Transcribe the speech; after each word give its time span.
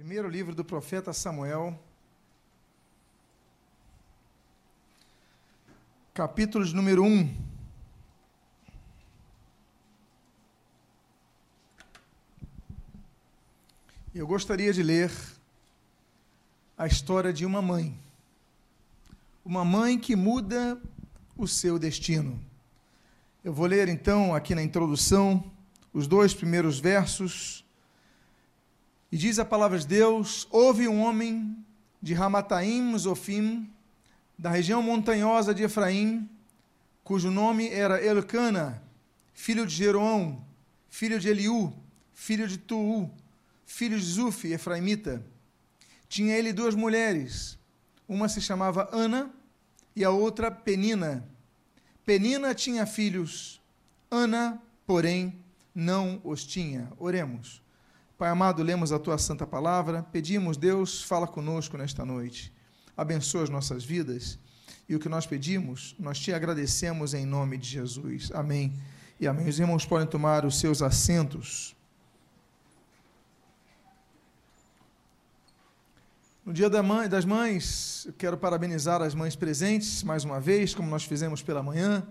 Primeiro 0.00 0.30
livro 0.30 0.54
do 0.54 0.64
profeta 0.64 1.12
Samuel, 1.12 1.78
capítulo 6.14 6.64
de 6.64 6.74
número 6.74 7.04
1. 7.04 7.36
Eu 14.14 14.26
gostaria 14.26 14.72
de 14.72 14.82
ler 14.82 15.12
a 16.78 16.86
história 16.86 17.30
de 17.30 17.44
uma 17.44 17.60
mãe. 17.60 17.94
Uma 19.44 19.66
mãe 19.66 19.98
que 19.98 20.16
muda 20.16 20.80
o 21.36 21.46
seu 21.46 21.78
destino. 21.78 22.42
Eu 23.44 23.52
vou 23.52 23.66
ler 23.66 23.86
então 23.86 24.34
aqui 24.34 24.54
na 24.54 24.62
introdução 24.62 25.44
os 25.92 26.06
dois 26.06 26.32
primeiros 26.32 26.80
versos 26.80 27.62
e 29.10 29.16
diz 29.16 29.38
a 29.38 29.44
palavra 29.44 29.78
de 29.78 29.86
Deus: 29.86 30.46
Houve 30.50 30.86
um 30.86 31.00
homem 31.00 31.56
de 32.00 32.14
Ramataim, 32.14 32.96
Zofim, 32.96 33.70
da 34.38 34.50
região 34.50 34.82
montanhosa 34.82 35.54
de 35.54 35.62
Efraim, 35.62 36.28
cujo 37.02 37.30
nome 37.30 37.68
era 37.68 38.02
Elcana, 38.02 38.82
filho 39.34 39.66
de 39.66 39.74
Jeroão, 39.74 40.44
filho 40.88 41.18
de 41.18 41.28
Eliú, 41.28 41.72
filho 42.14 42.46
de 42.46 42.56
Tuu, 42.56 43.10
filho 43.66 43.98
de 43.98 44.04
Zuf, 44.04 44.46
Efraimita. 44.46 45.24
Tinha 46.08 46.36
ele 46.36 46.52
duas 46.52 46.74
mulheres, 46.74 47.58
uma 48.08 48.28
se 48.28 48.40
chamava 48.40 48.88
Ana 48.92 49.30
e 49.94 50.04
a 50.04 50.10
outra 50.10 50.50
Penina. 50.50 51.24
Penina 52.04 52.54
tinha 52.54 52.86
filhos, 52.86 53.60
Ana, 54.10 54.60
porém, 54.86 55.34
não 55.74 56.20
os 56.24 56.44
tinha. 56.44 56.90
Oremos. 56.98 57.62
Pai 58.20 58.28
amado, 58.28 58.62
lemos 58.62 58.92
a 58.92 58.98
tua 58.98 59.16
santa 59.16 59.46
palavra, 59.46 60.02
pedimos, 60.02 60.58
Deus, 60.58 61.02
fala 61.02 61.26
conosco 61.26 61.78
nesta 61.78 62.04
noite. 62.04 62.52
Abençoa 62.94 63.44
as 63.44 63.48
nossas 63.48 63.82
vidas 63.82 64.38
e 64.86 64.94
o 64.94 64.98
que 64.98 65.08
nós 65.08 65.26
pedimos, 65.26 65.96
nós 65.98 66.18
te 66.18 66.30
agradecemos 66.30 67.14
em 67.14 67.24
nome 67.24 67.56
de 67.56 67.66
Jesus. 67.66 68.30
Amém. 68.34 68.74
E 69.18 69.26
amém. 69.26 69.48
Os 69.48 69.58
irmãos 69.58 69.86
podem 69.86 70.06
tomar 70.06 70.44
os 70.44 70.60
seus 70.60 70.82
assentos. 70.82 71.74
No 76.44 76.52
dia 76.52 76.68
das 76.68 77.24
mães, 77.24 78.04
eu 78.04 78.12
quero 78.12 78.36
parabenizar 78.36 79.00
as 79.00 79.14
mães 79.14 79.34
presentes 79.34 80.02
mais 80.02 80.24
uma 80.24 80.38
vez, 80.38 80.74
como 80.74 80.90
nós 80.90 81.04
fizemos 81.04 81.40
pela 81.40 81.62
manhã. 81.62 82.06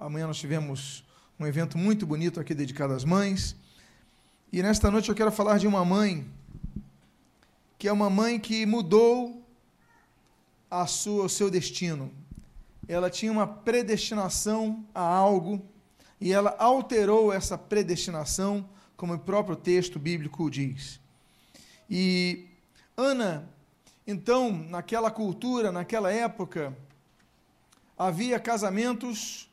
Amanhã 0.00 0.26
nós 0.26 0.38
tivemos 0.38 1.04
um 1.38 1.46
evento 1.46 1.78
muito 1.78 2.04
bonito 2.04 2.40
aqui 2.40 2.56
dedicado 2.56 2.92
às 2.92 3.04
mães. 3.04 3.54
E 4.54 4.62
nesta 4.62 4.88
noite 4.88 5.08
eu 5.08 5.16
quero 5.16 5.32
falar 5.32 5.58
de 5.58 5.66
uma 5.66 5.84
mãe, 5.84 6.24
que 7.76 7.88
é 7.88 7.92
uma 7.92 8.08
mãe 8.08 8.38
que 8.38 8.64
mudou 8.64 9.44
a 10.70 10.86
sua, 10.86 11.24
o 11.24 11.28
seu 11.28 11.50
destino. 11.50 12.12
Ela 12.86 13.10
tinha 13.10 13.32
uma 13.32 13.48
predestinação 13.48 14.86
a 14.94 15.00
algo 15.00 15.60
e 16.20 16.32
ela 16.32 16.54
alterou 16.56 17.32
essa 17.32 17.58
predestinação, 17.58 18.64
como 18.96 19.14
o 19.14 19.18
próprio 19.18 19.56
texto 19.56 19.98
bíblico 19.98 20.48
diz. 20.48 21.00
E 21.90 22.46
Ana, 22.96 23.50
então, 24.06 24.52
naquela 24.52 25.10
cultura, 25.10 25.72
naquela 25.72 26.12
época, 26.12 26.72
havia 27.98 28.38
casamentos 28.38 29.50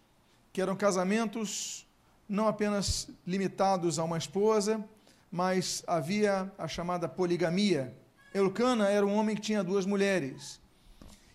que 0.53 0.61
eram 0.61 0.75
casamentos 0.75 1.87
não 2.31 2.47
apenas 2.47 3.09
limitados 3.27 3.99
a 3.99 4.05
uma 4.05 4.17
esposa, 4.17 4.81
mas 5.29 5.83
havia 5.85 6.49
a 6.57 6.65
chamada 6.65 7.05
poligamia. 7.05 7.93
Elcana 8.33 8.87
era 8.87 9.05
um 9.05 9.13
homem 9.13 9.35
que 9.35 9.41
tinha 9.41 9.61
duas 9.61 9.85
mulheres. 9.85 10.61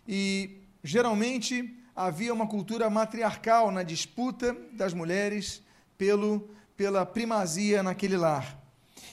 E 0.09 0.63
geralmente 0.83 1.79
havia 1.95 2.33
uma 2.33 2.47
cultura 2.47 2.89
matriarcal 2.89 3.71
na 3.71 3.83
disputa 3.83 4.57
das 4.73 4.95
mulheres 4.95 5.63
pelo, 5.99 6.49
pela 6.75 7.05
primazia 7.05 7.83
naquele 7.83 8.17
lar. 8.17 8.59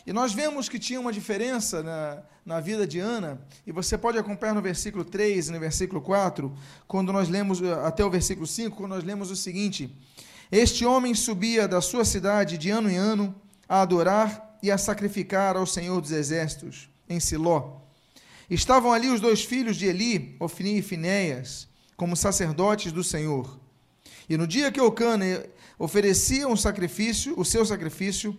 E 0.08 0.13
nós 0.13 0.34
vemos 0.34 0.69
que 0.69 0.79
tinha 0.79 1.02
uma 1.02 1.12
diferença 1.12 1.84
na, 1.84 2.24
na 2.46 2.62
vida 2.62 2.88
de 2.88 3.00
Ana, 3.00 3.41
e 3.68 3.74
você 3.74 3.97
pode 3.97 4.18
acompanhar 4.18 4.53
no 4.53 4.62
versículo 4.62 5.03
3 5.03 5.50
e 5.50 5.52
no 5.52 5.59
versículo 5.59 6.02
4, 6.02 6.53
quando 6.88 7.12
nós 7.12 7.28
lemos, 7.28 7.62
até 7.62 8.06
o 8.06 8.09
versículo 8.09 8.47
5, 8.47 8.78
quando 8.78 8.91
nós 8.91 9.03
lemos 9.03 9.29
o 9.31 9.35
seguinte: 9.35 9.94
este 10.56 10.86
homem 10.86 11.16
subia 11.16 11.68
da 11.68 11.81
sua 11.81 12.06
cidade 12.06 12.59
de 12.59 12.69
ano 12.69 12.88
em 12.88 12.96
ano 12.96 13.34
a 13.68 13.81
adorar 13.81 14.56
e 14.62 14.69
a 14.69 14.78
sacrificar 14.78 15.58
ao 15.58 15.66
Senhor 15.66 16.00
dos 16.00 16.12
Exércitos, 16.12 16.88
em 17.09 17.19
Siló. 17.19 17.81
Estavam 18.47 18.94
ali 18.94 19.09
os 19.09 19.19
dois 19.19 19.44
filhos 19.44 19.78
de 19.78 19.88
Eli, 19.88 20.36
Ofni 20.40 20.78
e 20.78 20.81
Finéias, 20.84 21.68
como 21.97 22.16
sacerdotes 22.16 22.91
do 22.91 23.03
Senhor. 23.03 23.59
E 24.30 24.38
no 24.38 24.46
dia 24.46 24.72
que 24.72 24.80
Ocana 24.80 25.44
oferecia 25.80 26.47
um 26.47 26.56
sacrifício, 26.56 27.34
o 27.35 27.44
seu 27.44 27.66
sacrifício, 27.66 28.38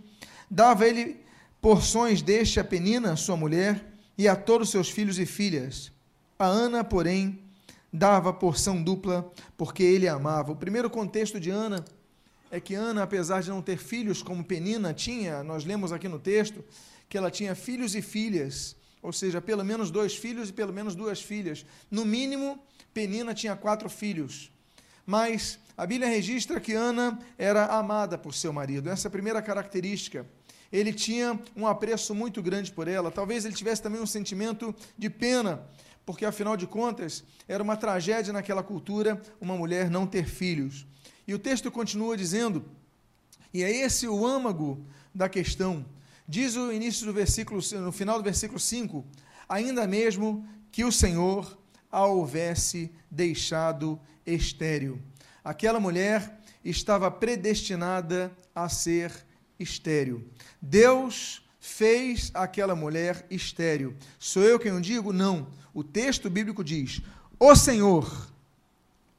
dava 0.49 0.87
ele 0.87 1.21
porções 1.61 2.23
deste 2.23 2.61
a 2.61 2.65
Penina, 2.65 3.17
sua 3.17 3.37
mulher, 3.37 3.93
e 4.17 4.29
a 4.29 4.37
todos 4.37 4.71
seus 4.71 4.89
filhos 4.89 5.19
e 5.19 5.27
filhas. 5.27 5.91
A 6.39 6.47
Ana, 6.47 6.85
porém, 6.85 7.41
dava 7.93 8.33
porção 8.33 8.81
dupla, 8.81 9.29
porque 9.57 9.83
ele 9.83 10.07
a 10.07 10.15
amava. 10.15 10.53
O 10.53 10.57
primeiro 10.57 10.89
contexto 10.89 11.41
de 11.41 11.51
Ana 11.51 11.85
é 12.55 12.61
que 12.61 12.73
Ana, 12.73 13.03
apesar 13.03 13.43
de 13.43 13.51
não 13.51 13.61
ter 13.61 13.77
filhos 13.77 14.23
como 14.23 14.45
Penina 14.45 14.95
tinha, 14.95 15.43
nós 15.43 15.65
lemos 15.65 15.91
aqui 15.91 16.07
no 16.07 16.21
texto, 16.21 16.65
que 17.09 17.19
ela 17.19 17.29
tinha 17.29 17.53
filhos 17.53 17.97
e 17.97 18.01
filhas, 18.01 18.77
ou 19.03 19.13
seja, 19.13 19.41
pelo 19.41 19.65
menos 19.65 19.91
dois 19.91 20.15
filhos 20.15 20.51
e 20.51 20.53
pelo 20.53 20.73
menos 20.73 20.95
duas 20.95 21.21
filhas. 21.21 21.67
No 21.91 22.05
mínimo, 22.05 22.57
Penina 22.93 23.35
tinha 23.35 23.57
quatro 23.57 23.91
filhos. 23.91 24.53
Mas 25.05 25.59
a 25.77 25.85
Bíblia 25.85 26.09
registra 26.09 26.61
que 26.61 26.75
Ana 26.75 27.19
era 27.37 27.67
amada 27.67 28.17
por 28.17 28.33
seu 28.33 28.53
marido. 28.53 28.89
Essa 28.89 29.09
é 29.09 29.11
a 29.11 29.11
primeira 29.11 29.43
característica. 29.43 30.25
Ele 30.71 30.93
tinha 30.93 31.37
um 31.57 31.67
apreço 31.67 32.15
muito 32.15 32.41
grande 32.41 32.71
por 32.71 32.87
ela. 32.87 33.11
Talvez 33.11 33.45
ele 33.45 33.55
tivesse 33.55 33.83
também 33.83 34.01
um 34.01 34.07
sentimento 34.07 34.73
de 34.97 35.11
pena, 35.11 35.61
porque 36.07 36.25
afinal 36.25 36.57
de 36.57 36.69
contas 36.69 37.25
era 37.49 37.65
uma 37.65 37.77
tragédia 37.77 38.33
naquela 38.33 38.63
cultura 38.63 39.21
uma 39.41 39.57
mulher 39.57 39.91
não 39.91 40.07
ter 40.07 40.29
filhos. 40.29 40.87
E 41.27 41.35
o 41.35 41.39
texto 41.39 41.71
continua 41.71 42.17
dizendo, 42.17 42.65
e 43.53 43.63
é 43.63 43.71
esse 43.71 44.07
o 44.07 44.27
âmago 44.27 44.85
da 45.15 45.29
questão. 45.29 45.85
Diz 46.29 46.57
o 46.57 46.73
início 46.73 47.07
do 47.07 47.13
versículo, 47.13 47.61
no 47.81 47.93
final 47.93 48.19
do 48.19 48.25
versículo 48.25 48.59
5, 48.59 49.05
ainda 49.49 49.87
mesmo 49.87 50.47
que 50.73 50.85
o 50.85 50.93
Senhor 50.93 51.57
a 51.91 52.05
houvesse 52.05 52.91
deixado 53.11 54.01
estéril. 54.27 55.01
Aquela 55.45 55.79
mulher 55.79 56.41
estava 56.65 57.11
predestinada 57.11 58.37
a 58.55 58.69
ser 58.69 59.13
estéril. 59.59 60.27
Deus 60.61 61.43
fez 61.61 62.31
aquela 62.35 62.75
mulher 62.75 63.25
estéril. 63.31 63.95
Sou 64.19 64.43
eu 64.43 64.59
quem 64.59 64.73
o 64.73 64.81
digo? 64.81 65.13
Não. 65.13 65.47
O 65.73 65.85
texto 65.85 66.29
bíblico 66.29 66.65
diz: 66.65 67.01
O 67.39 67.55
Senhor 67.55 68.29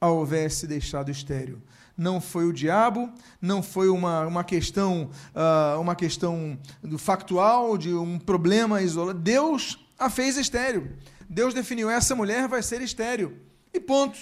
a 0.00 0.08
houvesse 0.08 0.66
deixado 0.66 1.10
estéril 1.10 1.62
não 1.96 2.20
foi 2.20 2.44
o 2.44 2.52
diabo, 2.52 3.10
não 3.40 3.62
foi 3.62 3.88
uma, 3.88 4.26
uma 4.26 4.44
questão 4.44 5.10
uh, 5.34 5.80
uma 5.80 5.94
questão 5.94 6.58
do 6.82 6.98
factual, 6.98 7.78
de 7.78 7.94
um 7.94 8.18
problema 8.18 8.82
isolado. 8.82 9.18
Deus 9.18 9.78
a 9.98 10.10
fez 10.10 10.36
estéreo. 10.36 10.96
Deus 11.28 11.54
definiu, 11.54 11.90
essa 11.90 12.14
mulher 12.14 12.46
vai 12.48 12.62
ser 12.62 12.80
estéreo. 12.82 13.40
E 13.72 13.80
ponto. 13.80 14.18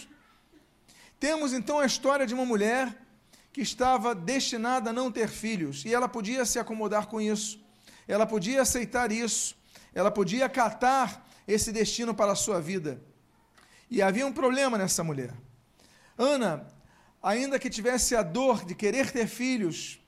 Temos 1.19 1.53
então 1.53 1.79
a 1.79 1.87
história 1.87 2.27
de 2.27 2.35
uma 2.35 2.45
mulher 2.45 2.97
que 3.53 3.61
estava 3.61 4.15
destinada 4.15 4.91
a 4.91 4.93
não 4.93 5.13
ter 5.13 5.29
filhos, 5.29 5.85
e 5.85 5.95
ela 5.95 6.09
podia 6.09 6.45
se 6.45 6.59
acomodar 6.59 7.07
com 7.07 7.21
isso, 7.21 7.65
ela 8.07 8.27
podia 8.27 8.63
aceitar 8.63 9.13
isso, 9.13 9.57
ela 9.95 10.11
podia 10.11 10.47
acatar 10.47 11.25
esse 11.47 11.71
destino 11.71 12.13
para 12.13 12.33
a 12.33 12.37
sua 12.37 12.61
vida. 12.61 13.01
E 13.89 14.03
havia 14.03 14.27
um 14.27 14.33
problema 14.33 14.77
nessa 14.77 15.05
mulher. 15.05 15.33
Ana 16.19 16.67
ainda 17.25 17.59
que 17.59 17.71
tivesse 17.71 18.15
a 18.15 18.23
dor 18.23 18.67
de 18.67 18.75
querer 18.75 19.11
ter 19.11 19.27
filhos, 19.27 19.99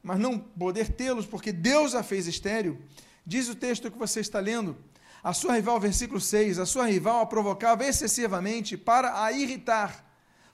mas 0.00 0.20
não 0.20 0.38
poder 0.38 0.88
tê-los 0.92 1.26
porque 1.26 1.50
Deus 1.50 1.96
a 1.96 2.02
fez 2.04 2.28
estéril, 2.28 2.80
diz 3.26 3.48
o 3.48 3.56
texto 3.56 3.90
que 3.90 3.98
você 3.98 4.20
está 4.20 4.38
lendo, 4.38 4.76
a 5.20 5.32
sua 5.32 5.54
rival, 5.54 5.80
versículo 5.80 6.20
6, 6.20 6.60
a 6.60 6.66
sua 6.66 6.86
rival 6.86 7.22
a 7.22 7.26
provocava 7.26 7.84
excessivamente 7.84 8.76
para 8.76 9.24
a 9.24 9.32
irritar, 9.32 10.08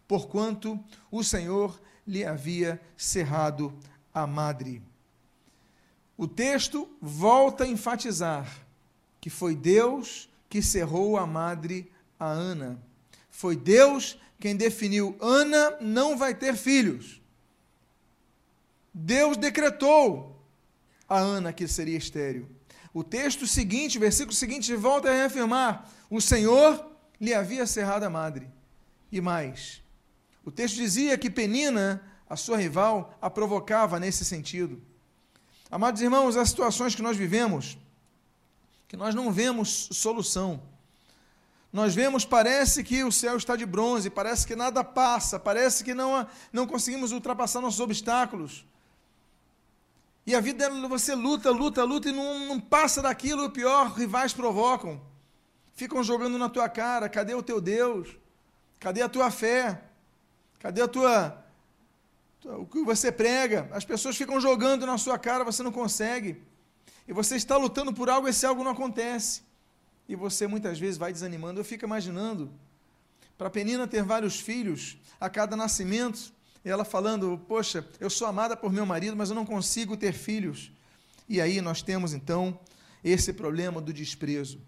porquanto 0.09 0.83
o 1.11 1.23
Senhor 1.23 1.79
lhe 2.07 2.25
havia 2.25 2.81
cerrado 2.97 3.77
a 4.15 4.27
madre. 4.27 4.83
O 6.17 6.27
texto 6.27 6.89
volta 7.01 7.65
a 7.65 7.69
enfatizar 7.69 8.47
que 9.21 9.29
foi 9.29 9.55
Deus 9.55 10.31
que 10.49 10.63
cerrou 10.63 11.19
a 11.19 11.27
madre 11.27 11.93
a 12.19 12.27
Ana. 12.27 12.81
Foi 13.31 13.55
Deus 13.55 14.19
quem 14.41 14.57
definiu 14.57 15.17
Ana 15.21 15.77
não 15.81 16.17
vai 16.17 16.35
ter 16.35 16.57
filhos. 16.57 17.21
Deus 18.93 19.37
decretou 19.37 20.43
a 21.07 21.19
Ana 21.19 21.53
que 21.53 21.69
seria 21.69 21.99
estéril. 21.99 22.49
O 22.93 23.05
texto 23.05 23.47
seguinte, 23.47 23.99
o 23.99 24.01
versículo 24.01 24.35
seguinte, 24.35 24.75
volta 24.75 25.11
a 25.11 25.13
reafirmar: 25.13 25.89
o 26.09 26.21
Senhor 26.21 26.91
lhe 27.21 27.35
havia 27.35 27.67
cerrado 27.67 28.05
a 28.05 28.11
madre. 28.11 28.49
E 29.13 29.21
mais, 29.21 29.83
o 30.45 30.51
texto 30.51 30.77
dizia 30.77 31.19
que 31.19 31.31
Penina, 31.31 32.03
a 32.29 32.37
sua 32.37 32.57
rival, 32.57 33.17
a 33.21 33.29
provocava 33.29 34.01
nesse 34.01 34.25
sentido. 34.25 34.81
Amados 35.71 36.01
irmãos, 36.01 36.37
as 36.37 36.49
situações 36.49 36.95
que 36.95 37.03
nós 37.03 37.17
vivemos, 37.17 37.77
que 38.89 38.97
nós 38.97 39.15
não 39.15 39.31
vemos 39.31 39.89
solução. 39.93 40.63
Nós 41.73 41.95
vemos, 41.95 42.25
parece 42.25 42.83
que 42.83 43.05
o 43.05 43.13
céu 43.13 43.37
está 43.37 43.55
de 43.55 43.65
bronze, 43.65 44.11
parece 44.11 44.47
que 44.47 44.57
nada 44.57 44.83
passa, 44.83 45.39
parece 45.39 45.85
que 45.85 45.95
não, 45.95 46.27
não 46.53 46.67
conseguimos 46.67 47.13
ultrapassar 47.13 47.61
nossos 47.61 47.79
obstáculos. 47.79 48.65
E 50.27 50.35
a 50.35 50.41
vida 50.41 50.69
você 50.89 51.15
luta, 51.15 51.51
luta, 51.51 51.85
luta 51.85 52.09
e 52.09 52.13
não, 52.13 52.47
não 52.47 52.61
passa 52.61 53.01
daquilo, 53.01 53.45
o 53.45 53.51
pior, 53.51 53.93
rivais 53.93 54.33
provocam. 54.33 55.01
Ficam 55.75 56.03
jogando 56.03 56.37
na 56.39 56.49
tua 56.49 56.69
cara, 56.69 57.09
cadê 57.09 57.35
o 57.35 57.43
teu 57.43 57.61
Deus? 57.61 58.17
Cadê 58.79 59.03
a 59.03 59.09
tua 59.09 59.31
fé? 59.31 59.83
Cadê 60.59 60.83
a 60.83 60.89
tua 60.89 61.41
o 62.45 62.67
que 62.67 62.83
você 62.83 63.13
prega? 63.13 63.69
As 63.71 63.85
pessoas 63.85 64.17
ficam 64.17 64.41
jogando 64.41 64.87
na 64.87 64.97
sua 64.97 65.19
cara, 65.19 65.45
você 65.45 65.63
não 65.63 65.73
consegue. 65.73 66.43
E 67.07 67.13
você 67.13 67.37
está 67.37 67.57
lutando 67.57 67.93
por 67.93 68.09
algo, 68.09 68.29
esse 68.29 68.47
algo 68.47 68.65
não 68.65 68.71
acontece. 68.73 69.43
E 70.11 70.17
você 70.17 70.45
muitas 70.49 70.77
vezes 70.77 70.99
vai 70.99 71.13
desanimando. 71.13 71.61
Eu 71.61 71.65
fico 71.65 71.85
imaginando, 71.85 72.51
para 73.39 73.47
a 73.47 73.51
Penina 73.51 73.87
ter 73.87 74.03
vários 74.03 74.41
filhos 74.41 74.99
a 75.21 75.31
cada 75.31 75.55
nascimento, 75.57 76.33
ela 76.65 76.85
falando: 76.85 77.41
Poxa, 77.47 77.87
eu 78.01 78.11
sou 78.11 78.27
amada 78.27 78.57
por 78.57 78.73
meu 78.73 78.85
marido, 78.85 79.17
mas 79.17 79.29
eu 79.29 79.37
não 79.37 79.47
consigo 79.47 79.97
ter 79.97 80.13
filhos. 80.13 80.73
E 81.29 81.41
aí 81.41 81.61
nós 81.61 81.81
temos 81.81 82.13
então 82.13 82.59
esse 83.05 83.33
problema 83.33 83.81
do 83.81 83.93
desprezo. 83.93 84.61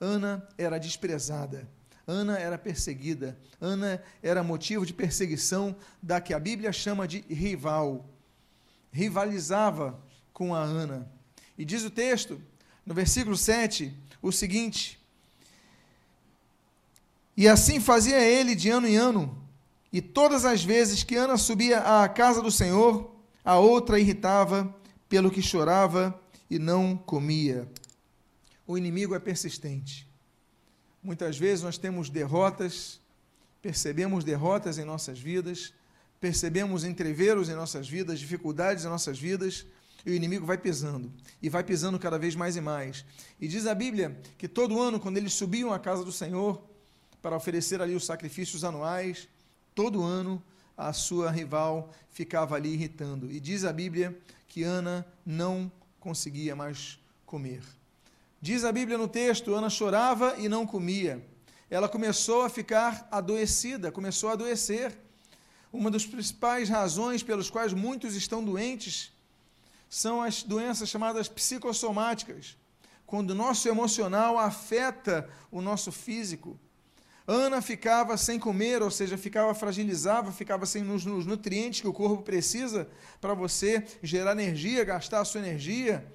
Ana 0.00 0.48
era 0.56 0.78
desprezada, 0.78 1.68
Ana 2.06 2.38
era 2.38 2.56
perseguida, 2.56 3.38
Ana 3.60 4.02
era 4.22 4.42
motivo 4.42 4.86
de 4.86 4.94
perseguição 4.94 5.76
da 6.02 6.18
que 6.18 6.32
a 6.32 6.40
Bíblia 6.40 6.72
chama 6.72 7.06
de 7.06 7.20
rival. 7.28 8.08
Rivalizava 8.90 10.02
com 10.32 10.54
a 10.54 10.62
Ana. 10.62 11.06
E 11.58 11.64
diz 11.66 11.84
o 11.84 11.90
texto, 11.90 12.40
no 12.86 12.94
versículo 12.94 13.36
7, 13.36 13.94
o 14.22 14.32
seguinte: 14.32 14.98
E 17.36 17.48
assim 17.48 17.80
fazia 17.80 18.20
ele 18.20 18.54
de 18.54 18.68
ano 18.68 18.86
em 18.86 18.96
ano, 18.96 19.38
e 19.92 20.00
todas 20.00 20.44
as 20.44 20.62
vezes 20.62 21.02
que 21.02 21.16
Ana 21.16 21.36
subia 21.36 22.02
à 22.02 22.08
casa 22.08 22.42
do 22.42 22.50
Senhor, 22.50 23.14
a 23.44 23.58
outra 23.58 23.98
irritava, 23.98 24.74
pelo 25.08 25.30
que 25.30 25.40
chorava 25.40 26.20
e 26.50 26.58
não 26.58 26.96
comia. 26.96 27.66
O 28.66 28.76
inimigo 28.76 29.14
é 29.14 29.18
persistente. 29.18 30.06
Muitas 31.02 31.38
vezes 31.38 31.64
nós 31.64 31.78
temos 31.78 32.10
derrotas, 32.10 33.00
percebemos 33.62 34.24
derrotas 34.24 34.76
em 34.76 34.84
nossas 34.84 35.18
vidas, 35.18 35.72
percebemos 36.20 36.84
entreveros 36.84 37.48
em 37.48 37.54
nossas 37.54 37.88
vidas, 37.88 38.18
dificuldades 38.18 38.84
em 38.84 38.88
nossas 38.88 39.18
vidas, 39.18 39.64
e 40.04 40.10
o 40.10 40.14
inimigo 40.14 40.46
vai 40.46 40.56
pisando, 40.56 41.12
e 41.42 41.48
vai 41.48 41.62
pisando 41.64 41.98
cada 41.98 42.18
vez 42.18 42.34
mais 42.34 42.56
e 42.56 42.60
mais. 42.60 43.04
E 43.40 43.48
diz 43.48 43.66
a 43.66 43.74
Bíblia 43.74 44.20
que 44.36 44.48
todo 44.48 44.80
ano, 44.80 45.00
quando 45.00 45.16
eles 45.16 45.32
subiam 45.32 45.72
à 45.72 45.78
casa 45.78 46.04
do 46.04 46.12
Senhor 46.12 46.62
para 47.20 47.36
oferecer 47.36 47.82
ali 47.82 47.94
os 47.94 48.06
sacrifícios 48.06 48.64
anuais, 48.64 49.28
todo 49.74 50.02
ano 50.02 50.42
a 50.76 50.92
sua 50.92 51.30
rival 51.30 51.92
ficava 52.10 52.54
ali 52.54 52.74
irritando. 52.74 53.30
E 53.30 53.40
diz 53.40 53.64
a 53.64 53.72
Bíblia 53.72 54.16
que 54.46 54.62
Ana 54.62 55.06
não 55.26 55.70
conseguia 55.98 56.54
mais 56.54 56.98
comer. 57.26 57.62
Diz 58.40 58.64
a 58.64 58.70
Bíblia 58.70 58.96
no 58.96 59.08
texto: 59.08 59.54
Ana 59.54 59.68
chorava 59.68 60.36
e 60.38 60.48
não 60.48 60.64
comia. 60.64 61.24
Ela 61.68 61.88
começou 61.88 62.42
a 62.42 62.48
ficar 62.48 63.06
adoecida, 63.10 63.92
começou 63.92 64.30
a 64.30 64.32
adoecer. 64.32 64.96
Uma 65.70 65.90
das 65.90 66.06
principais 66.06 66.68
razões 66.68 67.22
pelas 67.22 67.50
quais 67.50 67.74
muitos 67.74 68.14
estão 68.14 68.42
doentes 68.42 69.12
são 69.88 70.22
as 70.22 70.42
doenças 70.42 70.88
chamadas 70.88 71.28
psicossomáticas, 71.28 72.56
quando 73.06 73.30
o 73.30 73.34
nosso 73.34 73.68
emocional 73.68 74.38
afeta 74.38 75.28
o 75.50 75.62
nosso 75.62 75.90
físico. 75.90 76.58
Ana 77.26 77.60
ficava 77.60 78.16
sem 78.16 78.38
comer, 78.38 78.82
ou 78.82 78.90
seja, 78.90 79.18
ficava 79.18 79.54
fragilizava, 79.54 80.32
ficava 80.32 80.64
sem 80.64 80.88
os, 80.90 81.04
os 81.04 81.26
nutrientes 81.26 81.80
que 81.80 81.88
o 81.88 81.92
corpo 81.92 82.22
precisa 82.22 82.88
para 83.20 83.34
você 83.34 83.86
gerar 84.02 84.32
energia, 84.32 84.84
gastar 84.84 85.20
a 85.20 85.24
sua 85.24 85.40
energia. 85.40 86.06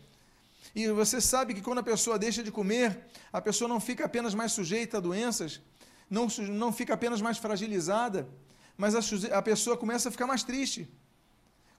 E 0.73 0.87
você 0.89 1.21
sabe 1.21 1.53
que 1.53 1.61
quando 1.61 1.79
a 1.79 1.83
pessoa 1.83 2.17
deixa 2.17 2.41
de 2.41 2.51
comer, 2.51 2.99
a 3.31 3.39
pessoa 3.39 3.67
não 3.67 3.79
fica 3.79 4.05
apenas 4.05 4.33
mais 4.33 4.53
sujeita 4.53 4.97
a 4.97 4.99
doenças, 4.99 5.61
não, 6.09 6.27
não 6.49 6.73
fica 6.73 6.95
apenas 6.95 7.21
mais 7.21 7.37
fragilizada, 7.37 8.27
mas 8.75 8.95
a, 8.95 9.37
a 9.37 9.41
pessoa 9.41 9.77
começa 9.77 10.09
a 10.09 10.11
ficar 10.11 10.25
mais 10.25 10.43
triste. 10.43 10.89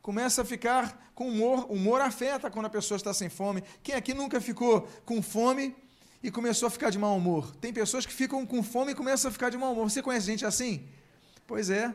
Começa 0.04 0.42
a 0.42 0.44
ficar 0.44 1.10
com 1.14 1.28
humor, 1.28 1.72
humor 1.72 1.98
afeta 2.02 2.50
quando 2.50 2.66
a 2.66 2.68
pessoa 2.68 2.96
está 2.96 3.14
sem 3.14 3.30
fome. 3.30 3.64
Quem 3.82 3.94
aqui 3.94 4.12
nunca 4.12 4.38
ficou 4.38 4.82
com 5.02 5.22
fome 5.22 5.74
e 6.22 6.30
começou 6.30 6.66
a 6.66 6.70
ficar 6.70 6.90
de 6.90 6.98
mau 6.98 7.16
humor. 7.16 7.56
Tem 7.56 7.72
pessoas 7.72 8.04
que 8.04 8.12
ficam 8.12 8.44
com 8.44 8.62
fome 8.62 8.92
e 8.92 8.94
começam 8.94 9.30
a 9.30 9.32
ficar 9.32 9.48
de 9.48 9.56
mau 9.56 9.72
humor. 9.72 9.88
Você 9.88 10.02
conhece 10.02 10.26
gente 10.26 10.44
assim? 10.44 10.86
Pois 11.46 11.70
é. 11.70 11.94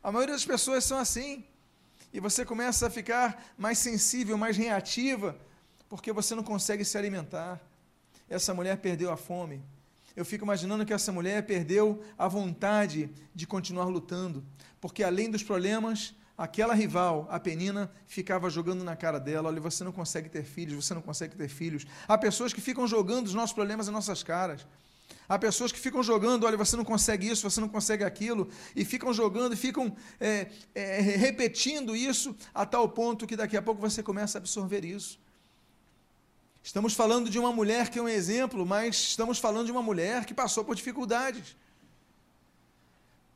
A 0.00 0.12
maioria 0.12 0.36
das 0.36 0.44
pessoas 0.44 0.84
são 0.84 0.98
assim. 0.98 1.44
E 2.12 2.20
você 2.20 2.44
começa 2.44 2.86
a 2.86 2.90
ficar 2.90 3.44
mais 3.58 3.78
sensível, 3.78 4.38
mais 4.38 4.56
reativa, 4.56 5.36
porque 5.88 6.12
você 6.12 6.36
não 6.36 6.44
consegue 6.44 6.84
se 6.84 6.96
alimentar. 6.96 7.60
Essa 8.28 8.54
mulher 8.54 8.76
perdeu 8.76 9.10
a 9.10 9.16
fome. 9.16 9.60
Eu 10.14 10.24
fico 10.24 10.44
imaginando 10.44 10.86
que 10.86 10.92
essa 10.92 11.10
mulher 11.10 11.44
perdeu 11.44 12.04
a 12.16 12.28
vontade 12.28 13.10
de 13.34 13.48
continuar 13.48 13.86
lutando, 13.86 14.44
porque 14.80 15.02
além 15.02 15.28
dos 15.28 15.42
problemas, 15.42 16.14
aquela 16.40 16.72
rival, 16.72 17.28
a 17.30 17.38
Penina, 17.38 17.92
ficava 18.06 18.48
jogando 18.48 18.82
na 18.82 18.96
cara 18.96 19.20
dela: 19.20 19.50
olha, 19.50 19.60
você 19.60 19.84
não 19.84 19.92
consegue 19.92 20.30
ter 20.30 20.42
filhos, 20.42 20.86
você 20.86 20.94
não 20.94 21.02
consegue 21.02 21.36
ter 21.36 21.48
filhos. 21.48 21.86
Há 22.08 22.16
pessoas 22.16 22.54
que 22.54 22.62
ficam 22.62 22.86
jogando 22.86 23.26
os 23.26 23.34
nossos 23.34 23.52
problemas 23.52 23.88
em 23.88 23.90
nossas 23.90 24.22
caras. 24.22 24.66
Há 25.28 25.38
pessoas 25.38 25.70
que 25.70 25.78
ficam 25.78 26.02
jogando, 26.02 26.44
olha, 26.44 26.56
você 26.56 26.76
não 26.76 26.84
consegue 26.84 27.28
isso, 27.28 27.48
você 27.48 27.60
não 27.60 27.68
consegue 27.68 28.02
aquilo, 28.02 28.48
e 28.74 28.84
ficam 28.84 29.12
jogando 29.12 29.52
e 29.52 29.56
ficam 29.56 29.94
é, 30.18 30.48
é, 30.74 31.00
repetindo 31.00 31.94
isso 31.94 32.34
a 32.54 32.64
tal 32.64 32.88
ponto 32.88 33.26
que 33.26 33.36
daqui 33.36 33.56
a 33.56 33.62
pouco 33.62 33.80
você 33.80 34.02
começa 34.02 34.38
a 34.38 34.40
absorver 34.40 34.84
isso. 34.84 35.20
Estamos 36.62 36.94
falando 36.94 37.28
de 37.28 37.38
uma 37.38 37.52
mulher 37.52 37.90
que 37.90 37.98
é 37.98 38.02
um 38.02 38.08
exemplo, 38.08 38.64
mas 38.64 38.96
estamos 38.96 39.38
falando 39.38 39.66
de 39.66 39.72
uma 39.72 39.82
mulher 39.82 40.24
que 40.24 40.34
passou 40.34 40.64
por 40.64 40.74
dificuldades. 40.74 41.54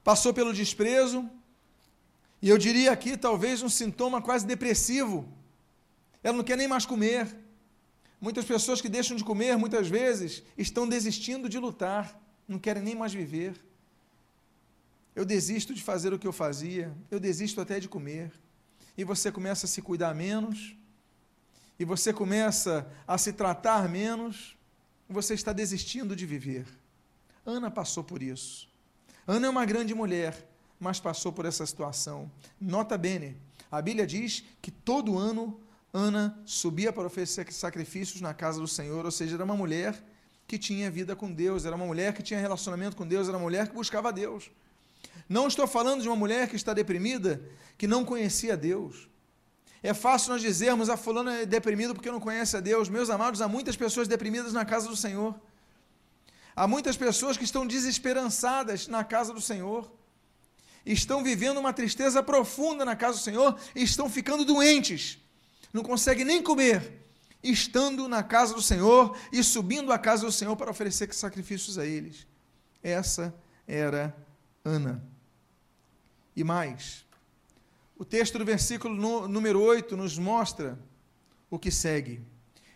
Passou 0.02 0.34
pelo 0.34 0.52
desprezo, 0.52 1.30
e 2.44 2.50
eu 2.50 2.58
diria 2.58 2.92
aqui, 2.92 3.16
talvez, 3.16 3.62
um 3.62 3.70
sintoma 3.70 4.20
quase 4.20 4.44
depressivo. 4.44 5.26
Ela 6.22 6.36
não 6.36 6.44
quer 6.44 6.58
nem 6.58 6.68
mais 6.68 6.84
comer. 6.84 7.34
Muitas 8.20 8.44
pessoas 8.44 8.82
que 8.82 8.88
deixam 8.90 9.16
de 9.16 9.24
comer, 9.24 9.56
muitas 9.56 9.88
vezes, 9.88 10.42
estão 10.58 10.86
desistindo 10.86 11.48
de 11.48 11.58
lutar, 11.58 12.20
não 12.46 12.58
querem 12.58 12.82
nem 12.82 12.94
mais 12.94 13.14
viver. 13.14 13.58
Eu 15.16 15.24
desisto 15.24 15.72
de 15.72 15.82
fazer 15.82 16.12
o 16.12 16.18
que 16.18 16.26
eu 16.26 16.34
fazia, 16.34 16.94
eu 17.10 17.18
desisto 17.18 17.62
até 17.62 17.80
de 17.80 17.88
comer. 17.88 18.30
E 18.94 19.04
você 19.04 19.32
começa 19.32 19.64
a 19.64 19.68
se 19.68 19.80
cuidar 19.80 20.14
menos, 20.14 20.76
e 21.78 21.84
você 21.86 22.12
começa 22.12 22.86
a 23.08 23.16
se 23.16 23.32
tratar 23.32 23.88
menos, 23.88 24.54
você 25.08 25.32
está 25.32 25.50
desistindo 25.50 26.14
de 26.14 26.26
viver. 26.26 26.66
Ana 27.46 27.70
passou 27.70 28.04
por 28.04 28.22
isso. 28.22 28.68
Ana 29.26 29.46
é 29.46 29.50
uma 29.50 29.64
grande 29.64 29.94
mulher, 29.94 30.46
mas 30.78 31.00
passou 31.00 31.32
por 31.32 31.44
essa 31.44 31.64
situação. 31.64 32.30
Nota 32.60 32.98
bene, 32.98 33.36
a 33.70 33.80
Bíblia 33.80 34.06
diz 34.06 34.44
que 34.60 34.70
todo 34.70 35.18
ano 35.18 35.60
Ana 35.96 36.36
subia 36.44 36.92
para 36.92 37.06
oferecer 37.06 37.52
sacrifícios 37.52 38.20
na 38.20 38.34
casa 38.34 38.60
do 38.60 38.66
Senhor, 38.66 39.04
ou 39.04 39.12
seja, 39.12 39.36
era 39.36 39.44
uma 39.44 39.56
mulher 39.56 39.94
que 40.44 40.58
tinha 40.58 40.90
vida 40.90 41.14
com 41.14 41.32
Deus, 41.32 41.64
era 41.64 41.76
uma 41.76 41.86
mulher 41.86 42.12
que 42.12 42.22
tinha 42.22 42.40
relacionamento 42.40 42.96
com 42.96 43.06
Deus, 43.06 43.28
era 43.28 43.36
uma 43.36 43.44
mulher 43.44 43.68
que 43.68 43.74
buscava 43.74 44.12
Deus. 44.12 44.50
Não 45.28 45.46
estou 45.46 45.68
falando 45.68 46.02
de 46.02 46.08
uma 46.08 46.16
mulher 46.16 46.48
que 46.48 46.56
está 46.56 46.74
deprimida, 46.74 47.40
que 47.78 47.86
não 47.86 48.04
conhecia 48.04 48.56
Deus. 48.56 49.08
É 49.84 49.94
fácil 49.94 50.32
nós 50.32 50.42
dizermos, 50.42 50.90
a 50.90 50.94
ah, 50.94 50.96
fulana 50.96 51.42
é 51.42 51.46
deprimido 51.46 51.94
porque 51.94 52.10
não 52.10 52.18
conhece 52.18 52.56
a 52.56 52.60
Deus. 52.60 52.88
Meus 52.88 53.08
amados, 53.08 53.40
há 53.40 53.46
muitas 53.46 53.76
pessoas 53.76 54.08
deprimidas 54.08 54.52
na 54.52 54.64
casa 54.64 54.88
do 54.88 54.96
Senhor. 54.96 55.38
Há 56.56 56.66
muitas 56.66 56.96
pessoas 56.96 57.36
que 57.36 57.44
estão 57.44 57.66
desesperançadas 57.66 58.88
na 58.88 59.04
casa 59.04 59.32
do 59.32 59.40
Senhor 59.40 59.90
estão 60.84 61.22
vivendo 61.22 61.58
uma 61.58 61.72
tristeza 61.72 62.22
profunda 62.22 62.84
na 62.84 62.94
casa 62.94 63.18
do 63.18 63.24
Senhor 63.24 63.58
estão 63.74 64.08
ficando 64.08 64.44
doentes, 64.44 65.18
não 65.72 65.82
conseguem 65.82 66.24
nem 66.24 66.42
comer, 66.42 67.00
estando 67.42 68.08
na 68.08 68.22
casa 68.22 68.54
do 68.54 68.62
Senhor 68.62 69.16
e 69.32 69.42
subindo 69.42 69.92
à 69.92 69.98
casa 69.98 70.26
do 70.26 70.32
Senhor 70.32 70.56
para 70.56 70.70
oferecer 70.70 71.12
sacrifícios 71.14 71.78
a 71.78 71.86
eles. 71.86 72.26
Essa 72.82 73.34
era 73.66 74.14
Ana. 74.64 75.02
E 76.36 76.42
mais, 76.42 77.04
o 77.96 78.04
texto 78.04 78.38
do 78.38 78.44
versículo 78.44 79.28
número 79.28 79.60
8 79.60 79.96
nos 79.96 80.18
mostra 80.18 80.78
o 81.48 81.58
que 81.58 81.70
segue. 81.70 82.20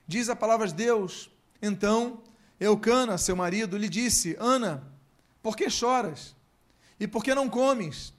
Diz 0.07 0.29
a 0.29 0.37
palavra 0.37 0.67
de 0.69 0.75
Deus. 0.75 1.31
Então, 1.61 2.23
Eucana, 2.61 3.19
seu 3.19 3.35
marido, 3.35 3.77
lhe 3.77 3.89
disse: 3.89 4.37
Ana, 4.39 4.87
por 5.43 5.57
que 5.57 5.69
choras? 5.69 6.37
E 6.99 7.07
por 7.07 7.23
que 7.23 7.35
não 7.35 7.49
comes? 7.49 8.13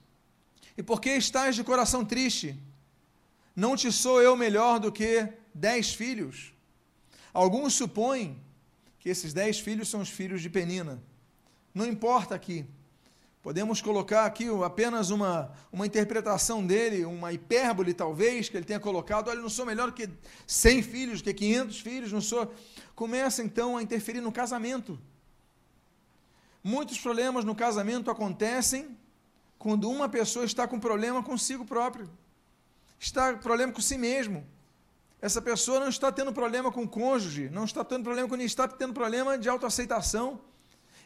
E 0.76 0.82
por 0.82 1.00
que 1.00 1.10
estás 1.10 1.54
de 1.54 1.64
coração 1.64 2.04
triste? 2.04 2.58
Não 3.54 3.76
te 3.76 3.92
sou 3.92 4.22
eu 4.22 4.36
melhor 4.36 4.78
do 4.78 4.90
que 4.90 5.28
dez 5.54 5.92
filhos? 5.92 6.52
Alguns 7.32 7.74
supõem 7.74 8.40
que 8.98 9.08
esses 9.08 9.32
dez 9.32 9.58
filhos 9.58 9.88
são 9.88 10.00
os 10.00 10.08
filhos 10.08 10.40
de 10.42 10.48
Penina. 10.48 11.02
Não 11.74 11.86
importa 11.86 12.34
aqui. 12.34 12.66
Podemos 13.42 13.80
colocar 13.80 14.26
aqui 14.26 14.48
apenas 14.62 15.08
uma, 15.08 15.50
uma 15.72 15.86
interpretação 15.86 16.66
dele, 16.66 17.06
uma 17.06 17.32
hipérbole 17.32 17.94
talvez, 17.94 18.50
que 18.50 18.56
ele 18.56 18.66
tenha 18.66 18.78
colocado, 18.78 19.28
olha, 19.28 19.40
não 19.40 19.48
sou 19.48 19.64
melhor 19.64 19.92
que 19.92 20.10
100 20.46 20.82
filhos, 20.82 21.22
que 21.22 21.32
500 21.32 21.80
filhos, 21.80 22.12
não 22.12 22.20
sou... 22.20 22.52
Começa 22.94 23.42
então 23.42 23.78
a 23.78 23.82
interferir 23.82 24.20
no 24.20 24.30
casamento. 24.30 25.00
Muitos 26.62 26.98
problemas 26.98 27.44
no 27.44 27.54
casamento 27.54 28.10
acontecem 28.10 28.96
quando 29.58 29.90
uma 29.90 30.08
pessoa 30.08 30.44
está 30.44 30.66
com 30.66 30.78
problema 30.78 31.22
consigo 31.22 31.64
próprio, 31.64 32.10
está 32.98 33.34
com 33.34 33.40
problema 33.40 33.72
com 33.72 33.80
si 33.80 33.96
mesmo. 33.96 34.46
Essa 35.20 35.42
pessoa 35.42 35.80
não 35.80 35.88
está 35.88 36.10
tendo 36.10 36.32
problema 36.32 36.72
com 36.72 36.82
o 36.82 36.88
cônjuge, 36.88 37.50
não 37.50 37.64
está 37.64 37.84
tendo 37.84 38.04
problema 38.04 38.28
com 38.28 38.36
está 38.36 38.66
tendo 38.66 38.94
problema 38.94 39.36
de 39.36 39.48
autoaceitação 39.48 40.40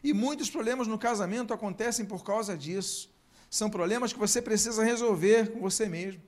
e 0.02 0.12
muitos 0.12 0.50
problemas 0.50 0.86
no 0.86 0.98
casamento 0.98 1.52
acontecem 1.52 2.04
por 2.04 2.22
causa 2.22 2.56
disso. 2.56 3.10
São 3.50 3.70
problemas 3.70 4.12
que 4.12 4.18
você 4.18 4.42
precisa 4.42 4.84
resolver 4.84 5.52
com 5.52 5.60
você 5.60 5.88
mesmo. 5.88 6.22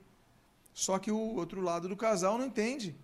Só 0.73 0.97
que 0.99 1.11
o 1.11 1.35
outro 1.35 1.61
lado 1.61 1.87
do 1.87 1.95
casal 1.95 2.37
não 2.37 2.45
entende. 2.45 2.95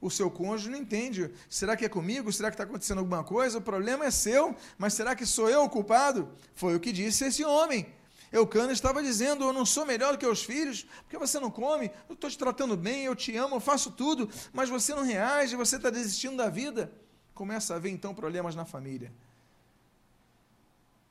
O 0.00 0.10
seu 0.10 0.30
cônjuge 0.30 0.70
não 0.70 0.78
entende. 0.78 1.30
Será 1.50 1.76
que 1.76 1.84
é 1.84 1.88
comigo? 1.88 2.32
Será 2.32 2.50
que 2.50 2.54
está 2.54 2.64
acontecendo 2.64 2.98
alguma 2.98 3.24
coisa? 3.24 3.58
O 3.58 3.60
problema 3.60 4.04
é 4.04 4.10
seu, 4.10 4.54
mas 4.76 4.94
será 4.94 5.16
que 5.16 5.26
sou 5.26 5.50
eu 5.50 5.64
o 5.64 5.68
culpado? 5.68 6.28
Foi 6.54 6.76
o 6.76 6.80
que 6.80 6.92
disse 6.92 7.24
esse 7.24 7.44
homem. 7.44 7.92
Eucana 8.30 8.72
estava 8.72 9.02
dizendo: 9.02 9.44
Eu 9.44 9.52
não 9.52 9.66
sou 9.66 9.84
melhor 9.84 10.12
do 10.12 10.18
que 10.18 10.26
os 10.26 10.44
filhos, 10.44 10.86
porque 11.02 11.18
você 11.18 11.40
não 11.40 11.50
come, 11.50 11.90
eu 12.08 12.14
estou 12.14 12.30
te 12.30 12.38
tratando 12.38 12.76
bem, 12.76 13.04
eu 13.04 13.16
te 13.16 13.36
amo, 13.36 13.56
eu 13.56 13.60
faço 13.60 13.90
tudo, 13.90 14.30
mas 14.52 14.68
você 14.68 14.94
não 14.94 15.02
reage, 15.02 15.56
você 15.56 15.76
está 15.76 15.90
desistindo 15.90 16.36
da 16.36 16.48
vida. 16.48 16.92
Começa 17.34 17.72
a 17.72 17.76
haver 17.76 17.90
então 17.90 18.14
problemas 18.14 18.54
na 18.54 18.64
família. 18.64 19.12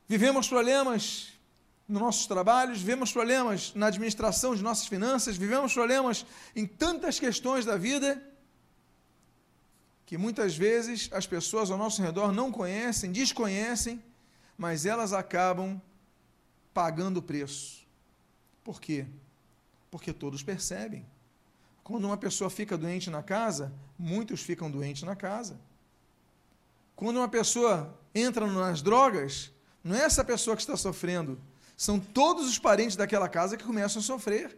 Vivemos 0.08 0.48
problemas 0.48 1.34
nos 1.88 2.02
nossos 2.02 2.28
trabalhos, 2.28 2.80
vivemos 2.80 3.12
problemas 3.12 3.74
na 3.76 3.88
administração 3.88 4.56
de 4.56 4.62
nossas 4.62 4.88
finanças, 4.88 5.36
vivemos 5.36 5.74
problemas 5.74 6.26
em 6.56 6.66
tantas 6.66 7.20
questões 7.20 7.66
da 7.66 7.76
vida 7.76 8.22
que 10.08 10.18
muitas 10.18 10.56
vezes 10.56 11.10
as 11.12 11.28
pessoas 11.28 11.70
ao 11.70 11.78
nosso 11.78 12.02
redor 12.02 12.32
não 12.32 12.50
conhecem, 12.50 13.12
desconhecem, 13.12 14.02
mas 14.58 14.86
elas 14.86 15.12
acabam 15.12 15.80
pagando 16.74 17.18
o 17.18 17.22
preço. 17.22 17.86
Por 18.64 18.80
quê? 18.80 19.06
Porque 19.92 20.14
todos 20.14 20.42
percebem. 20.42 21.06
Quando 21.84 22.06
uma 22.06 22.16
pessoa 22.16 22.50
fica 22.50 22.78
doente 22.78 23.10
na 23.10 23.22
casa, 23.22 23.74
muitos 24.00 24.42
ficam 24.42 24.72
doentes 24.72 25.04
na 25.04 25.14
casa. 25.14 25.60
Quando 26.96 27.18
uma 27.18 27.28
pessoa 27.28 27.94
entra 28.16 28.48
nas 28.48 28.82
drogas, 28.82 29.52
não 29.84 29.94
é 29.94 30.04
essa 30.04 30.24
pessoa 30.24 30.56
que 30.56 30.62
está 30.62 30.78
sofrendo. 30.78 31.38
São 31.76 32.00
todos 32.00 32.48
os 32.48 32.58
parentes 32.58 32.96
daquela 32.96 33.28
casa 33.28 33.58
que 33.58 33.66
começam 33.66 34.00
a 34.00 34.06
sofrer. 34.06 34.58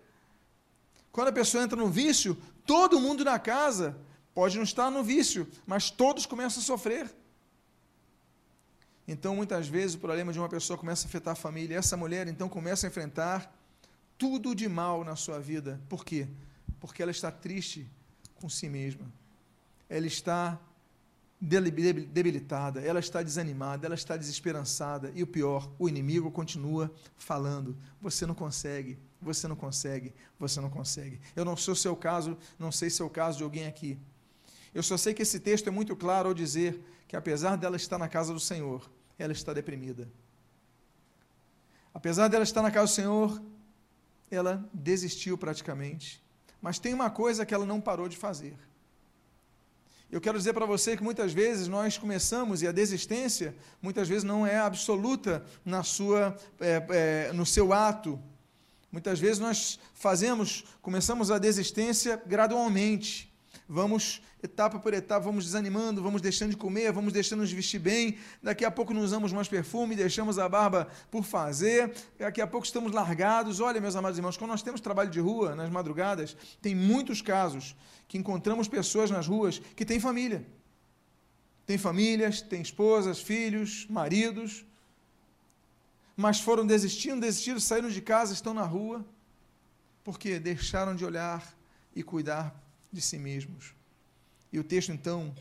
Quando 1.12 1.30
a 1.30 1.34
pessoa 1.34 1.64
entra 1.64 1.76
no 1.76 1.90
vício, 1.90 2.38
todo 2.68 3.00
mundo 3.00 3.26
na 3.26 3.40
casa 3.40 3.98
pode 4.34 4.56
não 4.56 4.64
estar 4.64 4.90
no 4.90 5.04
vício, 5.04 5.48
mas 5.66 5.90
todos 5.90 6.26
começam 6.26 6.62
a 6.62 6.66
sofrer. 6.66 7.14
Então, 9.08 9.36
muitas 9.36 9.68
vezes, 9.68 9.96
o 9.96 10.00
problema 10.00 10.32
de 10.32 10.38
uma 10.38 10.48
pessoa 10.48 10.78
começa 10.78 11.06
a 11.06 11.10
afetar 11.10 11.32
a 11.34 11.36
família. 11.36 11.78
Essa 11.78 11.98
mulher, 11.98 12.28
então, 12.28 12.48
começa 12.48 12.86
a 12.86 12.90
enfrentar 12.90 13.52
tudo 14.18 14.54
de 14.54 14.70
mal 14.70 15.04
na 15.04 15.16
sua 15.16 15.40
vida. 15.40 15.82
Por 15.90 16.06
quê? 16.06 16.28
Porque 16.80 17.02
ela 17.02 17.10
está 17.10 17.32
triste 17.32 17.90
com 18.36 18.48
si 18.48 18.70
mesma. 18.70 19.12
Ela 19.90 20.06
está 20.06 20.60
debilitada, 21.42 22.82
ela 22.82 23.00
está 23.00 23.24
desanimada, 23.24 23.86
ela 23.86 23.96
está 23.96 24.18
desesperançada 24.18 25.12
e 25.16 25.24
o 25.24 25.28
pior, 25.28 25.72
o 25.80 25.88
inimigo 25.88 26.30
continua 26.30 26.94
falando: 27.18 27.78
você 28.02 28.26
não 28.26 28.36
consegue, 28.36 29.00
você 29.22 29.48
não 29.48 29.56
consegue, 29.56 30.14
você 30.38 30.60
não 30.60 30.70
consegue. 30.70 31.20
Eu 31.36 31.46
não 31.46 31.56
sou 31.56 31.76
seu 31.76 31.96
caso, 31.96 32.38
não 32.58 32.72
sei 32.72 32.90
se 32.90 33.02
é 33.02 33.06
o 33.06 33.10
caso 33.10 33.38
de 33.38 33.44
alguém 33.44 33.68
aqui. 33.68 33.98
Eu 34.74 34.84
só 34.84 34.98
sei 34.98 35.14
que 35.14 35.22
esse 35.22 35.40
texto 35.40 35.68
é 35.68 35.72
muito 35.72 35.96
claro 35.96 36.30
ao 36.30 36.34
dizer 36.34 36.84
que 37.08 37.16
apesar 37.16 37.56
dela 37.56 37.76
estar 37.76 37.98
na 37.98 38.08
casa 38.08 38.34
do 38.34 38.40
Senhor, 38.40 38.90
ela 39.18 39.34
está 39.34 39.54
deprimida. 39.54 40.08
Apesar 41.94 42.28
dela 42.28 42.44
estar 42.44 42.62
na 42.62 42.72
casa 42.72 42.88
do 42.88 42.96
Senhor, 42.96 43.42
ela 44.30 44.68
desistiu 44.74 45.38
praticamente. 45.38 46.24
Mas 46.62 46.78
tem 46.78 46.94
uma 46.94 47.10
coisa 47.10 47.46
que 47.46 47.54
ela 47.54 47.66
não 47.66 47.82
parou 47.82 48.08
de 48.08 48.18
fazer 48.18 48.56
eu 50.12 50.20
quero 50.20 50.38
dizer 50.38 50.54
para 50.54 50.66
você 50.66 50.98
que 50.98 51.04
muitas 51.04 51.32
vezes 51.32 51.68
nós 51.68 51.98
começamos 51.98 52.64
e 52.64 52.68
a 52.68 52.72
desistência 52.72 53.56
muitas 53.80 54.08
vezes 54.08 54.24
não 54.24 54.46
é 54.46 54.58
absoluta 54.58 55.46
na 55.64 55.84
sua, 55.84 56.36
é, 56.60 57.28
é, 57.30 57.34
no 57.34 57.46
seu 57.46 57.72
ato. 57.72 58.20
Muitas 58.92 59.20
vezes 59.20 59.38
nós 59.38 59.80
fazemos, 59.94 60.66
começamos 60.82 61.30
a 61.30 61.38
desistência 61.38 62.20
gradualmente 62.26 63.29
vamos 63.72 64.20
etapa 64.42 64.80
por 64.80 64.96
etapa, 64.96 65.24
vamos 65.24 65.46
desanimando, 65.46 66.02
vamos 66.02 66.24
deixando 66.24 66.50
de 66.50 66.58
comer, 66.58 66.92
vamos 66.92 67.14
deixando 67.14 67.46
de 67.46 67.56
vestir 67.56 67.80
bem, 67.80 68.18
daqui 68.42 68.66
a 68.66 68.72
pouco 68.72 68.96
não 68.96 69.04
usamos 69.04 69.32
mais 69.32 69.48
perfume, 69.48 69.96
deixamos 69.96 70.40
a 70.40 70.50
barba 70.50 70.88
por 71.12 71.24
fazer, 71.24 71.94
daqui 72.18 72.42
a 72.42 72.48
pouco 72.48 72.66
estamos 72.66 72.92
largados. 72.92 73.60
Olha, 73.60 73.80
meus 73.80 73.96
amados 73.96 74.18
irmãos, 74.18 74.38
quando 74.38 74.50
nós 74.50 74.64
temos 74.64 74.82
trabalho 74.82 75.12
de 75.12 75.20
rua 75.20 75.56
nas 75.56 75.70
madrugadas, 75.70 76.36
tem 76.60 76.74
muitos 76.74 77.22
casos 77.22 77.76
que 78.08 78.18
encontramos 78.18 78.68
pessoas 78.68 79.12
nas 79.12 79.28
ruas 79.28 79.60
que 79.60 79.86
têm 79.86 80.00
família. 80.00 80.44
Tem 81.68 81.78
famílias, 81.78 82.42
tem 82.42 82.64
esposas, 82.64 83.22
filhos, 83.22 83.86
maridos, 83.88 84.66
mas 86.18 86.40
foram 86.40 86.66
desistindo, 86.66 87.22
desistiram, 87.22 87.60
saíram 87.60 87.90
de 87.90 88.02
casa, 88.02 88.34
estão 88.34 88.52
na 88.52 88.64
rua, 88.64 89.06
porque 90.04 90.40
deixaram 90.40 90.96
de 90.96 91.06
olhar 91.06 91.56
e 91.96 92.02
cuidar 92.02 92.69
de 92.92 93.02
si 93.02 93.18
mesmos. 93.18 93.74
E 94.52 94.60
o 94.60 94.64
texto 94.64 94.92
então 94.92 95.34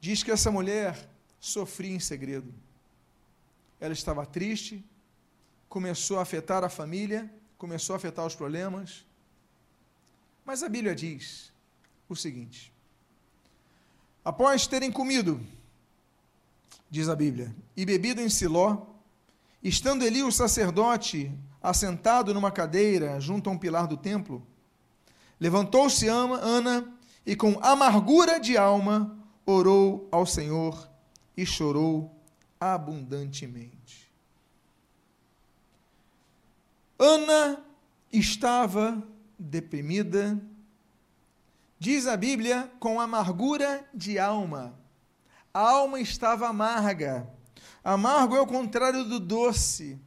diz 0.00 0.22
que 0.22 0.30
essa 0.30 0.50
mulher 0.50 1.08
sofria 1.40 1.94
em 1.94 2.00
segredo. 2.00 2.52
Ela 3.80 3.92
estava 3.92 4.24
triste, 4.24 4.84
começou 5.68 6.18
a 6.18 6.22
afetar 6.22 6.64
a 6.64 6.68
família, 6.68 7.32
começou 7.58 7.94
a 7.94 7.96
afetar 7.96 8.26
os 8.26 8.34
problemas. 8.34 9.04
Mas 10.44 10.62
a 10.62 10.68
Bíblia 10.68 10.94
diz 10.94 11.52
o 12.08 12.16
seguinte: 12.16 12.72
Após 14.24 14.66
terem 14.66 14.90
comido, 14.90 15.40
diz 16.90 17.08
a 17.08 17.16
Bíblia, 17.16 17.54
e 17.76 17.84
bebido 17.84 18.20
em 18.20 18.28
Siló, 18.28 18.86
estando 19.62 20.04
ali 20.04 20.22
o 20.22 20.30
sacerdote 20.30 21.32
assentado 21.62 22.34
numa 22.34 22.50
cadeira 22.50 23.20
junto 23.20 23.48
a 23.48 23.52
um 23.52 23.58
pilar 23.58 23.86
do 23.86 23.96
templo, 23.96 24.46
Levantou-se 25.42 26.06
Ana 26.06 26.86
e, 27.26 27.34
com 27.34 27.58
amargura 27.60 28.38
de 28.38 28.56
alma, 28.56 29.18
orou 29.44 30.08
ao 30.12 30.24
Senhor 30.24 30.88
e 31.36 31.44
chorou 31.44 32.16
abundantemente. 32.60 34.08
Ana 36.96 37.60
estava 38.12 39.02
deprimida, 39.36 40.40
diz 41.76 42.06
a 42.06 42.16
Bíblia, 42.16 42.70
com 42.78 43.00
amargura 43.00 43.84
de 43.92 44.20
alma. 44.20 44.78
A 45.52 45.58
alma 45.58 45.98
estava 45.98 46.46
amarga. 46.46 47.28
Amargo 47.82 48.36
é 48.36 48.40
o 48.40 48.46
contrário 48.46 49.04
do 49.04 49.18
doce. 49.18 49.98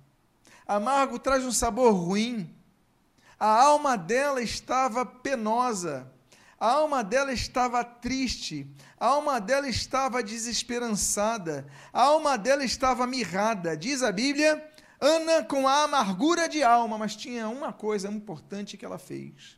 Amargo 0.65 1.19
traz 1.19 1.43
um 1.43 1.51
sabor 1.51 1.93
ruim. 1.93 2.49
A 3.39 3.63
alma 3.63 3.97
dela 3.97 4.41
estava 4.41 5.05
penosa, 5.05 6.11
a 6.59 6.67
alma 6.67 7.03
dela 7.03 7.33
estava 7.33 7.83
triste, 7.83 8.67
a 8.97 9.07
alma 9.07 9.41
dela 9.41 9.67
estava 9.67 10.23
desesperançada, 10.23 11.67
a 11.91 12.03
alma 12.03 12.37
dela 12.37 12.63
estava 12.63 13.05
mirrada. 13.05 13.75
Diz 13.75 14.01
a 14.01 14.11
Bíblia, 14.11 14.65
Ana 14.99 15.43
com 15.43 15.67
a 15.67 15.83
amargura 15.83 16.47
de 16.47 16.63
alma, 16.63 16.97
mas 16.97 17.15
tinha 17.15 17.49
uma 17.49 17.73
coisa 17.73 18.07
importante 18.07 18.77
que 18.77 18.85
ela 18.85 18.97
fez. 18.97 19.57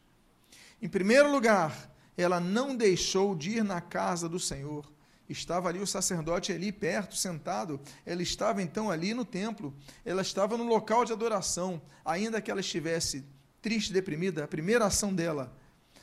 Em 0.81 0.89
primeiro 0.89 1.31
lugar, 1.31 1.89
ela 2.17 2.39
não 2.39 2.75
deixou 2.75 3.36
de 3.36 3.57
ir 3.57 3.63
na 3.63 3.79
casa 3.79 4.27
do 4.27 4.39
Senhor. 4.39 4.91
Estava 5.29 5.69
ali 5.69 5.79
o 5.79 5.88
sacerdote 5.88 6.51
ali 6.51 6.72
perto, 6.72 7.15
sentado. 7.15 7.79
Ela 8.05 8.22
estava 8.22 8.62
então 8.62 8.89
ali 8.89 9.13
no 9.13 9.25
templo. 9.25 9.75
Ela 10.03 10.22
estava 10.22 10.57
no 10.57 10.63
local 10.63 11.05
de 11.05 11.13
adoração, 11.13 11.81
ainda 12.03 12.41
que 12.41 12.50
ela 12.50 12.62
estivesse 12.62 13.25
triste, 13.67 13.91
deprimida, 13.91 14.45
a 14.45 14.47
primeira 14.47 14.86
ação 14.86 15.13
dela 15.13 15.53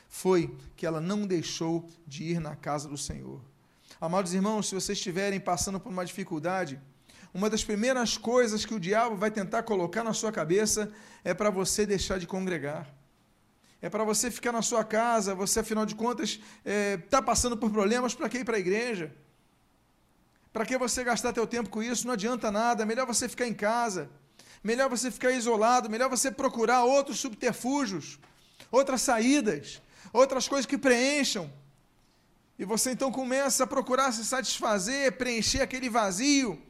foi 0.06 0.54
que 0.76 0.84
ela 0.84 1.00
não 1.00 1.26
deixou 1.26 1.88
de 2.06 2.24
ir 2.24 2.38
na 2.38 2.54
casa 2.54 2.86
do 2.86 2.98
Senhor. 2.98 3.40
Amados 3.98 4.34
irmãos, 4.34 4.68
se 4.68 4.74
vocês 4.74 4.98
estiverem 4.98 5.40
passando 5.40 5.80
por 5.80 5.88
uma 5.88 6.04
dificuldade, 6.04 6.78
uma 7.32 7.48
das 7.48 7.64
primeiras 7.64 8.18
coisas 8.18 8.66
que 8.66 8.74
o 8.74 8.78
diabo 8.78 9.16
vai 9.16 9.30
tentar 9.30 9.62
colocar 9.62 10.04
na 10.04 10.12
sua 10.12 10.30
cabeça 10.30 10.92
é 11.24 11.32
para 11.32 11.48
você 11.48 11.86
deixar 11.86 12.18
de 12.18 12.26
congregar. 12.26 12.86
É 13.80 13.88
para 13.88 14.04
você 14.04 14.30
ficar 14.30 14.52
na 14.52 14.60
sua 14.60 14.84
casa, 14.84 15.34
você, 15.34 15.60
afinal 15.60 15.86
de 15.86 15.94
contas, 15.94 16.32
está 16.32 16.42
é, 16.66 16.98
tá 16.98 17.22
passando 17.22 17.56
por 17.56 17.70
problemas, 17.70 18.14
para 18.14 18.28
que 18.28 18.40
ir 18.40 18.44
para 18.44 18.58
a 18.58 18.60
igreja? 18.60 19.10
Para 20.52 20.66
que 20.66 20.76
você 20.76 21.02
gastar 21.02 21.32
teu 21.32 21.46
tempo 21.46 21.70
com 21.70 21.82
isso? 21.82 22.06
Não 22.06 22.12
adianta 22.12 22.52
nada, 22.52 22.84
melhor 22.84 23.06
você 23.06 23.26
ficar 23.26 23.46
em 23.46 23.54
casa, 23.54 24.10
melhor 24.64 24.88
você 24.90 25.10
ficar 25.10 25.30
isolado, 25.30 25.88
melhor 25.88 26.10
você 26.10 26.30
procurar 26.30 26.82
outros 26.82 27.20
subterfúgios, 27.20 28.18
outras 28.72 29.02
saídas, 29.02 29.80
outras 30.12 30.48
coisas 30.48 30.66
que 30.66 30.76
preencham. 30.76 31.48
E 32.58 32.64
você 32.64 32.90
então 32.90 33.12
começa 33.12 33.62
a 33.62 33.66
procurar 33.66 34.10
se 34.10 34.24
satisfazer, 34.24 35.12
preencher 35.12 35.60
aquele 35.60 35.88
vazio 35.88 36.60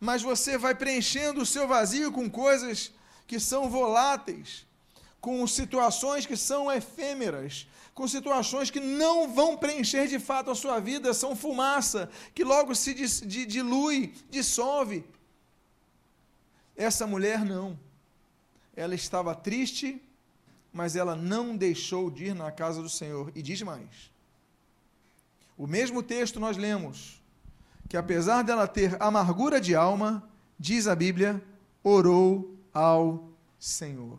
mas 0.00 0.22
você 0.22 0.58
vai 0.58 0.74
preenchendo 0.74 1.42
o 1.42 1.46
seu 1.46 1.66
vazio 1.66 2.12
com 2.12 2.28
coisas 2.28 2.92
que 3.26 3.40
são 3.40 3.68
voláteis, 3.68 4.66
com 5.20 5.46
situações 5.46 6.26
que 6.26 6.36
são 6.36 6.70
efêmeras, 6.70 7.66
com 7.94 8.06
situações 8.06 8.70
que 8.70 8.78
não 8.78 9.32
vão 9.32 9.56
preencher 9.56 10.06
de 10.06 10.18
fato 10.18 10.50
a 10.50 10.54
sua 10.54 10.78
vida, 10.78 11.14
são 11.14 11.34
fumaça, 11.34 12.10
que 12.34 12.44
logo 12.44 12.74
se 12.74 12.94
dilui, 13.46 14.12
dissolve. 14.30 15.04
Essa 16.76 17.06
mulher 17.06 17.44
não. 17.44 17.78
Ela 18.74 18.94
estava 18.94 19.34
triste, 19.34 20.02
mas 20.72 20.94
ela 20.94 21.16
não 21.16 21.56
deixou 21.56 22.10
de 22.10 22.26
ir 22.26 22.34
na 22.34 22.52
casa 22.52 22.82
do 22.82 22.88
Senhor. 22.88 23.32
E 23.34 23.40
diz 23.40 23.62
mais. 23.62 24.12
O 25.56 25.66
mesmo 25.66 26.02
texto 26.02 26.38
nós 26.38 26.56
lemos 26.56 27.22
que 27.88 27.96
apesar 27.96 28.42
dela 28.42 28.66
ter 28.66 29.00
amargura 29.00 29.60
de 29.60 29.74
alma, 29.74 30.28
diz 30.58 30.86
a 30.86 30.94
Bíblia, 30.94 31.42
orou 31.82 32.58
ao 32.74 33.30
Senhor. 33.58 34.18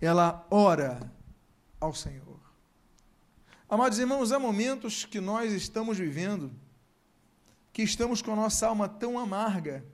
Ela 0.00 0.46
ora 0.48 1.12
ao 1.80 1.92
Senhor. 1.92 2.38
Amados 3.68 3.98
irmãos, 3.98 4.32
há 4.32 4.38
momentos 4.38 5.04
que 5.04 5.20
nós 5.20 5.52
estamos 5.52 5.98
vivendo 5.98 6.50
que 7.72 7.82
estamos 7.82 8.22
com 8.22 8.32
a 8.32 8.36
nossa 8.36 8.66
alma 8.66 8.88
tão 8.88 9.18
amarga, 9.18 9.84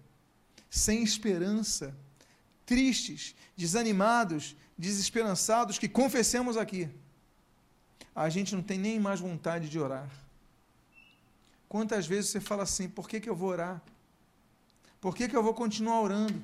sem 0.74 1.04
esperança, 1.04 1.96
tristes, 2.66 3.36
desanimados, 3.56 4.56
desesperançados, 4.76 5.78
que 5.78 5.88
confessemos 5.88 6.56
aqui, 6.56 6.90
a 8.12 8.28
gente 8.28 8.56
não 8.56 8.62
tem 8.62 8.76
nem 8.76 8.98
mais 8.98 9.20
vontade 9.20 9.68
de 9.68 9.78
orar. 9.78 10.10
Quantas 11.68 12.08
vezes 12.08 12.32
você 12.32 12.40
fala 12.40 12.64
assim: 12.64 12.88
por 12.88 13.08
que, 13.08 13.20
que 13.20 13.30
eu 13.30 13.36
vou 13.36 13.50
orar? 13.50 13.80
Por 15.00 15.14
que, 15.14 15.28
que 15.28 15.36
eu 15.36 15.44
vou 15.44 15.54
continuar 15.54 16.00
orando? 16.00 16.42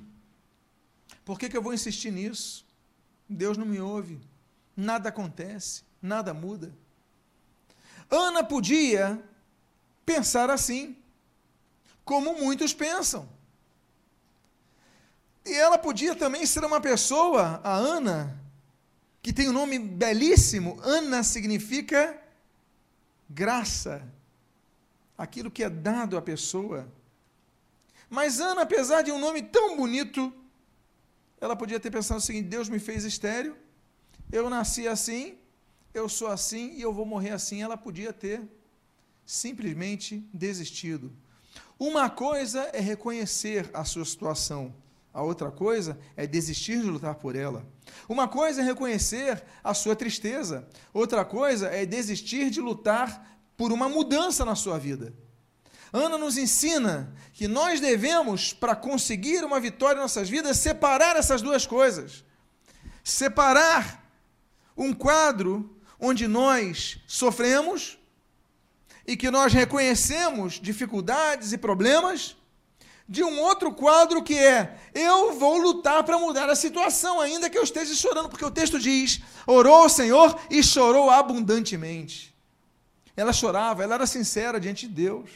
Por 1.24 1.36
que, 1.36 1.48
que 1.48 1.56
eu 1.56 1.62
vou 1.62 1.74
insistir 1.74 2.12
nisso? 2.12 2.64
Deus 3.28 3.58
não 3.58 3.66
me 3.66 3.80
ouve, 3.80 4.20
nada 4.76 5.08
acontece, 5.08 5.82
nada 6.00 6.32
muda. 6.32 6.72
Ana 8.08 8.44
podia 8.44 9.20
pensar 10.06 10.50
assim, 10.50 10.96
como 12.04 12.38
muitos 12.40 12.72
pensam. 12.72 13.39
E 15.44 15.52
ela 15.54 15.78
podia 15.78 16.14
também 16.14 16.44
ser 16.44 16.64
uma 16.64 16.80
pessoa, 16.80 17.60
a 17.64 17.74
Ana, 17.74 18.38
que 19.22 19.32
tem 19.32 19.48
um 19.48 19.52
nome 19.52 19.78
belíssimo. 19.78 20.78
Ana 20.82 21.22
significa 21.22 22.20
graça 23.28 24.06
aquilo 25.16 25.50
que 25.50 25.62
é 25.62 25.70
dado 25.70 26.16
à 26.16 26.22
pessoa. 26.22 26.90
Mas 28.08 28.40
Ana, 28.40 28.62
apesar 28.62 29.02
de 29.02 29.12
um 29.12 29.18
nome 29.18 29.42
tão 29.42 29.76
bonito, 29.76 30.32
ela 31.40 31.54
podia 31.54 31.78
ter 31.78 31.90
pensado 31.90 32.18
o 32.18 32.22
seguinte: 32.22 32.48
Deus 32.48 32.68
me 32.68 32.78
fez 32.78 33.04
estéreo, 33.04 33.56
eu 34.32 34.50
nasci 34.50 34.88
assim, 34.88 35.38
eu 35.94 36.08
sou 36.08 36.28
assim 36.28 36.74
e 36.74 36.82
eu 36.82 36.92
vou 36.92 37.06
morrer 37.06 37.30
assim. 37.30 37.62
Ela 37.62 37.76
podia 37.76 38.12
ter 38.12 38.42
simplesmente 39.24 40.26
desistido. 40.32 41.12
Uma 41.78 42.10
coisa 42.10 42.68
é 42.72 42.80
reconhecer 42.80 43.70
a 43.72 43.84
sua 43.84 44.04
situação, 44.04 44.74
a 45.12 45.22
outra 45.22 45.50
coisa 45.50 45.98
é 46.16 46.26
desistir 46.26 46.80
de 46.80 46.86
lutar 46.86 47.16
por 47.16 47.34
ela. 47.34 47.66
Uma 48.08 48.28
coisa 48.28 48.60
é 48.60 48.64
reconhecer 48.64 49.42
a 49.62 49.74
sua 49.74 49.96
tristeza, 49.96 50.68
outra 50.92 51.24
coisa 51.24 51.68
é 51.68 51.84
desistir 51.84 52.50
de 52.50 52.60
lutar 52.60 53.38
por 53.56 53.72
uma 53.72 53.88
mudança 53.88 54.44
na 54.44 54.54
sua 54.54 54.78
vida. 54.78 55.12
Ana 55.92 56.16
nos 56.16 56.38
ensina 56.38 57.12
que 57.32 57.48
nós 57.48 57.80
devemos, 57.80 58.52
para 58.52 58.76
conseguir 58.76 59.44
uma 59.44 59.58
vitória 59.58 59.98
em 59.98 60.02
nossas 60.02 60.28
vidas, 60.28 60.56
separar 60.56 61.16
essas 61.16 61.42
duas 61.42 61.66
coisas. 61.66 62.24
Separar 63.02 64.08
um 64.76 64.92
quadro 64.92 65.76
onde 65.98 66.28
nós 66.28 67.00
sofremos 67.06 67.98
e 69.06 69.16
que 69.16 69.30
nós 69.30 69.52
reconhecemos 69.52 70.60
dificuldades 70.60 71.52
e 71.52 71.58
problemas, 71.58 72.36
de 73.10 73.24
um 73.24 73.40
outro 73.40 73.72
quadro 73.74 74.22
que 74.22 74.38
é: 74.38 74.78
eu 74.94 75.36
vou 75.36 75.58
lutar 75.58 76.04
para 76.04 76.16
mudar 76.16 76.48
a 76.48 76.54
situação, 76.54 77.20
ainda 77.20 77.50
que 77.50 77.58
eu 77.58 77.64
esteja 77.64 77.92
chorando, 77.92 78.28
porque 78.28 78.44
o 78.44 78.50
texto 78.52 78.78
diz: 78.78 79.20
orou 79.44 79.86
o 79.86 79.88
Senhor 79.88 80.38
e 80.48 80.62
chorou 80.62 81.10
abundantemente. 81.10 82.32
Ela 83.16 83.32
chorava, 83.32 83.82
ela 83.82 83.96
era 83.96 84.06
sincera 84.06 84.60
diante 84.60 84.86
de 84.86 84.94
Deus. 84.94 85.28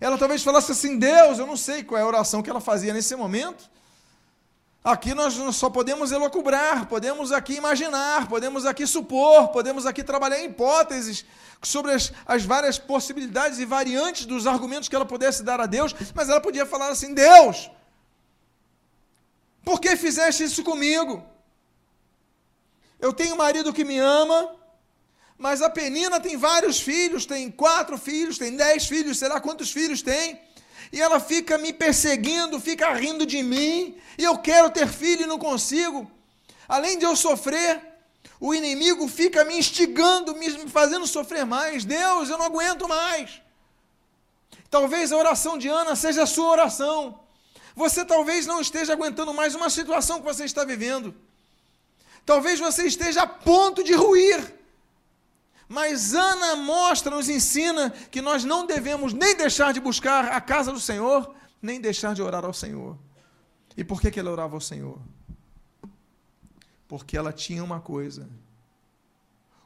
Ela 0.00 0.16
talvez 0.16 0.44
falasse 0.44 0.70
assim: 0.70 0.96
Deus, 0.96 1.40
eu 1.40 1.46
não 1.46 1.56
sei 1.56 1.82
qual 1.82 1.98
é 1.98 2.04
a 2.04 2.06
oração 2.06 2.40
que 2.40 2.48
ela 2.48 2.60
fazia 2.60 2.94
nesse 2.94 3.16
momento. 3.16 3.68
Aqui 4.86 5.16
nós 5.16 5.34
só 5.56 5.68
podemos 5.68 6.12
elocubrar, 6.12 6.86
podemos 6.86 7.32
aqui 7.32 7.54
imaginar, 7.54 8.28
podemos 8.28 8.64
aqui 8.64 8.86
supor, 8.86 9.48
podemos 9.48 9.84
aqui 9.84 10.04
trabalhar 10.04 10.40
hipóteses 10.44 11.24
sobre 11.60 11.90
as, 11.90 12.12
as 12.24 12.44
várias 12.44 12.78
possibilidades 12.78 13.58
e 13.58 13.64
variantes 13.64 14.26
dos 14.26 14.46
argumentos 14.46 14.88
que 14.88 14.94
ela 14.94 15.04
pudesse 15.04 15.42
dar 15.42 15.60
a 15.60 15.66
Deus, 15.66 15.92
mas 16.14 16.28
ela 16.28 16.40
podia 16.40 16.64
falar 16.64 16.90
assim: 16.90 17.12
Deus, 17.12 17.68
por 19.64 19.80
que 19.80 19.96
fizeste 19.96 20.44
isso 20.44 20.62
comigo? 20.62 21.20
Eu 23.00 23.12
tenho 23.12 23.34
um 23.34 23.38
marido 23.38 23.72
que 23.72 23.84
me 23.84 23.98
ama, 23.98 24.54
mas 25.36 25.62
a 25.62 25.68
Penina 25.68 26.20
tem 26.20 26.36
vários 26.36 26.80
filhos, 26.80 27.26
tem 27.26 27.50
quatro 27.50 27.98
filhos, 27.98 28.38
tem 28.38 28.54
dez 28.54 28.86
filhos, 28.86 29.18
sei 29.18 29.28
lá 29.28 29.40
quantos 29.40 29.72
filhos 29.72 30.00
tem. 30.00 30.45
E 30.92 31.00
ela 31.00 31.18
fica 31.20 31.58
me 31.58 31.72
perseguindo, 31.72 32.60
fica 32.60 32.92
rindo 32.94 33.26
de 33.26 33.42
mim, 33.42 33.96
e 34.16 34.24
eu 34.24 34.38
quero 34.38 34.70
ter 34.70 34.88
filho 34.88 35.22
e 35.22 35.26
não 35.26 35.38
consigo. 35.38 36.10
Além 36.68 36.98
de 36.98 37.04
eu 37.04 37.14
sofrer, 37.14 37.80
o 38.40 38.54
inimigo 38.54 39.08
fica 39.08 39.44
me 39.44 39.58
instigando, 39.58 40.34
me 40.36 40.68
fazendo 40.68 41.06
sofrer 41.06 41.44
mais. 41.46 41.84
Deus, 41.84 42.28
eu 42.28 42.38
não 42.38 42.46
aguento 42.46 42.88
mais. 42.88 43.40
Talvez 44.70 45.12
a 45.12 45.16
oração 45.16 45.56
de 45.56 45.68
Ana 45.68 45.96
seja 45.96 46.24
a 46.24 46.26
sua 46.26 46.50
oração. 46.50 47.20
Você 47.74 48.04
talvez 48.04 48.46
não 48.46 48.60
esteja 48.60 48.92
aguentando 48.92 49.32
mais 49.32 49.54
uma 49.54 49.70
situação 49.70 50.18
que 50.18 50.24
você 50.24 50.44
está 50.44 50.64
vivendo. 50.64 51.14
Talvez 52.24 52.58
você 52.58 52.86
esteja 52.86 53.22
a 53.22 53.26
ponto 53.26 53.84
de 53.84 53.92
ruir. 53.92 54.55
Mas 55.68 56.14
Ana 56.14 56.56
mostra, 56.56 57.14
nos 57.14 57.28
ensina 57.28 57.90
que 57.90 58.22
nós 58.22 58.44
não 58.44 58.66
devemos 58.66 59.12
nem 59.12 59.36
deixar 59.36 59.72
de 59.72 59.80
buscar 59.80 60.26
a 60.32 60.40
casa 60.40 60.72
do 60.72 60.78
Senhor, 60.78 61.34
nem 61.60 61.80
deixar 61.80 62.14
de 62.14 62.22
orar 62.22 62.44
ao 62.44 62.52
Senhor. 62.52 62.96
E 63.76 63.82
por 63.82 64.00
que, 64.00 64.10
que 64.10 64.20
ela 64.20 64.30
orava 64.30 64.54
ao 64.54 64.60
Senhor? 64.60 65.00
Porque 66.86 67.16
ela 67.16 67.32
tinha 67.32 67.64
uma 67.64 67.80
coisa, 67.80 68.28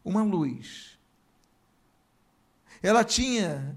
uma 0.03 0.23
luz. 0.23 0.99
Ela 2.83 3.05
tinha 3.05 3.77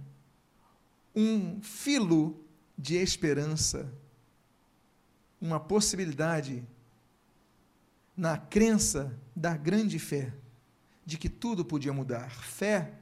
um 1.13 1.61
filo 1.61 2.41
de 2.77 2.95
esperança, 2.95 3.93
uma 5.41 5.59
possibilidade 5.59 6.65
na 8.15 8.37
crença 8.37 9.13
da 9.35 9.57
grande 9.57 9.99
fé 9.99 10.33
de 11.05 11.17
que 11.17 11.29
tudo 11.29 11.65
podia 11.65 11.93
mudar. 11.93 12.29
Fé. 12.29 12.93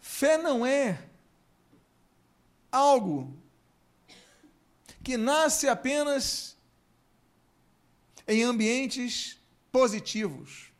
Fé 0.00 0.36
não 0.36 0.66
é 0.66 1.02
algo 2.70 3.36
que 5.02 5.16
nasce 5.16 5.68
apenas 5.68 6.56
em 8.26 8.42
ambientes 8.42 9.38
positivos. 9.70 10.72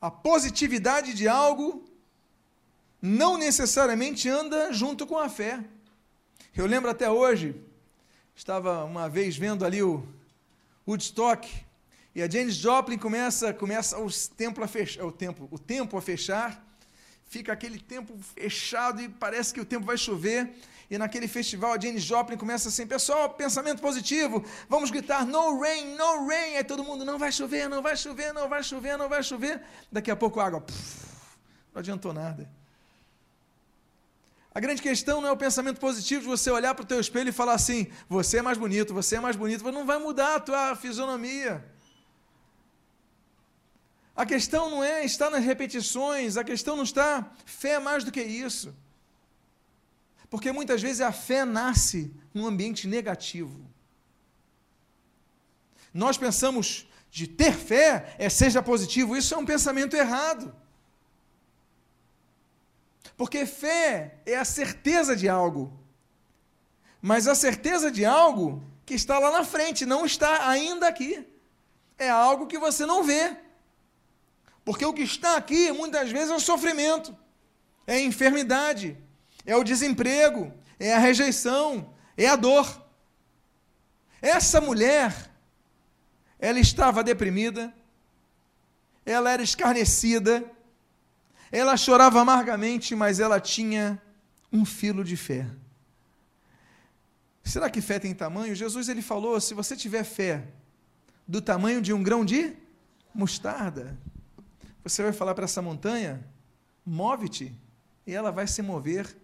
A 0.00 0.10
positividade 0.10 1.14
de 1.14 1.28
algo 1.28 1.84
não 3.00 3.36
necessariamente 3.36 4.28
anda 4.28 4.72
junto 4.72 5.06
com 5.06 5.18
a 5.18 5.28
fé. 5.28 5.64
Eu 6.54 6.66
lembro 6.66 6.90
até 6.90 7.10
hoje, 7.10 7.54
estava 8.34 8.84
uma 8.84 9.08
vez 9.08 9.36
vendo 9.36 9.64
ali 9.64 9.82
o, 9.82 10.06
Woodstock. 10.86 11.48
E 12.14 12.22
a 12.22 12.28
Janis 12.28 12.56
Joplin 12.56 12.98
começa, 12.98 13.54
começa 13.54 13.98
os 13.98 14.28
templo 14.28 14.62
a 14.62 14.68
fechar, 14.68 15.04
o 15.04 15.12
tempo, 15.12 15.48
o 15.50 15.58
tempo 15.58 15.96
a 15.96 16.02
fechar. 16.02 16.62
Fica 17.24 17.50
aquele 17.50 17.78
tempo 17.78 18.14
fechado 18.34 19.00
e 19.00 19.08
parece 19.08 19.54
que 19.54 19.60
o 19.60 19.64
tempo 19.64 19.86
vai 19.86 19.96
chover. 19.96 20.52
E 20.90 20.98
naquele 20.98 21.26
festival 21.26 21.72
a 21.72 21.80
Janis 21.80 22.02
Joplin 22.02 22.36
começa 22.36 22.68
assim: 22.68 22.86
pessoal, 22.86 23.30
pensamento 23.30 23.80
positivo, 23.80 24.44
vamos 24.68 24.90
gritar 24.90 25.24
no 25.24 25.58
rain, 25.58 25.94
no 25.96 26.26
rain. 26.26 26.56
Aí 26.56 26.64
todo 26.64 26.84
mundo: 26.84 27.02
não 27.02 27.18
vai 27.18 27.32
chover, 27.32 27.66
não 27.66 27.80
vai 27.80 27.96
chover, 27.96 28.34
não 28.34 28.46
vai 28.46 28.62
chover, 28.62 28.98
não 28.98 29.08
vai 29.08 29.22
chover. 29.22 29.62
Daqui 29.90 30.10
a 30.10 30.16
pouco 30.16 30.38
a 30.38 30.46
água, 30.46 30.60
puf, 30.60 31.06
não 31.72 31.80
adiantou 31.80 32.12
nada. 32.12 32.46
A 34.54 34.60
grande 34.60 34.82
questão 34.82 35.22
não 35.22 35.30
é 35.30 35.32
o 35.32 35.36
pensamento 35.36 35.80
positivo 35.80 36.20
de 36.20 36.28
você 36.28 36.50
olhar 36.50 36.74
para 36.74 36.82
o 36.82 36.86
teu 36.86 37.00
espelho 37.00 37.30
e 37.30 37.32
falar 37.32 37.54
assim: 37.54 37.86
você 38.06 38.40
é 38.40 38.42
mais 38.42 38.58
bonito, 38.58 38.92
você 38.92 39.16
é 39.16 39.20
mais 39.20 39.34
bonito, 39.34 39.64
não 39.72 39.86
vai 39.86 39.98
mudar 39.98 40.34
a 40.34 40.40
tua 40.40 40.76
fisionomia. 40.76 41.64
A 44.14 44.26
questão 44.26 44.70
não 44.70 44.84
é 44.84 45.04
estar 45.04 45.30
nas 45.30 45.44
repetições, 45.44 46.36
a 46.36 46.44
questão 46.44 46.76
não 46.76 46.84
está 46.84 47.30
fé 47.46 47.78
mais 47.78 48.04
do 48.04 48.12
que 48.12 48.22
isso. 48.22 48.74
Porque 50.28 50.52
muitas 50.52 50.80
vezes 50.82 51.00
a 51.00 51.12
fé 51.12 51.44
nasce 51.44 52.12
num 52.32 52.46
ambiente 52.46 52.86
negativo. 52.86 53.60
Nós 55.92 56.16
pensamos 56.16 56.86
de 57.10 57.26
ter 57.26 57.54
fé 57.54 58.14
é 58.18 58.28
seja 58.28 58.62
positivo, 58.62 59.16
isso 59.16 59.34
é 59.34 59.36
um 59.38 59.44
pensamento 59.44 59.94
errado. 59.94 60.54
Porque 63.16 63.44
fé 63.44 64.16
é 64.24 64.36
a 64.36 64.44
certeza 64.44 65.14
de 65.14 65.28
algo. 65.28 65.78
Mas 67.00 67.26
a 67.26 67.34
certeza 67.34 67.90
de 67.90 68.04
algo 68.04 68.62
que 68.86 68.94
está 68.94 69.18
lá 69.18 69.30
na 69.30 69.44
frente, 69.44 69.84
não 69.84 70.04
está 70.04 70.48
ainda 70.48 70.88
aqui. 70.88 71.26
É 71.98 72.08
algo 72.08 72.46
que 72.46 72.58
você 72.58 72.86
não 72.86 73.04
vê. 73.04 73.36
Porque 74.64 74.84
o 74.84 74.92
que 74.92 75.02
está 75.02 75.36
aqui, 75.36 75.72
muitas 75.72 76.10
vezes, 76.10 76.30
é 76.30 76.34
o 76.34 76.40
sofrimento, 76.40 77.16
é 77.86 77.94
a 77.94 78.00
enfermidade, 78.00 78.96
é 79.44 79.56
o 79.56 79.64
desemprego, 79.64 80.52
é 80.78 80.94
a 80.94 80.98
rejeição, 80.98 81.92
é 82.16 82.26
a 82.26 82.36
dor. 82.36 82.80
Essa 84.20 84.60
mulher, 84.60 85.30
ela 86.38 86.60
estava 86.60 87.02
deprimida, 87.02 87.74
ela 89.04 89.30
era 89.30 89.42
escarnecida, 89.42 90.44
ela 91.50 91.76
chorava 91.76 92.20
amargamente, 92.20 92.94
mas 92.94 93.18
ela 93.18 93.40
tinha 93.40 94.00
um 94.52 94.64
filo 94.64 95.02
de 95.02 95.16
fé. 95.16 95.46
Será 97.44 97.68
que 97.68 97.80
fé 97.80 97.98
tem 97.98 98.14
tamanho? 98.14 98.54
Jesus 98.54 98.88
ele 98.88 99.02
falou: 99.02 99.40
se 99.40 99.54
você 99.54 99.76
tiver 99.76 100.04
fé 100.04 100.44
do 101.26 101.40
tamanho 101.40 101.82
de 101.82 101.92
um 101.92 102.02
grão 102.02 102.24
de 102.24 102.56
mostarda, 103.12 103.98
você 104.82 105.02
vai 105.02 105.12
falar 105.12 105.34
para 105.34 105.44
essa 105.44 105.62
montanha: 105.62 106.26
move-te, 106.84 107.56
e 108.06 108.12
ela 108.12 108.30
vai 108.30 108.46
se 108.46 108.62
mover. 108.62 109.16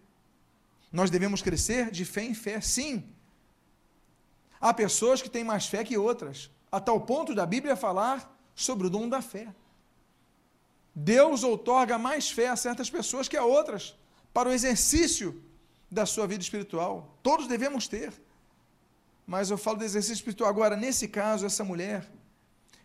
Nós 0.90 1.10
devemos 1.10 1.42
crescer 1.42 1.90
de 1.90 2.04
fé 2.04 2.22
em 2.22 2.34
fé, 2.34 2.60
sim. 2.60 3.04
Há 4.60 4.72
pessoas 4.72 5.20
que 5.20 5.28
têm 5.28 5.44
mais 5.44 5.66
fé 5.66 5.84
que 5.84 5.96
outras, 5.96 6.50
a 6.72 6.80
tal 6.80 7.00
ponto 7.00 7.34
da 7.34 7.46
Bíblia 7.46 7.76
falar 7.76 8.34
sobre 8.54 8.86
o 8.86 8.90
dom 8.90 9.08
da 9.08 9.20
fé. 9.20 9.54
Deus 10.94 11.44
outorga 11.44 11.96
mais 11.96 12.30
fé 12.30 12.48
a 12.48 12.56
certas 12.56 12.90
pessoas 12.90 13.28
que 13.28 13.36
a 13.36 13.44
outras, 13.44 13.94
para 14.32 14.48
o 14.48 14.52
exercício 14.52 15.40
da 15.90 16.04
sua 16.04 16.26
vida 16.26 16.42
espiritual. 16.42 17.16
Todos 17.22 17.46
devemos 17.46 17.86
ter. 17.86 18.12
Mas 19.26 19.50
eu 19.50 19.58
falo 19.58 19.78
do 19.78 19.84
exercício 19.84 20.14
espiritual. 20.14 20.50
Agora, 20.50 20.76
nesse 20.76 21.06
caso, 21.06 21.46
essa 21.46 21.62
mulher, 21.62 22.10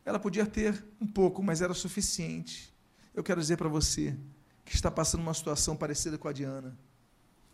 ela 0.06 0.20
podia 0.20 0.46
ter 0.46 0.84
um 1.00 1.08
pouco, 1.08 1.42
mas 1.42 1.62
era 1.62 1.74
suficiente. 1.74 2.74
Eu 3.14 3.24
quero 3.24 3.40
dizer 3.40 3.58
para 3.58 3.70
você 3.70 4.18
que 4.66 4.76
está 4.76 4.90
passando 4.90 5.22
uma 5.22 5.34
situação 5.34 5.76
parecida 5.76 6.18
com 6.18 6.28
a 6.28 6.34
Diana. 6.34 6.78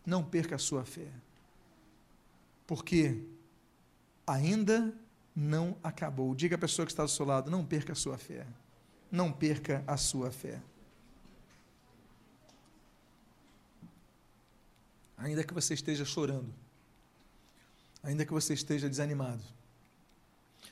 Não 0.06 0.24
perca 0.24 0.56
a 0.56 0.60
sua 0.60 0.86
fé. 0.86 1.08
Porque 2.66 3.24
ainda 4.26 4.94
não 5.36 5.78
acabou. 5.84 6.34
Diga 6.34 6.56
à 6.56 6.60
pessoa 6.60 6.86
que 6.86 6.92
está 6.92 7.04
do 7.04 7.10
seu 7.10 7.26
lado: 7.26 7.52
não 7.52 7.66
perca 7.66 7.94
a 7.94 7.96
sua 7.96 8.18
fé 8.18 8.46
não 9.12 9.32
perca 9.32 9.84
a 9.88 9.98
sua 9.98 10.32
fé. 10.32 10.62
Ainda 15.18 15.44
que 15.44 15.54
você 15.54 15.74
esteja 15.74 16.06
chorando, 16.06 16.54
ainda 18.02 18.26
que 18.26 18.32
você 18.32 18.54
esteja 18.54 18.90
desanimado, 18.90 19.44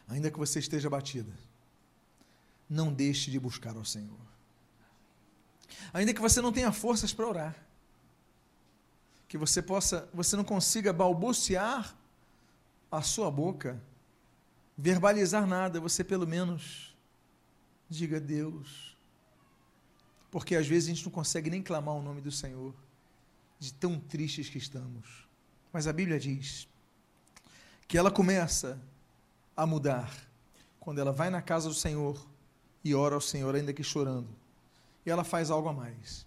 ainda 0.07 0.31
que 0.31 0.37
você 0.37 0.59
esteja 0.59 0.89
batida, 0.89 1.33
não 2.69 2.91
deixe 2.91 3.31
de 3.31 3.39
buscar 3.39 3.75
ao 3.75 3.85
Senhor. 3.85 4.17
Ainda 5.93 6.13
que 6.13 6.21
você 6.21 6.41
não 6.41 6.51
tenha 6.51 6.71
forças 6.71 7.13
para 7.13 7.27
orar, 7.27 7.55
que 9.27 9.37
você 9.37 9.61
possa, 9.61 10.09
você 10.13 10.35
não 10.35 10.43
consiga 10.43 10.91
balbuciar 10.93 11.95
a 12.91 13.01
sua 13.01 13.29
boca, 13.29 13.81
verbalizar 14.77 15.45
nada, 15.45 15.79
você 15.79 16.03
pelo 16.03 16.25
menos 16.25 16.87
Diga 17.89 18.19
Deus. 18.19 18.95
Porque 20.29 20.55
às 20.55 20.67
vezes 20.67 20.89
a 20.89 20.93
gente 20.93 21.05
não 21.05 21.11
consegue 21.11 21.49
nem 21.49 21.61
clamar 21.61 21.95
o 21.95 22.01
nome 22.01 22.21
do 22.21 22.31
Senhor, 22.31 22.73
de 23.57 23.73
tão 23.73 23.99
tristes 23.99 24.49
que 24.49 24.57
estamos. 24.57 25.25
Mas 25.71 25.87
a 25.87 25.93
Bíblia 25.93 26.19
diz 26.19 26.67
que 27.87 27.97
ela 27.97 28.11
começa 28.11 28.79
a 29.55 29.65
mudar 29.65 30.13
quando 30.79 30.99
ela 30.99 31.11
vai 31.11 31.29
na 31.29 31.41
casa 31.41 31.69
do 31.69 31.75
Senhor 31.75 32.27
e 32.83 32.93
ora 32.95 33.15
ao 33.15 33.21
Senhor, 33.21 33.55
ainda 33.55 33.73
que 33.73 33.83
chorando. 33.83 34.27
E 35.05 35.09
ela 35.09 35.23
faz 35.23 35.49
algo 35.49 35.69
a 35.69 35.73
mais. 35.73 36.25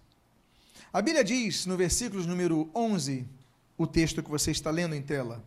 A 0.93 1.01
Bíblia 1.01 1.23
diz, 1.23 1.65
no 1.65 1.77
versículo 1.77 2.23
número 2.25 2.69
11, 2.75 3.25
o 3.77 3.87
texto 3.87 4.21
que 4.21 4.29
você 4.29 4.51
está 4.51 4.69
lendo 4.69 4.93
em 4.93 5.01
tela, 5.01 5.43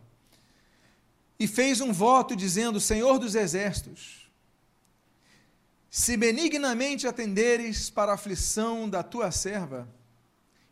e 1.39 1.47
fez 1.47 1.81
um 1.81 1.93
voto 1.93 2.35
dizendo: 2.35 2.79
Senhor 2.79 3.19
dos 3.19 3.35
exércitos, 3.35 4.29
se 5.89 6.17
benignamente 6.17 7.07
atenderes 7.07 7.89
para 7.89 8.11
a 8.11 8.15
aflição 8.15 8.89
da 8.89 9.03
tua 9.03 9.31
serva, 9.31 9.87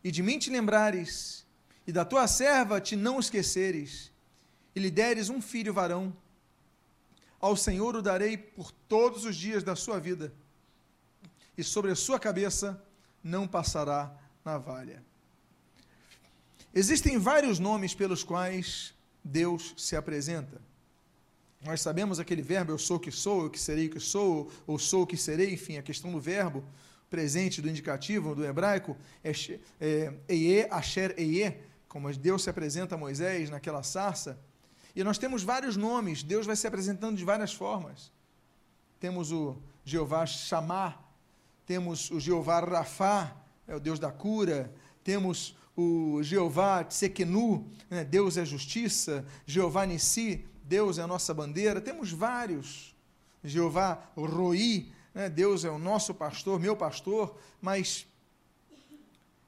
e 0.02 0.10
de 0.10 0.22
mim 0.22 0.38
te 0.38 0.50
lembrares, 0.50 1.46
e 1.86 1.92
da 1.92 2.04
tua 2.04 2.26
serva 2.26 2.80
te 2.80 2.96
não 2.96 3.20
esqueceres, 3.20 4.10
e 4.74 4.80
lhe 4.80 4.90
deres 4.90 5.30
um 5.30 5.40
filho 5.40 5.72
varão, 5.72 6.14
ao 7.44 7.54
Senhor 7.54 7.94
o 7.94 8.00
darei 8.00 8.38
por 8.38 8.72
todos 8.72 9.26
os 9.26 9.36
dias 9.36 9.62
da 9.62 9.76
sua 9.76 10.00
vida, 10.00 10.32
e 11.58 11.62
sobre 11.62 11.90
a 11.90 11.94
sua 11.94 12.18
cabeça 12.18 12.82
não 13.22 13.46
passará 13.46 14.16
navalha. 14.42 15.02
Existem 16.74 17.18
vários 17.18 17.58
nomes 17.58 17.94
pelos 17.94 18.24
quais 18.24 18.94
Deus 19.22 19.74
se 19.76 19.94
apresenta. 19.94 20.58
Nós 21.62 21.82
sabemos 21.82 22.18
aquele 22.18 22.40
verbo 22.40 22.72
eu 22.72 22.78
sou 22.78 22.98
que 22.98 23.10
sou, 23.10 23.42
eu 23.42 23.50
que 23.50 23.60
serei 23.60 23.90
que 23.90 24.00
sou, 24.00 24.50
ou 24.66 24.78
sou 24.78 25.06
que 25.06 25.16
serei, 25.16 25.52
enfim, 25.52 25.76
a 25.76 25.82
questão 25.82 26.10
do 26.10 26.18
verbo 26.18 26.64
presente 27.10 27.60
do 27.60 27.68
indicativo 27.68 28.34
do 28.34 28.42
hebraico 28.42 28.96
é, 29.22 29.32
é 29.78 30.14
Eye, 30.30 30.66
Asher 30.70 31.14
Eye, 31.18 31.58
como 31.88 32.10
Deus 32.14 32.42
se 32.42 32.48
apresenta 32.48 32.94
a 32.94 32.98
Moisés 32.98 33.50
naquela 33.50 33.82
sarça. 33.82 34.38
E 34.94 35.02
nós 35.02 35.18
temos 35.18 35.42
vários 35.42 35.76
nomes, 35.76 36.22
Deus 36.22 36.46
vai 36.46 36.56
se 36.56 36.66
apresentando 36.66 37.16
de 37.16 37.24
várias 37.24 37.52
formas. 37.52 38.12
Temos 39.00 39.32
o 39.32 39.56
Jeová 39.84 40.24
Chamar, 40.24 41.12
temos 41.66 42.10
o 42.10 42.20
Jeová 42.20 42.60
Rafá, 42.60 43.36
é 43.66 43.74
o 43.74 43.80
Deus 43.80 43.98
da 43.98 44.12
cura, 44.12 44.72
temos 45.02 45.56
o 45.76 46.22
Jeová 46.22 46.84
Tsekenu, 46.84 47.68
né, 47.90 48.04
Deus 48.04 48.36
é 48.36 48.44
justiça, 48.44 49.24
Jeová 49.44 49.84
Nissi, 49.84 50.44
Deus 50.62 50.98
é 50.98 51.02
a 51.02 51.06
nossa 51.06 51.34
bandeira. 51.34 51.80
Temos 51.80 52.10
vários. 52.10 52.94
Jeová 53.44 54.02
Roi, 54.16 54.90
né? 55.14 55.28
Deus 55.28 55.64
é 55.64 55.70
o 55.70 55.78
nosso 55.78 56.14
pastor, 56.14 56.58
meu 56.58 56.74
pastor, 56.74 57.38
mas 57.60 58.06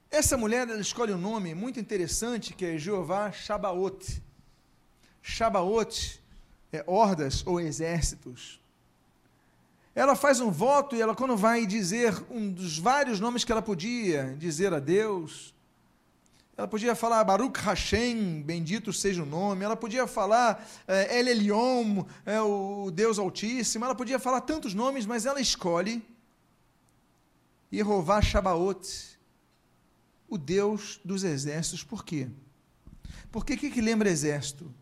essa 0.09 0.37
mulher 0.37 0.69
ela 0.69 0.79
escolhe 0.79 1.11
um 1.11 1.17
nome 1.17 1.53
muito 1.55 1.79
interessante 1.79 2.53
que 2.53 2.65
é 2.65 2.77
Jeová 2.77 3.31
Shabaot. 3.31 4.21
Shabaot 5.27 6.21
é 6.71 6.81
hordas 6.87 7.45
ou 7.45 7.59
exércitos. 7.59 8.61
Ela 9.93 10.15
faz 10.15 10.39
um 10.39 10.49
voto 10.49 10.95
e 10.95 11.01
ela, 11.01 11.13
quando 11.13 11.35
vai 11.35 11.65
dizer 11.65 12.13
um 12.31 12.49
dos 12.49 12.79
vários 12.79 13.19
nomes 13.19 13.43
que 13.43 13.51
ela 13.51 13.61
podia 13.61 14.33
dizer 14.39 14.73
a 14.73 14.79
Deus, 14.79 15.53
ela 16.55 16.67
podia 16.67 16.95
falar 16.95 17.23
Baruch 17.25 17.59
Hashem, 17.59 18.41
bendito 18.41 18.93
seja 18.93 19.21
o 19.21 19.25
nome. 19.25 19.65
Ela 19.65 19.75
podia 19.75 20.07
falar 20.07 20.65
é, 20.87 21.19
El 21.19 21.27
Elyon, 21.27 22.05
é, 22.25 22.39
o 22.39 22.89
Deus 22.89 23.19
Altíssimo. 23.19 23.83
Ela 23.83 23.95
podia 23.95 24.17
falar 24.17 24.39
tantos 24.41 24.73
nomes, 24.73 25.05
mas 25.05 25.25
ela 25.25 25.41
escolhe 25.41 26.01
Yehová 27.71 28.21
Shabaot, 28.21 29.19
o 30.29 30.37
Deus 30.37 31.01
dos 31.03 31.25
exércitos. 31.25 31.83
Por 31.83 32.05
quê? 32.05 32.29
Porque 33.29 33.55
o 33.55 33.57
que, 33.57 33.69
que 33.69 33.81
lembra 33.81 34.09
exército? 34.09 34.73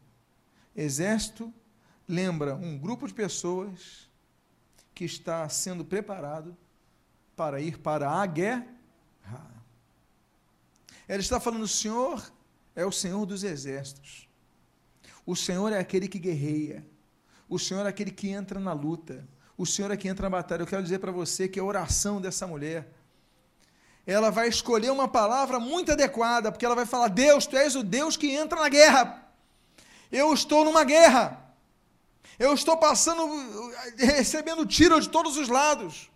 Exército 0.76 1.54
lembra 2.08 2.56
um 2.56 2.78
grupo 2.78 3.08
de 3.08 3.14
pessoas 3.14 4.10
que 4.94 5.06
está 5.06 5.48
sendo 5.50 5.86
preparado 5.86 6.56
para 7.36 7.62
ir 7.62 7.80
para 7.80 8.10
a 8.10 8.26
guerra. 8.26 8.68
Ela 11.08 11.20
está 11.20 11.40
falando: 11.40 11.64
o 11.64 11.68
Senhor 11.68 12.32
é 12.76 12.86
o 12.86 12.92
Senhor 12.92 13.26
dos 13.26 13.44
exércitos. 13.44 14.28
O 15.26 15.36
Senhor 15.36 15.72
é 15.72 15.80
aquele 15.80 16.08
que 16.08 16.20
guerreia. 16.20 16.86
O 17.48 17.58
Senhor 17.58 17.86
é 17.86 17.90
aquele 17.90 18.12
que 18.12 18.30
entra 18.30 18.60
na 18.60 18.74
luta. 18.74 19.28
O 19.58 19.66
Senhor 19.66 19.92
é 19.92 19.98
que 19.98 20.08
entra 20.08 20.24
na 20.24 20.38
batalha. 20.38 20.62
Eu 20.62 20.68
quero 20.68 20.84
dizer 20.84 21.00
para 21.00 21.12
você 21.12 21.48
que 21.48 21.60
a 21.60 21.64
oração 21.64 22.20
dessa 22.20 22.46
mulher, 22.46 22.92
ela 24.06 24.30
vai 24.30 24.48
escolher 24.48 24.92
uma 24.92 25.08
palavra 25.08 25.60
muito 25.60 25.92
adequada, 25.92 26.52
porque 26.52 26.66
ela 26.66 26.76
vai 26.76 26.86
falar: 26.86 27.08
Deus, 27.08 27.46
tu 27.46 27.56
és 27.56 27.76
o 27.76 27.84
Deus 27.84 28.18
que 28.18 28.32
entra 28.32 28.60
na 28.60 28.70
guerra. 28.70 29.25
Eu 30.12 30.34
estou 30.34 30.64
numa 30.66 30.84
guerra. 30.84 31.42
Eu 32.38 32.54
estou 32.54 32.78
passando, 32.78 33.26
recebendo 33.98 34.66
tiro 34.66 35.00
de 35.00 35.10
todos 35.10 35.38
os 35.38 35.48
lados. 35.48 36.10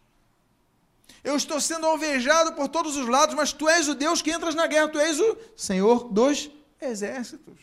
Eu 1.24 1.36
estou 1.36 1.60
sendo 1.60 1.86
alvejado 1.86 2.54
por 2.54 2.68
todos 2.68 2.96
os 2.96 3.08
lados, 3.08 3.36
mas 3.36 3.52
tu 3.52 3.68
és 3.68 3.88
o 3.88 3.96
Deus 3.96 4.22
que 4.22 4.32
entras 4.32 4.56
na 4.56 4.68
guerra, 4.68 4.90
tu 4.90 5.00
és 5.00 5.20
o 5.20 5.38
Senhor 5.56 6.06
dos 6.12 6.50
exércitos. 6.80 7.60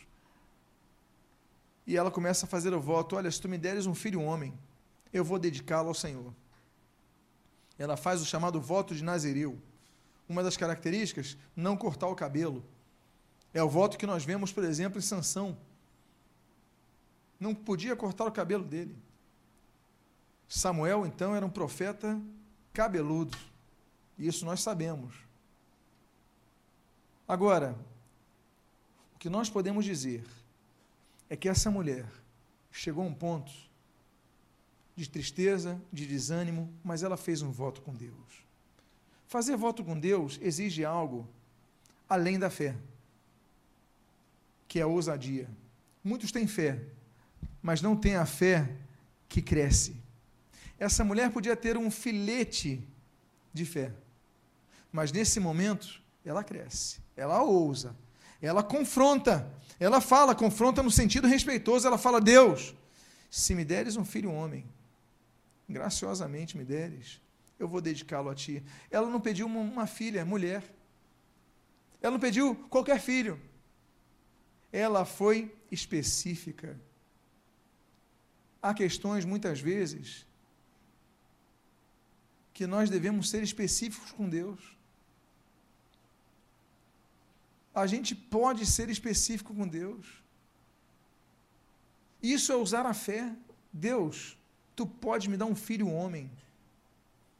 E 1.86 1.96
ela 1.96 2.10
começa 2.10 2.46
a 2.46 2.48
fazer 2.48 2.74
o 2.74 2.80
voto: 2.80 3.16
Olha, 3.16 3.30
se 3.30 3.40
tu 3.40 3.48
me 3.48 3.56
deres 3.56 3.86
um 3.86 3.94
filho 3.94 4.20
homem, 4.20 4.52
eu 5.12 5.24
vou 5.24 5.38
dedicá-lo 5.38 5.88
ao 5.88 5.94
Senhor. 5.94 6.32
Ela 7.78 7.96
faz 7.96 8.20
o 8.20 8.26
chamado 8.26 8.60
voto 8.60 8.94
de 8.94 9.04
Nazireu. 9.04 9.58
Uma 10.28 10.42
das 10.42 10.56
características, 10.56 11.36
não 11.54 11.76
cortar 11.76 12.08
o 12.08 12.16
cabelo. 12.16 12.64
É 13.54 13.62
o 13.62 13.68
voto 13.68 13.96
que 13.96 14.06
nós 14.06 14.24
vemos, 14.24 14.52
por 14.52 14.64
exemplo, 14.64 14.98
em 14.98 15.02
Sansão. 15.02 15.56
Não 17.38 17.54
podia 17.54 17.94
cortar 17.94 18.24
o 18.24 18.32
cabelo 18.32 18.64
dele. 18.64 18.96
Samuel, 20.48 21.06
então, 21.06 21.34
era 21.34 21.44
um 21.44 21.50
profeta 21.50 22.20
cabeludo. 22.72 23.36
Isso 24.18 24.44
nós 24.44 24.60
sabemos. 24.60 25.14
Agora, 27.26 27.76
o 29.14 29.18
que 29.18 29.28
nós 29.28 29.50
podemos 29.50 29.84
dizer 29.84 30.24
é 31.28 31.36
que 31.36 31.48
essa 31.48 31.70
mulher 31.70 32.06
chegou 32.70 33.02
a 33.02 33.06
um 33.06 33.14
ponto 33.14 33.52
de 34.94 35.08
tristeza, 35.08 35.80
de 35.92 36.06
desânimo, 36.06 36.72
mas 36.82 37.02
ela 37.02 37.16
fez 37.16 37.42
um 37.42 37.50
voto 37.50 37.82
com 37.82 37.92
Deus. 37.92 38.46
Fazer 39.26 39.56
voto 39.56 39.84
com 39.84 39.98
Deus 39.98 40.38
exige 40.40 40.84
algo 40.84 41.28
além 42.08 42.38
da 42.38 42.48
fé, 42.48 42.76
que 44.68 44.78
é 44.78 44.82
a 44.82 44.86
ousadia. 44.86 45.48
Muitos 46.02 46.30
têm 46.30 46.46
fé, 46.46 46.80
mas 47.66 47.82
não 47.82 47.96
têm 47.96 48.14
a 48.14 48.24
fé 48.24 48.70
que 49.28 49.42
cresce. 49.42 49.96
Essa 50.78 51.02
mulher 51.02 51.32
podia 51.32 51.56
ter 51.56 51.76
um 51.76 51.90
filete 51.90 52.80
de 53.52 53.64
fé, 53.64 53.90
mas 54.92 55.10
nesse 55.10 55.40
momento 55.40 56.00
ela 56.24 56.44
cresce, 56.44 57.00
ela 57.16 57.42
ousa, 57.42 57.96
ela 58.40 58.62
confronta, 58.62 59.52
ela 59.80 60.00
fala, 60.00 60.32
confronta 60.32 60.80
no 60.80 60.92
sentido 60.92 61.26
respeitoso, 61.26 61.88
ela 61.88 61.98
fala: 61.98 62.20
Deus, 62.20 62.72
se 63.28 63.52
me 63.52 63.64
deres 63.64 63.96
um 63.96 64.04
filho 64.04 64.30
homem, 64.30 64.64
graciosamente 65.68 66.56
me 66.56 66.64
deres, 66.64 67.20
eu 67.58 67.66
vou 67.66 67.80
dedicá-lo 67.80 68.30
a 68.30 68.34
ti. 68.36 68.62
Ela 68.92 69.10
não 69.10 69.20
pediu 69.20 69.44
uma, 69.44 69.58
uma 69.58 69.86
filha, 69.88 70.24
mulher. 70.24 70.62
Ela 72.00 72.12
não 72.12 72.20
pediu 72.20 72.54
qualquer 72.70 73.00
filho. 73.00 73.40
Ela 74.72 75.04
foi 75.04 75.52
específica. 75.72 76.78
Há 78.66 78.74
questões, 78.74 79.24
muitas 79.24 79.60
vezes, 79.60 80.26
que 82.52 82.66
nós 82.66 82.90
devemos 82.90 83.30
ser 83.30 83.40
específicos 83.44 84.10
com 84.10 84.28
Deus. 84.28 84.60
A 87.72 87.86
gente 87.86 88.12
pode 88.12 88.66
ser 88.66 88.90
específico 88.90 89.54
com 89.54 89.68
Deus. 89.68 90.20
Isso 92.20 92.50
é 92.50 92.56
usar 92.56 92.84
a 92.86 92.92
fé. 92.92 93.32
Deus, 93.72 94.36
tu 94.74 94.84
pode 94.84 95.30
me 95.30 95.36
dar 95.36 95.46
um 95.46 95.54
filho 95.54 95.88
homem. 95.88 96.28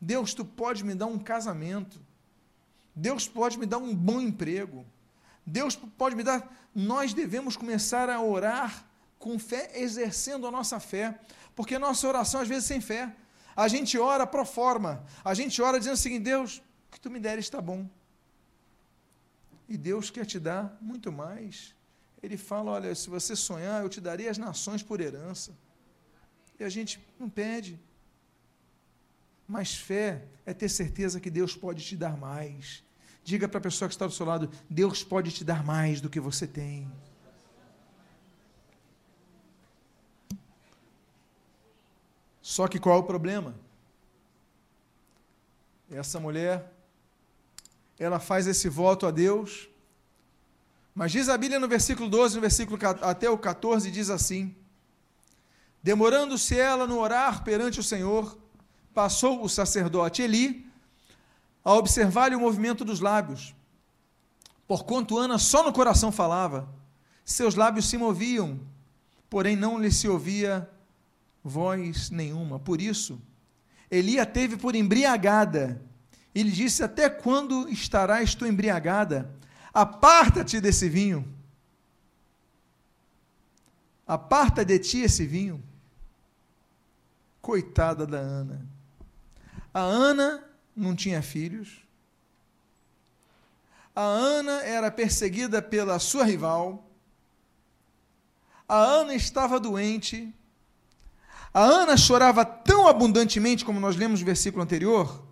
Deus, 0.01 0.33
tu 0.33 0.45
pode 0.45 0.85
me 0.85 0.95
dar 0.95 1.07
um 1.07 1.19
casamento. 1.19 2.01
Deus 2.95 3.27
pode 3.27 3.59
me 3.59 3.67
dar 3.67 3.79
um 3.79 3.93
bom 3.93 4.21
emprego. 4.21 4.87
Deus 5.45 5.75
pode 5.75 6.15
me 6.15 6.23
dar. 6.23 6.69
Nós 6.73 7.13
devemos 7.13 7.57
começar 7.57 8.09
a 8.09 8.23
orar 8.23 8.86
com 9.19 9.39
fé, 9.39 9.71
exercendo 9.75 10.47
a 10.47 10.51
nossa 10.51 10.79
fé, 10.79 11.19
porque 11.55 11.79
nossa 11.79 12.07
oração 12.07 12.41
às 12.41 12.49
vezes 12.49 12.65
é 12.65 12.75
sem 12.75 12.81
fé. 12.81 13.15
A 13.55 13.69
gente 13.69 13.99
ora 13.99 14.27
pro 14.27 14.45
forma, 14.45 15.05
a 15.25 15.33
gente 15.33 15.61
ora 15.63 15.79
dizendo 15.79 15.95
o 15.95 15.99
seguinte: 15.99 16.25
Deus, 16.25 16.59
o 16.89 16.93
que 16.93 17.01
tu 17.01 17.11
me 17.11 17.19
deres 17.19 17.47
está 17.47 17.61
bom. 17.61 17.89
E 19.69 19.77
Deus 19.77 20.11
quer 20.11 20.25
te 20.27 20.39
dar 20.39 20.77
muito 20.81 21.11
mais. 21.11 21.75
Ele 22.23 22.37
fala: 22.37 22.73
Olha, 22.73 22.95
se 22.95 23.09
você 23.09 23.35
sonhar, 23.35 23.83
eu 23.83 23.89
te 23.89 24.01
darei 24.01 24.29
as 24.29 24.39
nações 24.39 24.83
por 24.83 25.01
herança. 25.01 25.57
E 26.59 26.65
a 26.65 26.69
gente 26.69 27.01
não 27.19 27.29
pede. 27.29 27.81
Mas 29.47 29.75
fé 29.75 30.25
é 30.45 30.53
ter 30.53 30.69
certeza 30.69 31.21
que 31.21 31.31
Deus 31.31 31.57
pode 31.57 31.85
te 31.85 31.97
dar 31.97 32.17
mais. 32.17 32.83
Diga 33.23 33.49
para 33.49 33.59
a 33.59 33.63
pessoa 33.63 33.89
que 33.89 33.95
está 33.95 34.07
do 34.07 34.13
seu 34.13 34.27
lado: 34.27 34.51
Deus 34.69 35.03
pode 35.03 35.31
te 35.31 35.45
dar 35.45 35.65
mais 35.65 36.01
do 36.01 36.11
que 36.11 36.21
você 36.21 36.47
tem. 36.47 36.91
Só 42.47 42.69
que 42.69 42.79
qual 42.79 42.95
é 42.95 43.01
o 43.01 43.03
problema? 43.03 43.57
Essa 45.91 46.21
mulher, 46.21 46.73
ela 47.99 48.21
faz 48.21 48.47
esse 48.47 48.69
voto 48.69 49.05
a 49.05 49.11
Deus, 49.11 49.69
mas 50.95 51.11
diz 51.11 51.29
a 51.29 51.37
Bíblia 51.37 51.59
no 51.59 51.67
versículo 51.67 52.09
12, 52.09 52.37
no 52.37 52.41
versículo 52.41 52.79
até 53.03 53.29
o 53.29 53.37
14, 53.37 53.91
diz 53.91 54.11
assim: 54.11 54.55
Demorando-se 55.83 56.57
ela 56.57 56.87
no 56.87 57.01
orar 57.01 57.43
perante 57.43 57.81
o 57.81 57.83
Senhor, 57.83 58.39
passou 58.95 59.43
o 59.43 59.49
sacerdote 59.49 60.23
Eli 60.23 60.71
a 61.65 61.75
observar-lhe 61.75 62.37
o 62.37 62.41
movimento 62.41 62.85
dos 62.85 63.01
lábios. 63.01 63.57
Porquanto 64.69 65.19
Ana 65.19 65.37
só 65.37 65.65
no 65.65 65.73
coração 65.73 66.13
falava, 66.13 66.73
seus 67.25 67.57
lábios 67.57 67.89
se 67.89 67.99
moviam, 67.99 68.61
porém 69.29 69.57
não 69.57 69.81
lhe 69.81 69.91
se 69.91 70.09
ouvia 70.09 70.71
voz 71.47 72.11
nenhuma. 72.11 72.59
Por 72.59 72.81
isso, 72.81 73.21
Eli 73.91 74.19
a 74.19 74.27
teve 74.27 74.57
por 74.57 74.75
embriagada. 74.75 75.81
E 76.35 76.43
lhe 76.43 76.51
disse: 76.51 76.83
Até 76.83 77.09
quando 77.09 77.69
estarás 77.69 78.35
tu 78.35 78.45
embriagada? 78.45 79.31
Aparta-te 79.73 80.61
desse 80.61 80.89
vinho. 80.89 81.27
Aparta 84.07 84.65
de 84.65 84.79
ti 84.79 85.01
esse 85.01 85.27
vinho. 85.27 85.63
Coitada 87.41 88.07
da 88.07 88.19
Ana. 88.19 88.67
A 89.73 89.81
Ana 89.81 90.45
não 90.75 90.95
tinha 90.95 91.23
filhos. 91.23 91.83
A 93.95 94.03
Ana 94.03 94.63
era 94.63 94.91
perseguida 94.91 95.63
pela 95.63 95.99
sua 95.99 96.25
rival. 96.25 96.85
A 98.69 98.77
Ana 98.77 99.15
estava 99.15 99.61
doente. 99.61 100.35
A 101.57 101.63
Ana 101.63 101.97
chorava 101.97 102.45
tão 102.45 102.87
abundantemente, 102.87 103.65
como 103.65 103.81
nós 103.81 103.97
lemos 103.97 104.21
no 104.21 104.27
versículo 104.27 104.63
anterior, 104.63 105.27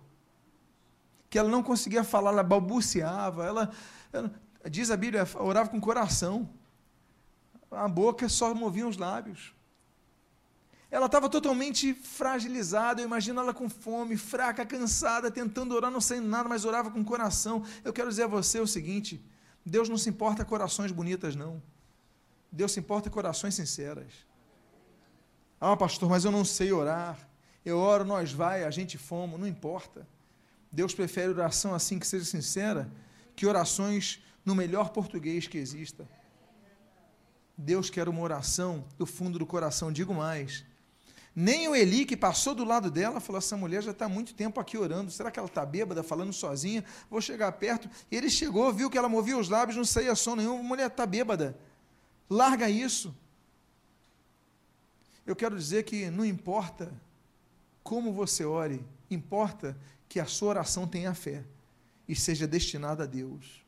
que 1.29 1.37
ela 1.37 1.47
não 1.47 1.61
conseguia 1.61 2.03
falar, 2.03 2.31
ela 2.31 2.41
balbuciava, 2.41 3.45
ela, 3.45 3.71
ela 4.11 4.33
diz 4.67 4.89
a 4.89 4.97
Bíblia, 4.97 5.27
orava 5.35 5.69
com 5.69 5.77
o 5.77 5.79
coração, 5.79 6.49
a 7.69 7.87
boca 7.87 8.27
só 8.27 8.55
movia 8.55 8.87
os 8.87 8.97
lábios. 8.97 9.53
Ela 10.89 11.05
estava 11.05 11.29
totalmente 11.29 11.93
fragilizada, 11.93 13.01
eu 13.01 13.05
imagino 13.05 13.39
ela 13.39 13.53
com 13.53 13.69
fome, 13.69 14.17
fraca, 14.17 14.65
cansada, 14.65 15.29
tentando 15.29 15.75
orar, 15.75 15.91
não 15.91 16.01
saindo 16.01 16.27
nada, 16.27 16.49
mas 16.49 16.65
orava 16.65 16.89
com 16.89 17.01
o 17.01 17.05
coração. 17.05 17.63
Eu 17.83 17.93
quero 17.93 18.09
dizer 18.09 18.23
a 18.23 18.27
você 18.27 18.59
o 18.59 18.65
seguinte: 18.65 19.23
Deus 19.63 19.87
não 19.87 19.97
se 19.99 20.09
importa 20.09 20.43
corações 20.43 20.91
bonitas, 20.91 21.35
não. 21.35 21.61
Deus 22.51 22.71
se 22.71 22.79
importa 22.79 23.11
corações 23.11 23.53
sinceras. 23.53 24.25
Ah, 25.67 25.75
pastor, 25.75 26.07
mas 26.07 26.23
eu 26.23 26.31
não 26.31 26.45
sei 26.45 26.71
orar. 26.71 27.27
Eu 27.65 27.79
oro, 27.79 28.05
nós 28.05 28.31
vai, 28.31 28.63
a 28.63 28.69
gente 28.69 28.99
fomos, 28.99 29.39
não 29.39 29.47
importa. 29.47 30.07
Deus 30.71 30.93
prefere 30.93 31.29
oração 31.29 31.73
assim 31.73 31.97
que 31.97 32.05
seja 32.05 32.23
sincera, 32.23 32.87
que 33.35 33.47
orações 33.47 34.23
no 34.45 34.53
melhor 34.53 34.89
português 34.89 35.47
que 35.47 35.57
exista. 35.57 36.07
Deus 37.57 37.89
quer 37.89 38.07
uma 38.07 38.21
oração 38.21 38.85
do 38.95 39.07
fundo 39.07 39.39
do 39.39 39.45
coração, 39.47 39.91
digo 39.91 40.13
mais. 40.13 40.63
Nem 41.35 41.67
o 41.67 41.75
Eli, 41.75 42.05
que 42.05 42.15
passou 42.15 42.53
do 42.53 42.63
lado 42.63 42.91
dela, 42.91 43.19
falou: 43.19 43.39
essa 43.39 43.57
mulher 43.57 43.81
já 43.81 43.89
está 43.89 44.07
muito 44.07 44.35
tempo 44.35 44.59
aqui 44.59 44.77
orando. 44.77 45.09
Será 45.09 45.31
que 45.31 45.39
ela 45.39 45.47
está 45.47 45.65
bêbada, 45.65 46.03
falando 46.03 46.31
sozinha? 46.31 46.85
Vou 47.09 47.19
chegar 47.19 47.51
perto. 47.53 47.89
Ele 48.11 48.29
chegou, 48.29 48.71
viu 48.71 48.87
que 48.87 48.99
ela 48.99 49.09
movia 49.09 49.35
os 49.35 49.49
lábios, 49.49 49.75
não 49.75 49.83
saía 49.83 50.13
som 50.13 50.35
nenhum. 50.35 50.61
Mulher 50.61 50.91
está 50.91 51.07
bêbada. 51.07 51.57
Larga 52.29 52.69
isso. 52.69 53.15
Eu 55.25 55.35
quero 55.35 55.57
dizer 55.57 55.83
que 55.83 56.09
não 56.09 56.23
importa 56.23 56.91
como 57.83 58.13
você 58.13 58.45
ore, 58.45 58.85
importa 59.09 59.77
que 60.07 60.19
a 60.19 60.25
sua 60.25 60.49
oração 60.49 60.87
tenha 60.87 61.13
fé 61.13 61.43
e 62.07 62.15
seja 62.15 62.47
destinada 62.47 63.03
a 63.03 63.07
Deus. 63.07 63.63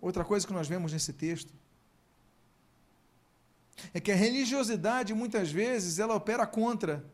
Outra 0.00 0.24
coisa 0.24 0.46
que 0.46 0.52
nós 0.52 0.68
vemos 0.68 0.92
nesse 0.92 1.12
texto 1.12 1.52
é 3.94 4.00
que 4.00 4.12
a 4.12 4.16
religiosidade 4.16 5.14
muitas 5.14 5.50
vezes 5.50 5.98
ela 5.98 6.14
opera 6.14 6.46
contra 6.46 7.04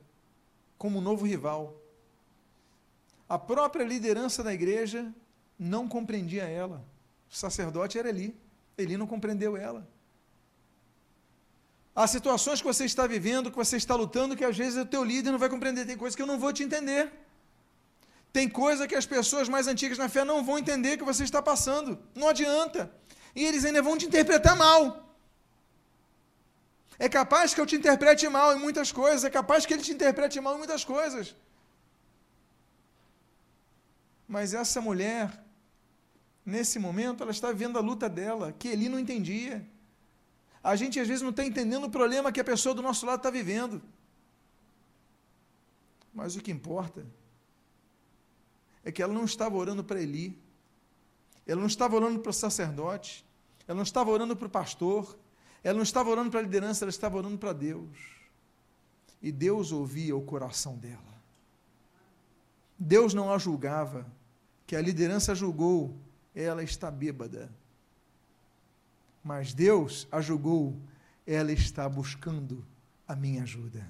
como 0.76 0.98
um 0.98 1.02
novo 1.02 1.26
rival. 1.26 1.80
A 3.28 3.38
própria 3.38 3.84
liderança 3.84 4.42
da 4.42 4.54
igreja 4.54 5.12
não 5.58 5.88
compreendia 5.88 6.44
ela. 6.44 6.84
O 7.30 7.36
sacerdote 7.36 7.98
era 7.98 8.08
Eli. 8.08 8.34
Eli 8.76 8.96
não 8.96 9.06
compreendeu 9.06 9.56
ela. 9.56 9.86
Há 12.00 12.06
situações 12.06 12.60
que 12.60 12.70
você 12.72 12.84
está 12.90 13.04
vivendo, 13.14 13.50
que 13.52 13.60
você 13.62 13.76
está 13.76 13.94
lutando, 14.00 14.36
que 14.38 14.44
às 14.50 14.56
vezes 14.62 14.76
o 14.80 14.90
teu 14.92 15.02
líder 15.10 15.32
não 15.32 15.40
vai 15.44 15.48
compreender. 15.54 15.84
Tem 15.84 15.96
coisas 16.02 16.14
que 16.16 16.22
eu 16.24 16.30
não 16.32 16.38
vou 16.42 16.52
te 16.56 16.62
entender. 16.66 17.02
Tem 18.36 18.48
coisa 18.48 18.86
que 18.90 18.94
as 18.94 19.06
pessoas 19.14 19.48
mais 19.54 19.66
antigas 19.72 19.98
na 20.02 20.08
fé 20.08 20.22
não 20.30 20.44
vão 20.48 20.56
entender 20.62 20.92
que 20.96 21.08
você 21.10 21.24
está 21.24 21.40
passando. 21.42 21.98
Não 22.14 22.28
adianta. 22.28 22.80
E 23.34 23.44
eles 23.44 23.64
ainda 23.64 23.82
vão 23.82 23.96
te 24.00 24.06
interpretar 24.06 24.54
mal. 24.56 24.82
É 27.00 27.08
capaz 27.08 27.52
que 27.52 27.60
eu 27.60 27.66
te 27.66 27.74
interprete 27.80 28.28
mal 28.28 28.48
em 28.56 28.60
muitas 28.66 28.92
coisas, 28.92 29.24
é 29.24 29.30
capaz 29.30 29.66
que 29.66 29.74
ele 29.74 29.82
te 29.88 29.92
interprete 29.98 30.40
mal 30.40 30.54
em 30.54 30.58
muitas 30.58 30.84
coisas. 30.84 31.34
Mas 34.36 34.54
essa 34.54 34.80
mulher, 34.80 35.26
nesse 36.46 36.78
momento, 36.78 37.24
ela 37.24 37.32
está 37.32 37.50
vivendo 37.50 37.76
a 37.76 37.82
luta 37.90 38.08
dela, 38.08 38.54
que 38.56 38.68
ele 38.68 38.88
não 38.88 39.00
entendia. 39.00 39.66
A 40.62 40.74
gente 40.76 40.98
às 40.98 41.06
vezes 41.06 41.22
não 41.22 41.30
está 41.30 41.44
entendendo 41.44 41.84
o 41.84 41.90
problema 41.90 42.32
que 42.32 42.40
a 42.40 42.44
pessoa 42.44 42.74
do 42.74 42.82
nosso 42.82 43.06
lado 43.06 43.18
está 43.18 43.30
vivendo. 43.30 43.80
Mas 46.12 46.36
o 46.36 46.40
que 46.40 46.50
importa 46.50 47.06
é 48.84 48.90
que 48.90 49.02
ela 49.02 49.12
não 49.12 49.24
estava 49.24 49.56
orando 49.56 49.84
para 49.84 50.00
Eli, 50.00 50.38
ela 51.46 51.60
não 51.60 51.68
estava 51.68 51.96
orando 51.96 52.18
para 52.20 52.30
o 52.30 52.32
sacerdote, 52.32 53.24
ela 53.66 53.76
não 53.76 53.82
estava 53.82 54.10
orando 54.10 54.36
para 54.36 54.46
o 54.46 54.50
pastor, 54.50 55.16
ela 55.62 55.76
não 55.76 55.82
estava 55.82 56.10
orando 56.10 56.30
para 56.30 56.40
a 56.40 56.42
liderança, 56.42 56.84
ela 56.84 56.90
estava 56.90 57.16
orando 57.16 57.38
para 57.38 57.52
Deus. 57.52 57.88
E 59.22 59.32
Deus 59.32 59.72
ouvia 59.72 60.16
o 60.16 60.22
coração 60.22 60.76
dela. 60.76 61.18
Deus 62.78 63.12
não 63.12 63.32
a 63.32 63.38
julgava, 63.38 64.06
que 64.66 64.76
a 64.76 64.80
liderança 64.80 65.34
julgou, 65.34 65.96
ela 66.34 66.62
está 66.62 66.90
bêbada. 66.90 67.50
Mas 69.22 69.52
Deus 69.52 70.06
a 70.10 70.20
julgou, 70.20 70.76
ela 71.26 71.52
está 71.52 71.88
buscando 71.88 72.64
a 73.06 73.14
minha 73.14 73.42
ajuda. 73.42 73.86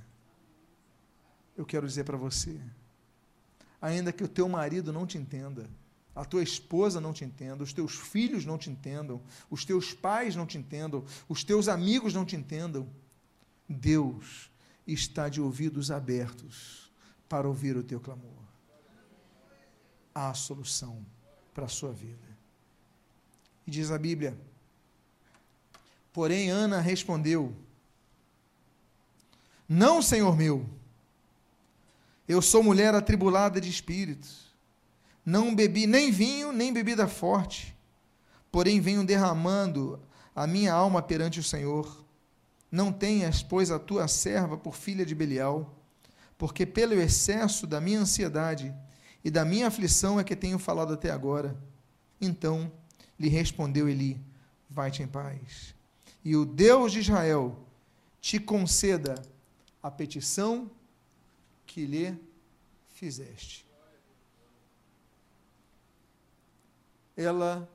Eu 1.57 1.67
quero 1.67 1.87
dizer 1.87 2.05
para 2.05 2.17
você, 2.17 2.61
ainda 3.81 4.13
que 4.13 4.25
o 4.25 4.29
teu 4.29 4.49
marido 4.49 4.93
não 4.93 5.07
te 5.07 5.19
entenda, 5.19 5.69
a 6.15 6.25
tua 6.25 6.43
esposa 6.43 7.01
não 7.01 7.13
te 7.13 7.25
entenda, 7.25 7.63
os 7.63 7.73
teus 7.73 7.95
filhos 7.95 8.45
não 8.45 8.59
te 8.59 8.71
entendam, 8.71 9.23
os 9.49 9.65
teus 9.65 9.95
pais 9.95 10.35
não 10.35 10.47
te 10.47 10.59
entendam, 10.59 11.05
os 11.29 11.45
teus 11.45 11.69
amigos 11.69 12.13
não 12.13 12.25
te 12.25 12.35
entendam, 12.35 12.89
Deus 13.69 14.51
está 14.87 15.29
de 15.29 15.41
ouvidos 15.41 15.91
abertos 15.91 16.91
para 17.29 17.47
ouvir 17.47 17.77
o 17.77 17.83
teu 17.83 18.01
clamor. 18.01 18.43
Há 20.15 20.35
solução 20.35 21.05
para 21.55 21.67
a 21.67 21.69
sua 21.69 21.93
vida. 21.93 22.27
E 23.67 23.71
diz 23.71 23.91
a 23.91 23.99
Bíblia: 23.99 24.37
Porém, 26.19 26.51
Ana 26.51 26.81
respondeu: 26.81 27.55
Não, 29.69 30.03
Senhor 30.03 30.37
meu, 30.37 30.67
eu 32.27 32.43
sou 32.43 32.61
mulher 32.61 32.93
atribulada 32.93 33.61
de 33.61 33.71
espírito 33.71 34.27
não 35.25 35.55
bebi 35.55 35.87
nem 35.87 36.11
vinho, 36.11 36.51
nem 36.51 36.73
bebida 36.73 37.07
forte, 37.07 37.73
porém 38.51 38.81
venho 38.81 39.07
derramando 39.07 40.03
a 40.35 40.45
minha 40.45 40.73
alma 40.73 41.01
perante 41.01 41.39
o 41.39 41.45
Senhor. 41.45 42.05
Não 42.69 42.93
tenhas, 42.93 43.41
pois, 43.41 43.71
a 43.71 43.79
tua 43.79 44.09
serva 44.09 44.57
por 44.59 44.75
filha 44.75 45.07
de 45.07 45.15
Belial, 45.15 45.73
porque 46.37 46.67
pelo 46.67 46.95
excesso 46.95 47.65
da 47.65 47.81
minha 47.81 48.01
ansiedade 48.01 48.75
e 49.25 49.31
da 49.31 49.45
minha 49.45 49.69
aflição 49.69 50.19
é 50.19 50.25
que 50.25 50.35
tenho 50.35 50.59
falado 50.59 50.95
até 50.95 51.13
agora. 51.13 51.57
Então 52.21 52.73
lhe 53.17 53.29
respondeu 53.29 53.89
Eli: 53.89 54.21
Vai-te 54.69 55.01
em 55.01 55.07
paz. 55.07 55.78
E 56.25 56.37
o 56.37 56.45
Deus 56.45 56.93
de 56.93 57.01
Israel 57.01 57.57
te 58.21 58.39
conceda 58.39 59.15
a 59.83 59.91
petição 59.91 60.71
que 61.67 61.87
lhe 61.87 62.19
fizeste. 62.89 63.69
ela 67.19 67.69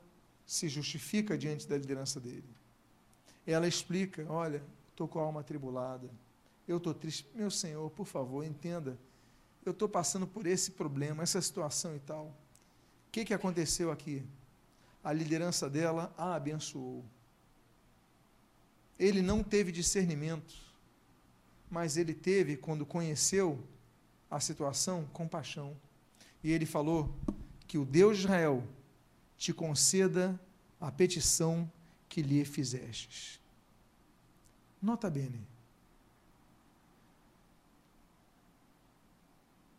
se 0.46 0.68
justifica 0.70 1.36
diante 1.36 1.68
da 1.68 1.76
liderança 1.76 2.18
dele. 2.18 2.48
Ela 3.46 3.68
explica: 3.68 4.24
olha, 4.30 4.62
estou 4.90 5.06
com 5.06 5.20
a 5.20 5.22
alma 5.22 5.40
atribulada, 5.40 6.10
eu 6.66 6.78
estou 6.78 6.94
triste. 6.94 7.28
Meu 7.34 7.50
Senhor, 7.50 7.90
por 7.90 8.06
favor, 8.06 8.42
entenda, 8.42 8.98
eu 9.64 9.72
estou 9.72 9.88
passando 9.88 10.26
por 10.26 10.46
esse 10.46 10.70
problema, 10.70 11.22
essa 11.22 11.40
situação 11.42 11.94
e 11.94 12.00
tal. 12.00 12.26
O 13.08 13.12
que, 13.12 13.24
que 13.26 13.34
aconteceu 13.34 13.92
aqui? 13.92 14.24
A 15.02 15.12
liderança 15.12 15.68
dela 15.68 16.12
a 16.16 16.34
abençoou. 16.34 17.04
Ele 18.98 19.20
não 19.20 19.42
teve 19.42 19.72
discernimento, 19.72 20.54
mas 21.70 21.96
ele 21.96 22.14
teve, 22.14 22.56
quando 22.56 22.86
conheceu 22.86 23.62
a 24.30 24.40
situação, 24.40 25.04
compaixão. 25.12 25.76
E 26.42 26.52
ele 26.52 26.66
falou 26.66 27.14
que 27.66 27.78
o 27.78 27.84
Deus 27.84 28.18
de 28.18 28.24
Israel 28.24 28.62
te 29.36 29.52
conceda 29.52 30.38
a 30.80 30.92
petição 30.92 31.70
que 32.08 32.22
lhe 32.22 32.44
fizestes. 32.44 33.40
Nota 34.80 35.10
bene. 35.10 35.46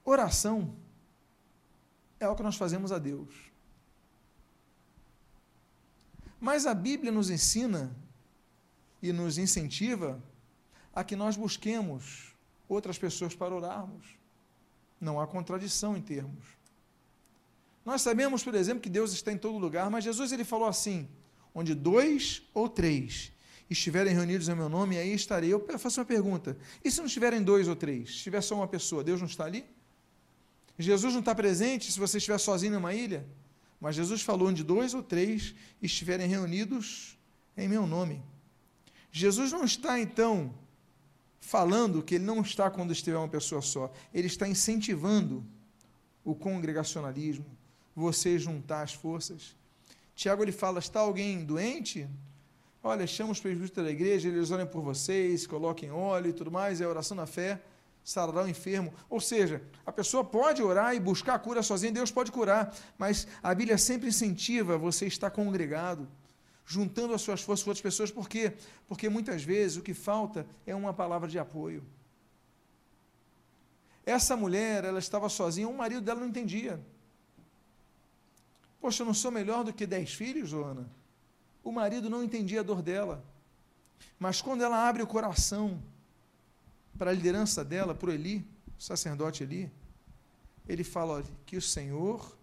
Oração 0.03 0.75
é 2.19 2.27
o 2.27 2.35
que 2.35 2.43
nós 2.43 2.55
fazemos 2.55 2.91
a 2.91 2.99
Deus. 2.99 3.33
Mas 6.39 6.65
a 6.65 6.73
Bíblia 6.73 7.11
nos 7.11 7.29
ensina 7.29 7.95
e 9.09 9.13
nos 9.13 9.37
incentiva 9.37 10.21
a 10.93 11.03
que 11.03 11.15
nós 11.15 11.35
busquemos 11.35 12.33
outras 12.67 12.97
pessoas 12.97 13.35
para 13.35 13.53
orarmos. 13.53 14.05
Não 14.99 15.19
há 15.19 15.27
contradição 15.27 15.95
em 15.95 16.01
termos. 16.01 16.45
Nós 17.85 18.01
sabemos, 18.01 18.43
por 18.43 18.55
exemplo, 18.55 18.81
que 18.81 18.89
Deus 18.89 19.13
está 19.13 19.31
em 19.31 19.37
todo 19.37 19.57
lugar, 19.57 19.89
mas 19.89 20.03
Jesus 20.03 20.31
ele 20.31 20.43
falou 20.43 20.67
assim: 20.67 21.07
onde 21.53 21.75
dois 21.75 22.41
ou 22.53 22.67
três 22.67 23.31
estiverem 23.69 24.13
reunidos 24.13 24.49
em 24.49 24.55
meu 24.55 24.69
nome, 24.69 24.97
aí 24.97 25.13
estarei. 25.13 25.53
Eu 25.53 25.63
faço 25.77 25.99
uma 25.99 26.05
pergunta: 26.05 26.57
e 26.83 26.89
se 26.89 26.97
não 26.97 27.05
estiverem 27.05 27.43
dois 27.43 27.67
ou 27.67 27.75
três? 27.75 28.09
Se 28.09 28.15
estiver 28.15 28.41
só 28.41 28.55
uma 28.55 28.67
pessoa, 28.67 29.03
Deus 29.03 29.19
não 29.19 29.27
está 29.27 29.45
ali? 29.45 29.65
Jesus 30.79 31.13
não 31.13 31.19
está 31.19 31.33
presente 31.35 31.91
se 31.91 31.99
você 31.99 32.17
estiver 32.17 32.37
sozinho 32.37 32.73
numa 32.73 32.93
ilha? 32.93 33.25
Mas 33.79 33.95
Jesus 33.95 34.21
falou: 34.21 34.47
onde 34.47 34.63
dois 34.63 34.93
ou 34.93 35.03
três 35.03 35.53
estiverem 35.81 36.27
reunidos 36.27 37.17
em 37.55 37.67
meu 37.67 37.85
nome. 37.85 38.23
Jesus 39.17 39.53
não 39.53 39.63
está, 39.63 39.97
então, 39.97 40.53
falando 41.39 42.03
que 42.03 42.15
ele 42.15 42.25
não 42.25 42.41
está 42.41 42.69
quando 42.69 42.91
estiver 42.91 43.17
uma 43.17 43.29
pessoa 43.29 43.61
só. 43.61 43.89
Ele 44.13 44.27
está 44.27 44.45
incentivando 44.45 45.41
o 46.21 46.35
congregacionalismo, 46.35 47.45
você 47.95 48.37
juntar 48.37 48.81
as 48.81 48.93
forças. 48.93 49.55
Tiago 50.13 50.43
ele 50.43 50.51
fala: 50.51 50.79
está 50.79 50.99
alguém 50.99 51.45
doente? 51.45 52.09
Olha, 52.83 53.07
chama 53.07 53.31
os 53.31 53.39
presbíteros 53.39 53.85
da 53.85 53.89
igreja, 53.89 54.27
eles 54.27 54.51
orem 54.51 54.65
por 54.65 54.81
vocês, 54.81 55.47
coloquem 55.47 55.89
óleo 55.89 56.31
e 56.31 56.33
tudo 56.33 56.51
mais, 56.51 56.81
é 56.81 56.85
oração 56.85 57.15
na 57.15 57.25
fé, 57.25 57.61
sarará 58.03 58.43
o 58.43 58.49
enfermo. 58.49 58.93
Ou 59.09 59.21
seja, 59.21 59.61
a 59.85 59.93
pessoa 59.93 60.25
pode 60.25 60.61
orar 60.61 60.93
e 60.93 60.99
buscar 60.99 61.35
a 61.35 61.39
cura 61.39 61.63
sozinha, 61.63 61.93
Deus 61.93 62.11
pode 62.11 62.33
curar, 62.33 62.75
mas 62.97 63.25
a 63.41 63.55
Bíblia 63.55 63.77
sempre 63.77 64.09
incentiva 64.09 64.77
você 64.77 65.05
estar 65.05 65.29
congregado, 65.29 66.05
juntando 66.65 67.13
as 67.13 67.21
suas 67.21 67.41
forças 67.41 67.63
com 67.63 67.69
outras 67.69 67.81
pessoas, 67.81 68.11
por 68.11 68.27
quê? 68.27 68.53
Porque 68.87 69.07
muitas 69.07 69.43
vezes 69.43 69.77
o 69.77 69.81
que 69.81 69.93
falta 69.93 70.47
é 70.65 70.73
uma 70.73 70.93
palavra 70.93 71.29
de 71.29 71.37
apoio. 71.37 71.83
Essa 74.05 74.35
mulher, 74.35 74.83
ela 74.83 74.99
estava 74.99 75.29
sozinha, 75.29 75.67
o 75.67 75.77
marido 75.77 76.01
dela 76.01 76.19
não 76.19 76.27
entendia. 76.27 76.79
Poxa, 78.79 79.01
eu 79.01 79.05
não 79.05 79.13
sou 79.13 79.31
melhor 79.31 79.63
do 79.63 79.73
que 79.73 79.85
dez 79.85 80.13
filhos, 80.13 80.53
Ana? 80.53 80.89
O 81.63 81.71
marido 81.71 82.09
não 82.09 82.23
entendia 82.23 82.59
a 82.59 82.63
dor 82.63 82.81
dela. 82.81 83.23
Mas 84.19 84.41
quando 84.41 84.63
ela 84.63 84.87
abre 84.87 85.01
o 85.01 85.07
coração 85.07 85.81
para 86.97 87.11
a 87.11 87.13
liderança 87.13 87.63
dela, 87.63 87.95
para 87.95 88.09
o 88.09 88.13
Eli, 88.13 88.47
o 88.77 88.81
sacerdote 88.81 89.43
Eli, 89.43 89.71
ele 90.67 90.83
fala: 90.83 91.13
olha, 91.13 91.25
que 91.45 91.57
o 91.57 91.61
Senhor 91.61 92.37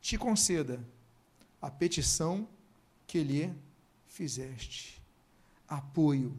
te 0.00 0.16
conceda 0.16 0.84
a 1.60 1.70
petição 1.70 2.48
que 3.06 3.22
lhe 3.22 3.52
fizeste. 4.06 5.02
Apoio. 5.68 6.36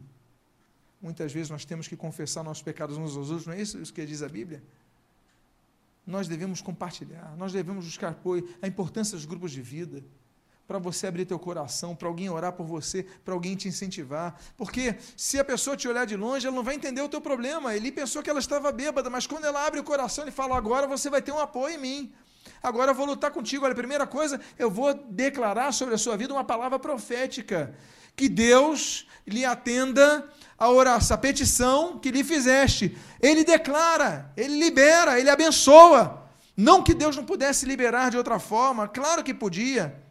muitas 1.00 1.32
vezes 1.32 1.50
nós 1.50 1.64
temos 1.64 1.86
que 1.86 1.96
confessar 1.96 2.42
nossos 2.42 2.62
pecados 2.62 2.96
uns 2.96 3.16
aos 3.16 3.28
outros, 3.28 3.46
não 3.46 3.54
é 3.54 3.60
isso, 3.60 3.80
isso 3.80 3.92
que 3.92 4.04
diz 4.04 4.22
a 4.22 4.28
Bíblia? 4.28 4.62
Nós 6.06 6.26
devemos 6.28 6.60
compartilhar, 6.60 7.36
nós 7.36 7.52
devemos 7.52 7.84
buscar 7.84 8.08
apoio, 8.10 8.48
a 8.62 8.66
importância 8.66 9.16
dos 9.16 9.26
grupos 9.26 9.52
de 9.52 9.60
vida, 9.60 10.02
para 10.66 10.78
você 10.78 11.06
abrir 11.06 11.24
teu 11.24 11.38
coração, 11.38 11.94
para 11.94 12.08
alguém 12.08 12.28
orar 12.28 12.52
por 12.52 12.66
você, 12.66 13.04
para 13.24 13.34
alguém 13.34 13.54
te 13.54 13.68
incentivar. 13.68 14.38
Porque 14.56 14.96
se 15.16 15.38
a 15.38 15.44
pessoa 15.44 15.76
te 15.76 15.86
olhar 15.86 16.04
de 16.04 16.16
longe, 16.16 16.46
ela 16.46 16.56
não 16.56 16.64
vai 16.64 16.74
entender 16.74 17.00
o 17.00 17.08
teu 17.08 17.20
problema. 17.20 17.74
Ele 17.74 17.92
pensou 17.92 18.22
que 18.22 18.28
ela 18.28 18.40
estava 18.40 18.72
bêbada, 18.72 19.08
mas 19.08 19.26
quando 19.26 19.44
ela 19.44 19.64
abre 19.64 19.78
o 19.78 19.84
coração, 19.84 20.24
ele 20.24 20.32
fala: 20.32 20.56
agora 20.56 20.86
você 20.86 21.08
vai 21.08 21.22
ter 21.22 21.30
um 21.30 21.38
apoio 21.38 21.76
em 21.76 21.78
mim. 21.78 22.14
Agora 22.66 22.90
eu 22.90 22.96
vou 22.96 23.06
lutar 23.06 23.30
contigo. 23.30 23.64
Olha, 23.64 23.76
primeira 23.76 24.08
coisa, 24.08 24.40
eu 24.58 24.68
vou 24.68 24.92
declarar 24.92 25.70
sobre 25.70 25.94
a 25.94 25.98
sua 25.98 26.16
vida 26.16 26.34
uma 26.34 26.42
palavra 26.42 26.80
profética. 26.80 27.72
Que 28.16 28.28
Deus 28.28 29.06
lhe 29.24 29.44
atenda 29.44 30.28
a 30.58 30.68
oração, 30.68 31.14
a 31.14 31.18
petição 31.18 31.96
que 32.00 32.10
lhe 32.10 32.24
fizeste. 32.24 32.98
Ele 33.20 33.44
declara, 33.44 34.32
ele 34.36 34.58
libera, 34.58 35.16
ele 35.16 35.30
abençoa. 35.30 36.28
Não 36.56 36.82
que 36.82 36.92
Deus 36.92 37.14
não 37.14 37.24
pudesse 37.24 37.64
liberar 37.64 38.10
de 38.10 38.16
outra 38.16 38.40
forma, 38.40 38.88
claro 38.88 39.22
que 39.22 39.32
podia. 39.32 40.02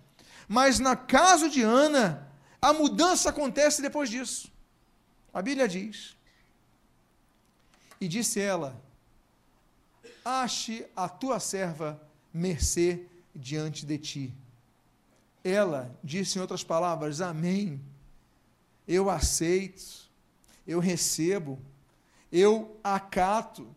Mas 0.48 0.80
na 0.80 0.96
caso 0.96 1.50
de 1.50 1.62
Ana, 1.62 2.26
a 2.62 2.72
mudança 2.72 3.32
acontece 3.32 3.82
depois 3.82 4.10
disso. 4.10 4.50
A 5.34 5.42
Bíblia 5.42 5.68
diz: 5.68 6.16
E 8.00 8.08
disse 8.08 8.40
ela: 8.40 8.82
Ache 10.24 10.86
a 10.96 11.10
tua 11.10 11.38
serva 11.42 12.00
mercê 12.36 13.06
diante 13.34 13.86
de 13.86 13.98
ti. 13.98 14.34
Ela 15.44 15.98
disse 16.04 16.38
em 16.38 16.42
outras 16.42 16.64
palavras: 16.64 17.22
Amém. 17.22 17.80
Eu 18.88 19.10
aceito, 19.10 20.10
eu 20.68 20.80
recebo, 20.80 21.58
eu 22.32 22.78
acato. 22.84 23.68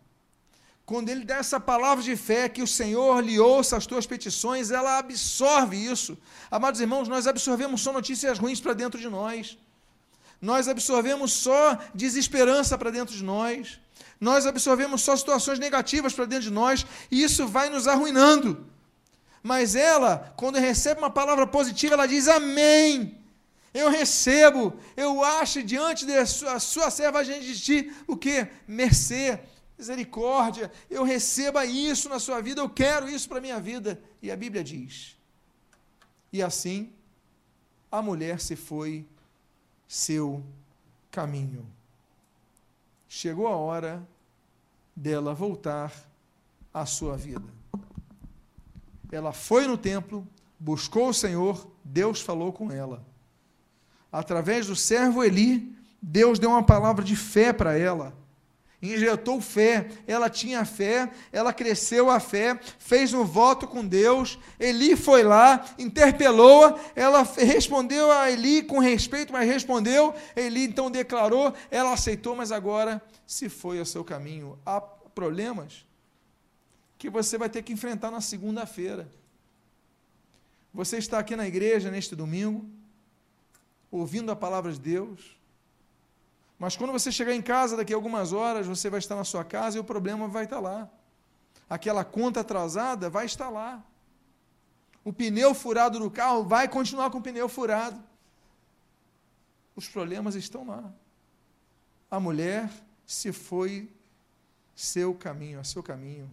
Quando 0.85 1.11
ele 1.11 1.25
dá 1.25 1.37
essa 1.37 1.61
palavra 1.61 2.03
de 2.03 2.17
fé, 2.17 2.49
que 2.49 2.63
o 2.63 2.67
Senhor 2.67 3.21
lhe 3.21 3.39
ouça 3.39 3.77
as 3.77 3.87
tuas 3.87 4.07
petições, 4.07 4.71
ela 4.71 4.99
absorve 4.99 5.77
isso. 5.77 6.17
Amados 6.51 6.81
irmãos, 6.81 7.09
nós 7.09 7.27
absorvemos 7.27 7.83
só 7.83 7.93
notícias 7.93 8.39
ruins 8.39 8.61
para 8.61 8.73
dentro 8.73 8.99
de 8.99 9.09
nós. 9.09 9.59
Nós 10.41 10.67
absorvemos 10.69 11.33
só 11.33 11.79
desesperança 11.95 12.77
para 12.79 12.91
dentro 12.91 13.15
de 13.15 13.23
nós. 13.23 13.79
Nós 14.21 14.47
absorvemos 14.47 15.03
só 15.03 15.17
situações 15.17 15.59
negativas 15.59 16.13
para 16.13 16.25
dentro 16.25 16.45
de 16.45 16.51
nós 16.51 16.85
e 17.11 17.23
isso 17.23 17.47
vai 17.47 17.71
nos 17.71 17.87
arruinando. 17.87 18.67
Mas 19.43 19.77
ela, 19.77 20.35
quando 20.37 20.59
recebe 20.59 21.01
uma 21.01 21.11
palavra 21.11 21.47
positiva, 21.47 21.95
ela 21.95 22.07
diz 22.07 22.27
amém. 22.27 23.17
Eu 23.73 23.91
recebo, 23.91 24.75
eu 24.97 25.23
acho 25.23 25.63
diante 25.63 26.05
da 26.05 26.27
sua, 26.27 26.59
sua 26.59 26.91
serva 26.91 27.25
diante 27.25 27.47
de 27.47 27.61
ti 27.61 27.93
o 28.07 28.17
que? 28.17 28.49
Mercê, 28.67 29.39
misericórdia, 29.79 30.73
eu 30.91 31.05
receba 31.05 31.65
isso 31.65 32.09
na 32.09 32.19
sua 32.19 32.41
vida, 32.41 32.61
eu 32.61 32.69
quero 32.69 33.09
isso 33.09 33.29
para 33.29 33.39
a 33.39 33.41
minha 33.41 33.61
vida. 33.61 34.03
E 34.21 34.31
a 34.31 34.37
Bíblia 34.37 34.65
diz: 34.65 35.17
E 36.33 36.43
assim 36.43 36.93
a 37.91 38.03
mulher 38.03 38.41
se 38.41 38.57
foi 38.57 39.07
seu 39.87 40.45
caminho 41.11 41.78
chegou 43.09 43.47
a 43.47 43.57
hora 43.57 44.07
dela 44.95 45.35
voltar 45.35 45.93
à 46.73 46.85
sua 46.85 47.17
vida. 47.17 47.47
Ela 49.11 49.33
foi 49.33 49.67
no 49.67 49.79
templo, 49.79 50.27
buscou 50.59 51.09
o 51.09 51.15
Senhor, 51.15 51.67
Deus 51.83 52.21
falou 52.21 52.53
com 52.53 52.71
ela. 52.71 53.05
Através 54.13 54.67
do 54.67 54.77
servo 54.77 55.25
Eli, 55.25 55.75
Deus 56.01 56.39
deu 56.39 56.51
uma 56.51 56.63
palavra 56.63 57.05
de 57.05 57.17
fé 57.17 57.53
para 57.53 57.77
ela 57.77 58.15
injetou 58.81 59.41
fé, 59.41 59.89
ela 60.07 60.31
tinha 60.31 60.65
fé, 60.65 61.11
ela 61.33 61.53
cresceu 61.53 62.09
a 62.11 62.21
fé, 62.21 62.59
fez 62.79 63.13
um 63.13 63.25
voto 63.25 63.67
com 63.67 63.85
Deus. 63.85 64.39
Eli 64.59 64.97
foi 64.97 65.23
lá, 65.23 65.65
interpelou-a, 65.79 66.79
ela 66.95 67.23
respondeu 67.23 68.11
a 68.11 68.31
Eli 68.31 68.63
com 68.63 68.79
respeito, 68.79 69.33
mas 69.33 69.49
respondeu. 69.49 70.15
Eli 70.37 70.65
então 70.65 70.91
declarou, 70.91 71.53
ela 71.71 71.93
aceitou, 71.93 72.37
mas 72.37 72.53
agora 72.53 73.03
se 73.27 73.49
foi 73.49 73.79
ao 73.79 73.85
seu 73.85 74.05
caminho. 74.05 74.59
Há 74.65 74.81
problemas 74.81 75.85
que 76.97 77.11
você 77.11 77.37
vai 77.37 77.49
ter 77.49 77.63
que 77.63 77.73
enfrentar 77.73 78.11
na 78.11 78.21
segunda-feira. 78.21 79.09
Você 80.73 80.99
está 80.99 81.19
aqui 81.19 81.35
na 81.35 81.47
igreja 81.47 81.91
neste 81.91 82.15
domingo, 82.15 82.65
ouvindo 83.91 84.31
a 84.31 84.37
palavra 84.37 84.73
de 84.73 84.79
Deus 84.79 85.38
mas 86.59 86.77
quando 86.77 86.93
você 86.93 87.13
chegar 87.13 87.33
em 87.33 87.41
casa 87.41 87.77
daqui 87.77 87.93
a 87.93 87.97
algumas 87.97 88.33
horas, 88.33 88.67
você 88.67 88.91
vai 88.91 88.99
estar 88.99 89.15
na 89.15 89.25
sua 89.25 89.45
casa 89.45 89.77
e 89.77 89.81
o 89.81 89.85
problema 89.85 90.27
vai 90.27 90.45
estar 90.45 90.59
lá. 90.59 90.91
Aquela 91.71 92.05
conta 92.05 92.41
atrasada 92.41 93.09
vai 93.09 93.27
estar 93.27 93.49
lá. 93.49 93.85
O 95.05 95.13
pneu 95.13 95.55
furado 95.55 96.01
do 96.01 96.11
carro 96.11 96.43
vai 96.43 96.67
continuar 96.67 97.11
com 97.11 97.19
o 97.19 97.23
pneu 97.23 97.49
furado. 97.49 98.03
Os 99.77 99.89
problemas 99.89 100.35
estão 100.35 100.67
lá. 100.67 100.93
A 102.11 102.19
mulher 102.19 102.69
se 103.07 103.33
foi 103.33 103.89
seu 104.75 105.15
caminho, 105.15 105.61
a 105.61 105.65
seu 105.65 105.83
caminho. 105.83 106.29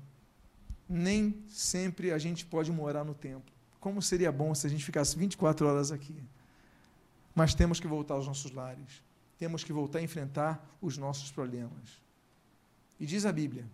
Nem 0.89 1.43
sempre 1.47 2.11
a 2.11 2.17
gente 2.17 2.45
pode 2.45 2.71
morar 2.71 3.03
no 3.03 3.13
templo. 3.13 3.53
Como 3.79 4.01
seria 4.01 4.31
bom 4.31 4.55
se 4.55 4.65
a 4.65 4.69
gente 4.69 4.83
ficasse 4.83 5.15
24 5.15 5.67
horas 5.67 5.91
aqui. 5.91 6.15
Mas 7.35 7.53
temos 7.53 7.79
que 7.79 7.87
voltar 7.87 8.15
aos 8.15 8.25
nossos 8.25 8.51
lares 8.51 9.05
temos 9.37 9.63
que 9.63 9.73
voltar 9.73 9.99
a 9.99 10.03
enfrentar 10.03 10.65
os 10.81 10.97
nossos 10.97 11.31
problemas. 11.31 12.01
E 12.99 13.05
diz 13.05 13.25
a 13.25 13.31
Bíblia 13.31 13.65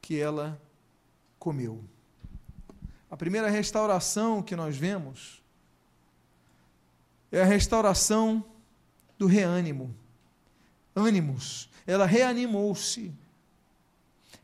que 0.00 0.18
ela 0.18 0.60
comeu. 1.38 1.84
A 3.10 3.16
primeira 3.16 3.48
restauração 3.48 4.42
que 4.42 4.56
nós 4.56 4.76
vemos 4.76 5.42
é 7.30 7.42
a 7.42 7.46
restauração 7.46 8.44
do 9.16 9.26
reânimo. 9.26 9.94
Ânimos. 10.94 11.68
Ela 11.86 12.06
reanimou-se. 12.06 13.12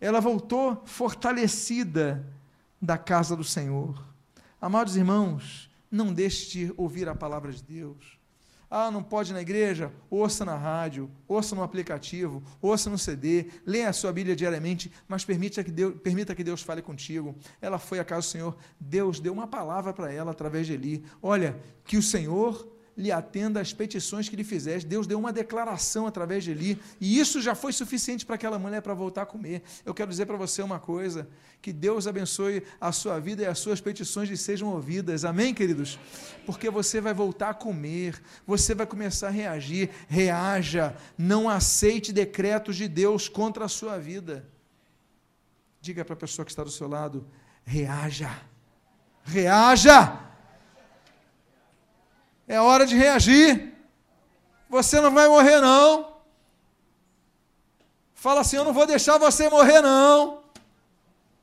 Ela 0.01 0.21
voltou 0.21 0.83
fortalecida 0.87 2.25
da 2.81 2.97
casa 2.97 3.37
do 3.37 3.45
Senhor. 3.45 4.03
Amados 4.61 4.97
irmãos, 4.97 5.71
não 5.91 6.13
deixe 6.13 6.51
de 6.51 6.75
ouvir 6.77 7.09
a 7.09 7.15
palavra 7.15 7.53
de 7.53 7.63
Deus. 7.63 8.19
Ah, 8.77 8.91
não 8.91 9.05
pode 9.05 9.31
ir 9.31 9.35
na 9.35 9.41
igreja? 9.41 9.93
Ouça 10.11 10.45
na 10.45 10.57
rádio, 10.57 11.09
ouça 11.29 11.55
no 11.55 11.63
aplicativo, 11.63 12.43
ouça 12.61 12.91
no 12.91 12.99
CD, 12.99 13.47
leia 13.65 13.89
a 13.89 13.93
sua 13.93 14.13
Bíblia 14.13 14.35
diariamente, 14.35 14.91
mas 15.07 15.25
permita 15.25 15.63
que 15.63 15.71
Deus, 15.71 15.95
permita 16.03 16.35
que 16.35 16.43
Deus 16.43 16.61
fale 16.61 16.83
contigo. 16.83 17.37
Ela 17.61 17.79
foi 17.79 18.01
à 18.01 18.05
casa 18.05 18.23
do 18.23 18.31
Senhor, 18.33 18.57
Deus 18.81 19.21
deu 19.21 19.33
uma 19.33 19.47
palavra 19.47 19.93
para 19.93 20.13
ela 20.13 20.33
através 20.33 20.67
de 20.67 20.73
Eli. 20.73 21.05
Olha, 21.23 21.57
que 21.85 21.97
o 21.97 22.03
Senhor 22.03 22.69
lhe 22.97 23.11
atenda 23.11 23.61
às 23.61 23.73
petições 23.73 24.29
que 24.29 24.37
lhe 24.37 24.45
fizeste. 24.45 24.89
Deus 24.89 25.07
deu 25.07 25.19
uma 25.19 25.33
declaração 25.33 26.07
através 26.07 26.45
de 26.45 26.53
Eli, 26.53 26.81
e 27.01 27.19
isso 27.19 27.41
já 27.41 27.55
foi 27.55 27.73
suficiente 27.73 28.25
para 28.25 28.37
aquela 28.37 28.59
mulher 28.59 28.81
para 28.83 28.95
voltar 28.95 29.23
a 29.23 29.27
comer. 29.27 29.63
Eu 29.85 29.93
quero 29.93 30.11
dizer 30.11 30.27
para 30.27 30.37
você 30.37 30.63
uma 30.63 30.79
coisa: 30.79 31.29
que 31.61 31.73
Deus 31.73 32.07
abençoe 32.07 32.63
a 32.81 32.93
sua 32.93 33.19
vida 33.19 33.43
e 33.43 33.47
as 33.47 33.59
suas 33.59 33.81
petições 33.81 34.29
lhe 34.29 34.37
sejam 34.37 34.69
ouvidas. 34.69 35.25
Amém, 35.25 35.55
queridos? 35.55 35.99
Porque 36.45 36.69
você 36.69 37.01
vai 37.01 37.15
voltar 37.15 37.51
a 37.51 37.55
comer, 37.55 38.23
você 38.47 38.75
vai 38.75 38.87
começar 38.87 39.29
a 39.29 39.31
reagir. 39.31 39.91
Reaja, 40.07 40.95
não 41.17 41.49
aceite 41.49 42.13
decretos 42.13 42.77
de 42.77 42.87
Deus 42.87 43.29
contra 43.29 43.65
a 43.65 43.69
sua 43.69 43.99
vida. 43.99 44.47
Diga 45.81 46.05
para 46.05 46.15
a 46.15 46.19
pessoa 46.19 46.45
que 46.45 46.53
está 46.53 46.63
do 46.63 46.71
seu 46.71 46.87
lado: 46.87 47.27
reaja. 47.65 48.31
Reaja! 49.23 50.34
É 52.47 52.61
hora 52.61 52.87
de 52.87 52.95
reagir. 52.97 53.73
Você 54.69 55.01
não 55.01 55.11
vai 55.13 55.29
morrer, 55.29 55.61
não. 55.61 56.15
Fala 58.15 58.41
assim: 58.41 58.57
Eu 58.57 58.65
não 58.65 58.73
vou 58.73 58.87
deixar 58.87 59.19
você 59.19 59.49
morrer, 59.49 59.81
não. 59.81 60.43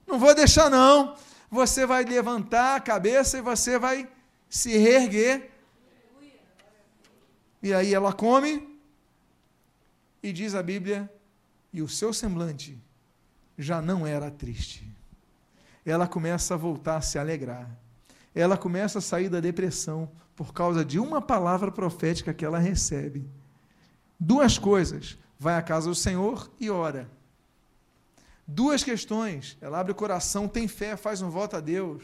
Não 0.06 0.20
vou 0.20 0.36
deixar, 0.36 0.70
não. 0.70 1.16
Você 1.50 1.86
vai 1.86 2.04
levantar 2.04 2.76
a 2.76 2.80
cabeça 2.80 3.38
e 3.38 3.42
você 3.42 3.78
vai 3.78 4.08
se 4.50 4.78
reerguer. 4.78 5.52
E 7.64 7.74
aí 7.74 7.94
ela 7.94 8.12
come, 8.12 8.80
e 10.24 10.34
diz 10.34 10.56
a 10.56 10.64
Bíblia, 10.64 11.10
e 11.72 11.82
o 11.82 11.88
seu 11.88 12.12
semblante 12.12 12.78
já 13.58 13.82
não 13.82 14.06
era 14.06 14.32
triste. 14.32 14.90
Ela 15.86 16.08
começa 16.08 16.56
a 16.56 16.58
voltar 16.58 16.98
a 16.98 17.02
se 17.02 17.20
alegrar. 17.20 17.70
Ela 18.34 18.58
começa 18.58 19.00
a 19.00 19.02
sair 19.02 19.30
da 19.30 19.40
depressão, 19.40 20.12
por 20.36 20.54
causa 20.54 20.84
de 20.84 21.00
uma 21.00 21.22
palavra 21.22 21.72
profética 21.72 22.34
que 22.34 22.46
ela 22.46 22.60
recebe. 22.60 23.30
Duas 24.20 24.58
coisas: 24.58 25.18
vai 25.38 25.56
à 25.56 25.62
casa 25.62 25.90
do 25.90 25.96
Senhor 25.96 26.52
e 26.60 26.70
ora. 26.70 27.10
Duas 28.46 28.84
questões: 28.84 29.58
ela 29.62 29.80
abre 29.80 29.92
o 29.92 29.96
coração, 29.96 30.48
tem 30.48 30.68
fé, 30.68 30.96
faz 30.96 31.22
um 31.22 31.30
voto 31.30 31.56
a 31.56 31.60
Deus. 31.60 32.04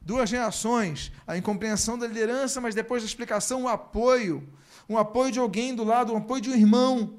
Duas 0.00 0.30
reações: 0.30 1.12
a 1.26 1.36
incompreensão 1.36 1.98
da 1.98 2.06
liderança, 2.06 2.60
mas 2.60 2.74
depois 2.74 3.02
da 3.02 3.06
explicação, 3.06 3.64
o 3.64 3.68
apoio. 3.68 4.48
um 4.88 4.98
apoio 4.98 5.30
de 5.30 5.38
alguém 5.38 5.74
do 5.74 5.84
lado, 5.84 6.12
um 6.12 6.16
apoio 6.16 6.40
de 6.40 6.50
um 6.50 6.54
irmão. 6.54 7.18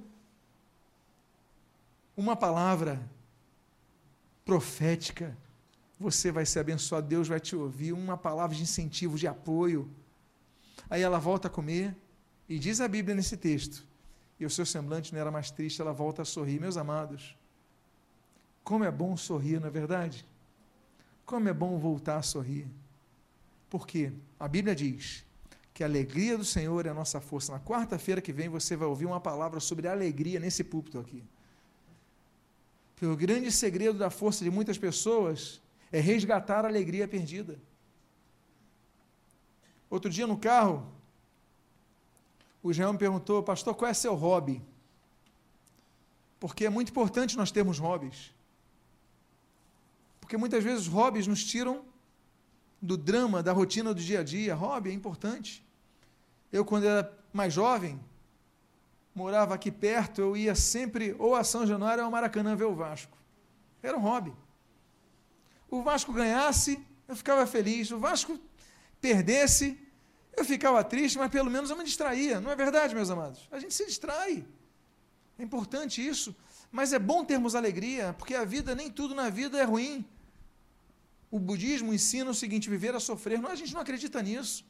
Uma 2.18 2.36
palavra 2.36 3.02
profética. 4.44 5.38
Você 6.02 6.32
vai 6.32 6.48
ser 6.48 6.60
abençoado, 6.62 7.08
Deus 7.08 7.28
vai 7.28 7.40
te 7.40 7.56
ouvir. 7.56 7.94
Uma 7.94 8.18
palavra 8.18 8.56
de 8.56 8.64
incentivo, 8.64 9.20
de 9.20 9.28
apoio. 9.28 9.88
Aí 10.90 11.04
ela 11.04 11.20
volta 11.20 11.48
a 11.48 11.52
comer, 11.52 11.96
e 12.50 12.58
diz 12.58 12.82
a 12.82 12.88
Bíblia 12.88 13.16
nesse 13.16 13.38
texto, 13.38 13.86
e 14.40 14.46
o 14.46 14.50
seu 14.50 14.66
semblante 14.66 15.14
não 15.14 15.22
era 15.22 15.30
mais 15.30 15.52
triste, 15.52 15.80
ela 15.80 15.94
volta 15.94 16.24
a 16.24 16.26
sorrir. 16.26 16.60
Meus 16.60 16.76
amados, 16.76 17.38
como 18.64 18.84
é 18.84 18.90
bom 18.90 19.16
sorrir, 19.16 19.60
não 19.60 19.68
é 19.68 19.70
verdade? 19.70 20.26
Como 21.24 21.48
é 21.48 21.54
bom 21.54 21.78
voltar 21.78 22.18
a 22.18 22.24
sorrir. 22.24 22.68
Porque 23.70 24.12
a 24.40 24.48
Bíblia 24.48 24.76
diz 24.76 25.24
que 25.72 25.84
a 25.84 25.88
alegria 25.88 26.36
do 26.36 26.44
Senhor 26.44 26.86
é 26.88 26.90
a 26.90 26.96
nossa 26.96 27.22
força. 27.22 27.52
Na 27.52 27.60
quarta-feira 27.60 28.20
que 28.20 28.34
vem 28.34 28.50
você 28.50 28.76
vai 28.76 28.88
ouvir 28.88 29.06
uma 29.06 29.22
palavra 29.22 29.60
sobre 29.60 29.88
alegria 29.88 30.40
nesse 30.40 30.64
púlpito 30.64 30.98
aqui. 30.98 31.24
Porque 32.96 33.06
o 33.06 33.16
grande 33.16 33.52
segredo 33.52 34.00
da 34.00 34.10
força 34.10 34.44
de 34.44 34.50
muitas 34.50 34.80
pessoas 34.80 35.62
é 35.92 36.00
resgatar 36.00 36.66
a 36.66 36.68
alegria 36.68 37.08
perdida. 37.08 37.60
Outro 39.90 40.10
dia 40.10 40.26
no 40.26 40.38
carro, 40.38 40.90
o 42.64 42.72
Jean 42.72 42.94
me 42.94 42.98
perguntou, 42.98 43.44
pastor, 43.44 43.76
qual 43.76 43.92
é 43.92 43.94
seu 43.94 44.16
hobby? 44.16 44.62
Porque 46.40 46.66
é 46.66 46.70
muito 46.70 46.90
importante 46.90 47.36
nós 47.36 47.52
termos 47.52 47.78
hobbies. 47.78 48.34
Porque 50.20 50.38
muitas 50.38 50.64
vezes 50.64 50.88
os 50.88 50.88
hobbies 50.88 51.28
nos 51.28 51.44
tiram 51.44 51.84
do 52.82 52.96
drama, 52.98 53.44
da 53.44 53.52
rotina 53.52 53.94
do 53.94 54.02
dia 54.02 54.22
a 54.22 54.24
dia. 54.24 54.56
Hobby 54.56 54.90
é 54.90 54.94
importante. 54.94 55.64
Eu, 56.52 56.64
quando 56.64 56.86
era 56.86 57.16
mais 57.34 57.54
jovem, 57.54 58.00
morava 59.14 59.54
aqui 59.54 59.70
perto, 59.70 60.22
eu 60.22 60.38
ia 60.38 60.56
sempre 60.56 61.16
ou 61.20 61.36
a 61.36 61.44
São 61.44 61.68
Januário 61.68 62.02
ou 62.04 62.08
a 62.08 62.12
Maracanã 62.12 62.56
ver 62.56 62.66
o 62.66 62.76
Vasco. 62.76 63.18
Era 63.84 63.98
um 63.98 64.02
hobby. 64.02 64.34
O 65.72 65.82
Vasco 65.82 66.12
ganhasse, 66.12 66.86
eu 67.08 67.16
ficava 67.16 67.48
feliz. 67.48 67.90
O 67.92 67.98
Vasco 67.98 68.38
perdesse, 69.00 69.80
eu 70.36 70.44
ficava 70.44 70.84
triste, 70.84 71.18
mas 71.18 71.32
pelo 71.32 71.50
menos 71.50 71.70
eu 71.70 71.78
me 71.78 71.86
distraía. 71.86 72.42
Não 72.42 72.52
é 72.52 72.56
verdade, 72.56 72.94
meus 72.94 73.10
amados? 73.10 73.48
A 73.50 73.58
gente 73.58 73.74
se 73.74 73.86
distrai. 73.86 74.46
É 75.40 75.44
importante 75.44 76.06
isso. 76.06 76.36
Mas 76.70 76.92
é 76.92 77.00
bom 77.00 77.24
termos 77.24 77.56
alegria, 77.56 78.14
porque 78.18 78.36
a 78.36 78.44
vida, 78.44 78.76
nem 78.76 78.90
tudo 78.90 79.16
na 79.16 79.30
vida 79.30 79.58
é 79.58 79.64
ruim. 79.64 80.06
O 81.30 81.40
budismo 81.40 81.94
ensina 81.94 82.30
o 82.30 82.34
seguinte: 82.34 82.70
viver 82.70 82.94
a 82.94 83.00
sofrer. 83.00 83.40
Não, 83.40 83.50
a 83.50 83.56
gente 83.56 83.74
não 83.74 83.82
acredita 83.82 84.22
nisso. 84.22 84.66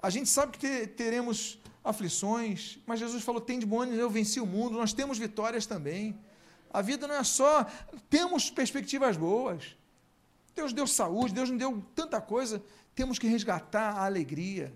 A 0.00 0.08
gente 0.08 0.28
sabe 0.28 0.56
que 0.56 0.86
teremos 0.86 1.58
aflições, 1.84 2.78
mas 2.86 2.98
Jesus 2.98 3.22
falou: 3.22 3.42
tem 3.42 3.58
de 3.58 3.66
bom 3.66 3.82
ânimo, 3.82 3.98
eu 3.98 4.08
venci 4.08 4.40
o 4.40 4.46
mundo. 4.46 4.78
Nós 4.78 4.94
temos 4.94 5.18
vitórias 5.18 5.66
também. 5.66 6.18
A 6.72 6.80
vida 6.80 7.06
não 7.06 7.14
é 7.14 7.24
só. 7.24 7.66
Temos 8.08 8.50
perspectivas 8.50 9.18
boas. 9.18 9.76
Deus 10.54 10.72
deu 10.72 10.86
saúde, 10.86 11.34
Deus 11.34 11.50
nos 11.50 11.58
deu 11.58 11.82
tanta 11.94 12.20
coisa. 12.20 12.62
Temos 12.94 13.18
que 13.18 13.26
resgatar 13.26 13.96
a 13.96 14.04
alegria 14.04 14.72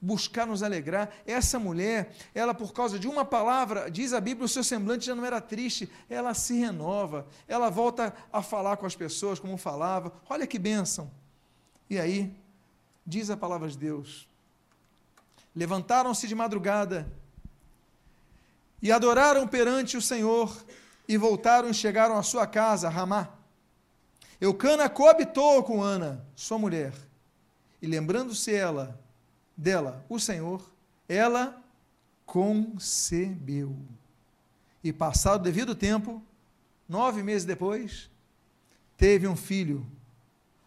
buscar 0.00 0.46
nos 0.46 0.62
alegrar. 0.62 1.10
Essa 1.26 1.58
mulher, 1.58 2.14
ela 2.34 2.54
por 2.54 2.72
causa 2.72 2.98
de 2.98 3.08
uma 3.08 3.24
palavra, 3.24 3.90
diz 3.90 4.12
a 4.12 4.20
Bíblia, 4.20 4.46
o 4.46 4.48
seu 4.48 4.62
semblante 4.62 5.06
já 5.06 5.14
não 5.14 5.24
era 5.24 5.40
triste, 5.40 5.90
ela 6.08 6.34
se 6.34 6.58
renova, 6.58 7.26
ela 7.46 7.68
volta 7.68 8.14
a 8.32 8.42
falar 8.42 8.76
com 8.76 8.86
as 8.86 8.94
pessoas 8.94 9.38
como 9.38 9.56
falava. 9.56 10.12
Olha 10.28 10.46
que 10.46 10.58
bênção. 10.58 11.10
E 11.90 11.98
aí, 11.98 12.34
diz 13.06 13.30
a 13.30 13.36
palavra 13.36 13.68
de 13.68 13.76
Deus: 13.76 14.28
levantaram-se 15.54 16.26
de 16.26 16.34
madrugada 16.34 17.10
e 18.80 18.92
adoraram 18.92 19.46
perante 19.46 19.96
o 19.96 20.02
Senhor 20.02 20.56
e 21.08 21.16
voltaram 21.16 21.68
e 21.70 21.74
chegaram 21.74 22.16
à 22.16 22.22
sua 22.22 22.46
casa, 22.46 22.88
Ramá. 22.88 23.37
Eucana 24.40 24.88
coabitou 24.88 25.64
com 25.64 25.82
Ana, 25.82 26.24
sua 26.36 26.58
mulher, 26.58 26.92
e 27.82 27.86
lembrando-se 27.86 28.54
ela 28.54 29.00
dela 29.56 30.04
o 30.08 30.20
Senhor, 30.20 30.70
ela 31.08 31.60
concebeu. 32.24 33.76
E 34.82 34.92
passado 34.92 35.40
o 35.40 35.44
devido 35.44 35.74
tempo, 35.74 36.22
nove 36.88 37.20
meses 37.22 37.44
depois, 37.44 38.08
teve 38.96 39.26
um 39.26 39.34
filho, 39.34 39.84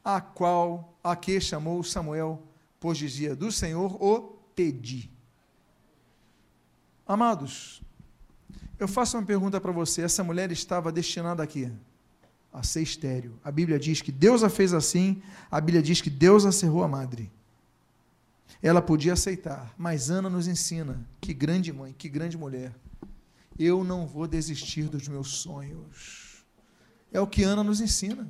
a 0.03 0.19
qual 0.19 0.93
a 1.01 1.15
que 1.15 1.39
chamou 1.39 1.81
Samuel, 1.81 2.43
pois 2.77 2.97
dizia: 2.97 3.33
Do 3.33 3.53
Senhor 3.53 3.95
o 4.03 4.37
pedi. 4.53 5.09
Amados, 7.07 7.81
eu 8.77 8.87
faço 8.87 9.17
uma 9.17 9.25
pergunta 9.25 9.61
para 9.61 9.71
você: 9.71 10.01
essa 10.01 10.25
mulher 10.25 10.51
estava 10.51 10.91
destinada 10.91 11.41
aqui 11.41 11.71
a 12.51 12.63
ser 12.63 12.81
estéreo. 12.81 13.39
A 13.43 13.51
Bíblia 13.51 13.79
diz 13.79 14.01
que 14.01 14.11
Deus 14.11 14.43
a 14.43 14.49
fez 14.49 14.73
assim, 14.73 15.21
a 15.49 15.59
Bíblia 15.61 15.81
diz 15.81 16.01
que 16.01 16.09
Deus 16.09 16.45
a 16.45 16.51
cerrou 16.51 16.83
a 16.83 16.87
madre. 16.87 17.31
Ela 18.61 18.81
podia 18.81 19.13
aceitar, 19.13 19.73
mas 19.77 20.09
Ana 20.09 20.29
nos 20.29 20.47
ensina: 20.47 20.99
que 21.19 21.33
grande 21.33 21.73
mãe, 21.73 21.95
que 21.97 22.07
grande 22.09 22.37
mulher. 22.37 22.75
Eu 23.57 23.83
não 23.83 24.05
vou 24.05 24.27
desistir 24.27 24.83
dos 24.83 25.07
meus 25.07 25.29
sonhos. 25.37 26.43
É 27.11 27.19
o 27.19 27.27
que 27.27 27.43
Ana 27.43 27.63
nos 27.63 27.81
ensina. 27.81 28.29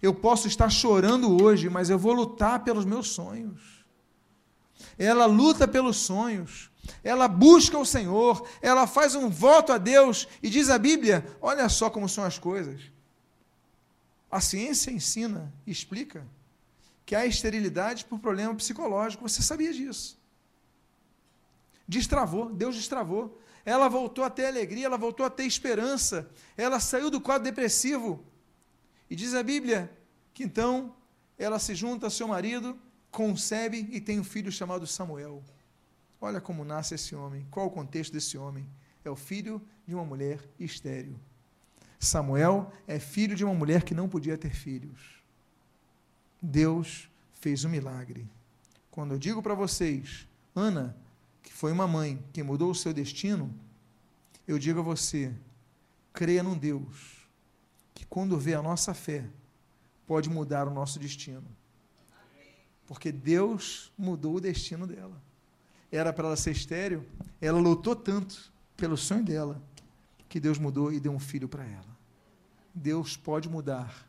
Eu 0.00 0.14
posso 0.14 0.46
estar 0.48 0.70
chorando 0.70 1.42
hoje, 1.42 1.68
mas 1.68 1.90
eu 1.90 1.98
vou 1.98 2.12
lutar 2.12 2.64
pelos 2.64 2.84
meus 2.84 3.10
sonhos. 3.10 3.84
Ela 4.96 5.26
luta 5.26 5.66
pelos 5.66 5.96
sonhos. 5.96 6.70
Ela 7.04 7.28
busca 7.28 7.78
o 7.78 7.84
Senhor, 7.84 8.46
ela 8.62 8.86
faz 8.86 9.14
um 9.14 9.28
voto 9.28 9.72
a 9.72 9.78
Deus 9.78 10.26
e 10.42 10.48
diz 10.48 10.70
a 10.70 10.78
Bíblia: 10.78 11.26
olha 11.40 11.68
só 11.68 11.90
como 11.90 12.08
são 12.08 12.24
as 12.24 12.38
coisas. 12.38 12.80
A 14.30 14.40
ciência 14.40 14.90
ensina 14.90 15.52
e 15.66 15.70
explica 15.70 16.26
que 17.06 17.14
há 17.14 17.24
esterilidade 17.24 18.04
por 18.04 18.18
problema 18.18 18.54
psicológico. 18.54 19.26
Você 19.26 19.40
sabia 19.40 19.72
disso? 19.72 20.18
Destravou, 21.86 22.52
Deus 22.52 22.76
destravou. 22.76 23.40
Ela 23.64 23.88
voltou 23.88 24.24
a 24.24 24.30
ter 24.30 24.46
alegria, 24.46 24.86
ela 24.86 24.98
voltou 24.98 25.24
a 25.24 25.30
ter 25.30 25.44
esperança. 25.44 26.28
Ela 26.56 26.78
saiu 26.78 27.10
do 27.10 27.20
quadro 27.20 27.44
depressivo. 27.44 28.22
E 29.08 29.16
diz 29.16 29.34
a 29.34 29.42
Bíblia 29.42 29.90
que 30.34 30.44
então 30.44 30.94
ela 31.38 31.58
se 31.58 31.74
junta 31.74 32.06
ao 32.06 32.10
seu 32.10 32.28
marido, 32.28 32.78
concebe 33.10 33.88
e 33.90 34.00
tem 34.00 34.20
um 34.20 34.24
filho 34.24 34.52
chamado 34.52 34.86
Samuel. 34.86 35.42
Olha 36.20 36.40
como 36.40 36.64
nasce 36.64 36.94
esse 36.94 37.14
homem. 37.14 37.46
Qual 37.50 37.66
o 37.66 37.70
contexto 37.70 38.12
desse 38.12 38.36
homem? 38.36 38.68
É 39.04 39.10
o 39.10 39.16
filho 39.16 39.62
de 39.86 39.94
uma 39.94 40.04
mulher 40.04 40.40
estéril. 40.58 41.18
Samuel 41.98 42.72
é 42.86 42.98
filho 42.98 43.34
de 43.34 43.44
uma 43.44 43.54
mulher 43.54 43.82
que 43.82 43.94
não 43.94 44.08
podia 44.08 44.38
ter 44.38 44.54
filhos. 44.54 45.22
Deus 46.40 47.08
fez 47.32 47.64
um 47.64 47.68
milagre. 47.68 48.28
Quando 48.90 49.14
eu 49.14 49.18
digo 49.18 49.42
para 49.42 49.54
vocês, 49.54 50.26
Ana, 50.54 50.96
que 51.42 51.52
foi 51.52 51.72
uma 51.72 51.88
mãe 51.88 52.22
que 52.32 52.42
mudou 52.42 52.70
o 52.70 52.74
seu 52.74 52.92
destino, 52.92 53.52
eu 54.46 54.58
digo 54.58 54.80
a 54.80 54.82
você, 54.82 55.34
creia 56.12 56.42
num 56.42 56.56
Deus 56.56 57.28
que 57.94 58.06
quando 58.06 58.38
vê 58.38 58.54
a 58.54 58.62
nossa 58.62 58.94
fé, 58.94 59.24
pode 60.06 60.30
mudar 60.30 60.66
o 60.66 60.72
nosso 60.72 60.98
destino. 60.98 61.44
Porque 62.86 63.12
Deus 63.12 63.92
mudou 63.98 64.36
o 64.36 64.40
destino 64.40 64.86
dela. 64.86 65.20
Era 65.90 66.12
para 66.12 66.28
ela 66.28 66.36
ser 66.36 66.52
estéreo, 66.52 67.04
ela 67.40 67.58
lutou 67.58 67.94
tanto 67.94 68.52
pelo 68.76 68.96
sonho 68.96 69.24
dela, 69.24 69.62
que 70.28 70.38
Deus 70.38 70.58
mudou 70.58 70.92
e 70.92 71.00
deu 71.00 71.12
um 71.12 71.18
filho 71.18 71.48
para 71.48 71.64
ela. 71.64 71.96
Deus 72.74 73.16
pode 73.16 73.48
mudar 73.48 74.06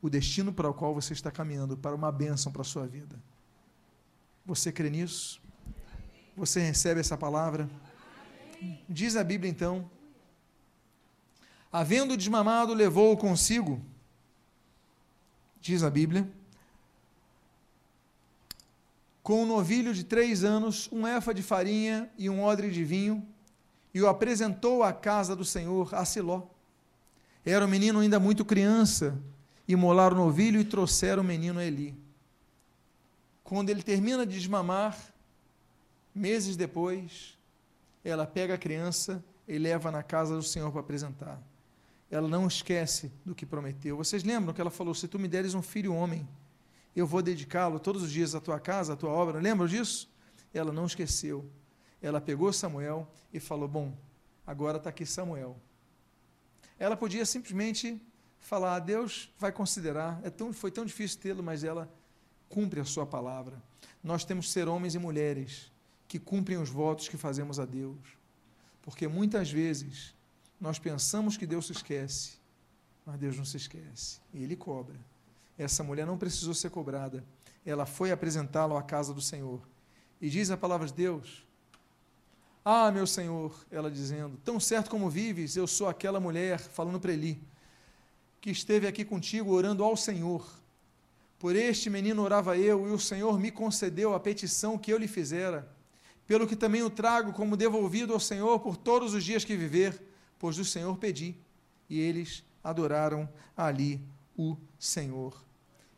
o 0.00 0.10
destino 0.10 0.52
para 0.52 0.68
o 0.68 0.74
qual 0.74 0.94
você 0.94 1.12
está 1.12 1.30
caminhando, 1.30 1.76
para 1.76 1.94
uma 1.94 2.10
bênção 2.10 2.50
para 2.50 2.62
a 2.62 2.64
sua 2.64 2.86
vida. 2.86 3.16
Você 4.44 4.72
crê 4.72 4.90
nisso? 4.90 5.40
Você 6.36 6.60
recebe 6.60 7.00
essa 7.00 7.16
palavra? 7.16 7.70
Diz 8.88 9.16
a 9.16 9.22
Bíblia 9.22 9.50
então: 9.50 9.88
Havendo 11.70 12.16
desmamado, 12.16 12.74
levou-o 12.74 13.16
consigo, 13.16 13.80
diz 15.60 15.82
a 15.82 15.90
Bíblia, 15.90 16.28
com 19.22 19.44
um 19.44 19.46
novilho 19.46 19.94
de 19.94 20.02
três 20.02 20.42
anos, 20.42 20.88
um 20.90 21.06
efa 21.06 21.32
de 21.32 21.42
farinha 21.42 22.10
e 22.18 22.28
um 22.28 22.42
odre 22.42 22.70
de 22.70 22.84
vinho, 22.84 23.26
e 23.94 24.00
o 24.00 24.08
apresentou 24.08 24.82
à 24.82 24.92
casa 24.92 25.36
do 25.36 25.44
Senhor, 25.44 25.94
a 25.94 26.04
Siló. 26.04 26.42
Era 27.44 27.64
um 27.64 27.68
menino 27.68 28.00
ainda 28.00 28.18
muito 28.18 28.44
criança, 28.44 29.18
imolaram 29.66 30.16
o 30.16 30.24
novilho 30.24 30.60
e 30.60 30.64
trouxeram 30.64 31.22
o 31.22 31.26
menino 31.26 31.58
a 31.58 31.64
Eli. 31.64 31.94
Quando 33.42 33.70
ele 33.70 33.82
termina 33.82 34.24
de 34.24 34.38
desmamar, 34.38 34.96
meses 36.14 36.56
depois, 36.56 37.36
ela 38.04 38.26
pega 38.26 38.54
a 38.54 38.58
criança 38.58 39.22
e 39.46 39.58
leva 39.58 39.90
na 39.90 40.02
casa 40.02 40.36
do 40.36 40.42
Senhor 40.42 40.70
para 40.70 40.80
apresentar. 40.80 41.40
Ela 42.10 42.28
não 42.28 42.46
esquece 42.46 43.10
do 43.24 43.34
que 43.34 43.46
prometeu. 43.46 43.96
Vocês 43.96 44.22
lembram 44.22 44.54
que 44.54 44.60
ela 44.60 44.70
falou: 44.70 44.94
Se 44.94 45.08
tu 45.08 45.18
me 45.18 45.28
deres 45.28 45.54
um 45.54 45.62
filho 45.62 45.94
homem, 45.94 46.28
eu 46.94 47.06
vou 47.06 47.22
dedicá-lo 47.22 47.80
todos 47.80 48.02
os 48.02 48.10
dias 48.10 48.34
à 48.34 48.40
tua 48.40 48.60
casa, 48.60 48.92
à 48.92 48.96
tua 48.96 49.10
obra. 49.10 49.40
Lembram 49.40 49.66
disso? 49.66 50.10
Ela 50.52 50.72
não 50.72 50.84
esqueceu. 50.84 51.44
Ela 52.02 52.20
pegou 52.20 52.52
Samuel 52.52 53.08
e 53.32 53.38
falou: 53.38 53.68
Bom, 53.68 53.96
agora 54.46 54.78
está 54.78 54.90
aqui 54.90 55.06
Samuel. 55.06 55.56
Ela 56.78 56.96
podia 56.96 57.24
simplesmente 57.24 58.00
falar: 58.40 58.80
Deus 58.80 59.32
vai 59.38 59.52
considerar, 59.52 60.20
é 60.24 60.30
tão, 60.30 60.52
foi 60.52 60.70
tão 60.70 60.84
difícil 60.84 61.20
tê-lo, 61.20 61.42
mas 61.42 61.62
ela 61.62 61.88
cumpre 62.48 62.80
a 62.80 62.84
sua 62.84 63.06
palavra. 63.06 63.62
Nós 64.02 64.24
temos 64.24 64.46
que 64.46 64.52
ser 64.52 64.68
homens 64.68 64.94
e 64.94 64.98
mulheres 64.98 65.70
que 66.08 66.18
cumprem 66.18 66.58
os 66.58 66.68
votos 66.68 67.08
que 67.08 67.16
fazemos 67.16 67.58
a 67.60 67.64
Deus. 67.64 67.96
Porque 68.82 69.06
muitas 69.06 69.50
vezes 69.50 70.12
nós 70.60 70.78
pensamos 70.78 71.36
que 71.36 71.46
Deus 71.46 71.66
se 71.66 71.72
esquece, 71.72 72.32
mas 73.06 73.18
Deus 73.18 73.36
não 73.36 73.44
se 73.44 73.56
esquece. 73.56 74.20
E 74.34 74.42
Ele 74.42 74.56
cobra. 74.56 74.96
Essa 75.56 75.84
mulher 75.84 76.06
não 76.06 76.18
precisou 76.18 76.52
ser 76.52 76.70
cobrada. 76.70 77.24
Ela 77.64 77.86
foi 77.86 78.10
apresentá-lo 78.10 78.76
à 78.76 78.82
casa 78.82 79.14
do 79.14 79.20
Senhor. 79.20 79.62
E 80.20 80.28
diz 80.28 80.50
a 80.50 80.56
palavra 80.56 80.86
de 80.86 80.92
Deus: 80.92 81.46
Ah, 82.64 82.92
meu 82.92 83.08
Senhor, 83.08 83.52
ela 83.72 83.90
dizendo, 83.90 84.38
tão 84.44 84.60
certo 84.60 84.88
como 84.88 85.10
vives, 85.10 85.56
eu 85.56 85.66
sou 85.66 85.88
aquela 85.88 86.20
mulher, 86.20 86.60
falando 86.60 87.00
para 87.00 87.12
Eli, 87.12 87.42
que 88.40 88.50
esteve 88.50 88.86
aqui 88.86 89.04
contigo 89.04 89.52
orando 89.52 89.82
ao 89.82 89.96
Senhor. 89.96 90.46
Por 91.40 91.56
este 91.56 91.90
menino 91.90 92.22
orava 92.22 92.56
eu, 92.56 92.88
e 92.88 92.92
o 92.92 93.00
Senhor 93.00 93.36
me 93.36 93.50
concedeu 93.50 94.14
a 94.14 94.20
petição 94.20 94.78
que 94.78 94.92
eu 94.92 94.98
lhe 94.98 95.08
fizera, 95.08 95.68
pelo 96.24 96.46
que 96.46 96.54
também 96.54 96.84
o 96.84 96.90
trago 96.90 97.32
como 97.32 97.56
devolvido 97.56 98.12
ao 98.12 98.20
Senhor 98.20 98.60
por 98.60 98.76
todos 98.76 99.12
os 99.12 99.24
dias 99.24 99.44
que 99.44 99.56
viver, 99.56 100.00
pois 100.38 100.56
do 100.56 100.64
Senhor 100.64 100.96
pedi. 100.98 101.36
E 101.90 101.98
eles 101.98 102.44
adoraram 102.62 103.28
ali 103.56 104.00
o 104.36 104.56
Senhor. 104.78 105.34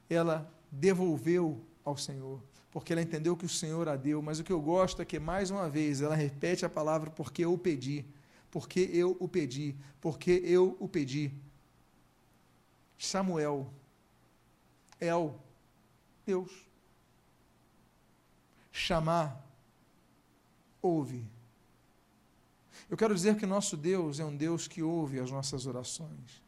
Ela 0.09 0.51
devolveu 0.71 1.63
ao 1.85 1.99
Senhor, 1.99 2.43
porque 2.75 2.93
ela 2.93 3.01
entendeu 3.01 3.37
que 3.37 3.47
o 3.47 3.49
Senhor 3.49 3.89
a 3.89 3.95
deu, 3.95 4.21
mas 4.21 4.41
o 4.41 4.45
que 4.45 4.53
eu 4.53 4.61
gosto 4.61 5.01
é 5.01 5.05
que, 5.05 5.21
mais 5.21 5.49
uma 5.49 5.71
vez, 5.71 6.03
ela 6.03 6.17
repete 6.17 6.67
a 6.67 6.69
palavra 6.69 7.09
porque 7.09 7.45
eu 7.45 7.53
o 7.53 7.57
pedi, 7.57 8.05
porque 8.51 8.91
eu 8.93 9.17
o 9.21 9.29
pedi, 9.29 9.77
porque 10.01 10.43
eu 10.45 10.77
o 10.81 10.89
pedi. 10.89 11.33
Samuel, 12.99 13.73
El, 15.01 15.39
Deus. 16.27 16.51
Chamar, 18.73 19.41
ouve. 20.83 21.25
Eu 22.91 22.97
quero 22.97 23.15
dizer 23.15 23.37
que 23.37 23.47
nosso 23.47 23.77
Deus 23.77 24.19
é 24.19 24.25
um 24.25 24.37
Deus 24.37 24.67
que 24.67 24.83
ouve 24.83 25.21
as 25.21 25.31
nossas 25.31 25.65
orações. 25.65 26.43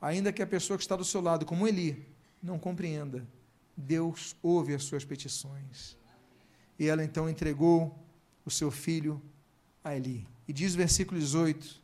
Ainda 0.00 0.32
que 0.32 0.42
a 0.42 0.46
pessoa 0.48 0.76
que 0.76 0.82
está 0.82 0.96
do 0.96 1.04
seu 1.04 1.20
lado, 1.20 1.46
como 1.46 1.68
Eli, 1.68 2.08
não 2.42 2.58
compreenda, 2.58 3.24
Deus 3.80 4.36
ouve 4.42 4.74
as 4.74 4.84
suas 4.84 5.04
petições. 5.04 5.96
E 6.78 6.86
ela 6.86 7.04
então 7.04 7.28
entregou 7.28 7.98
o 8.44 8.50
seu 8.50 8.70
filho 8.70 9.20
a 9.82 9.94
Eli. 9.96 10.26
E 10.46 10.52
diz 10.52 10.74
o 10.74 10.76
versículo 10.76 11.18
18, 11.18 11.80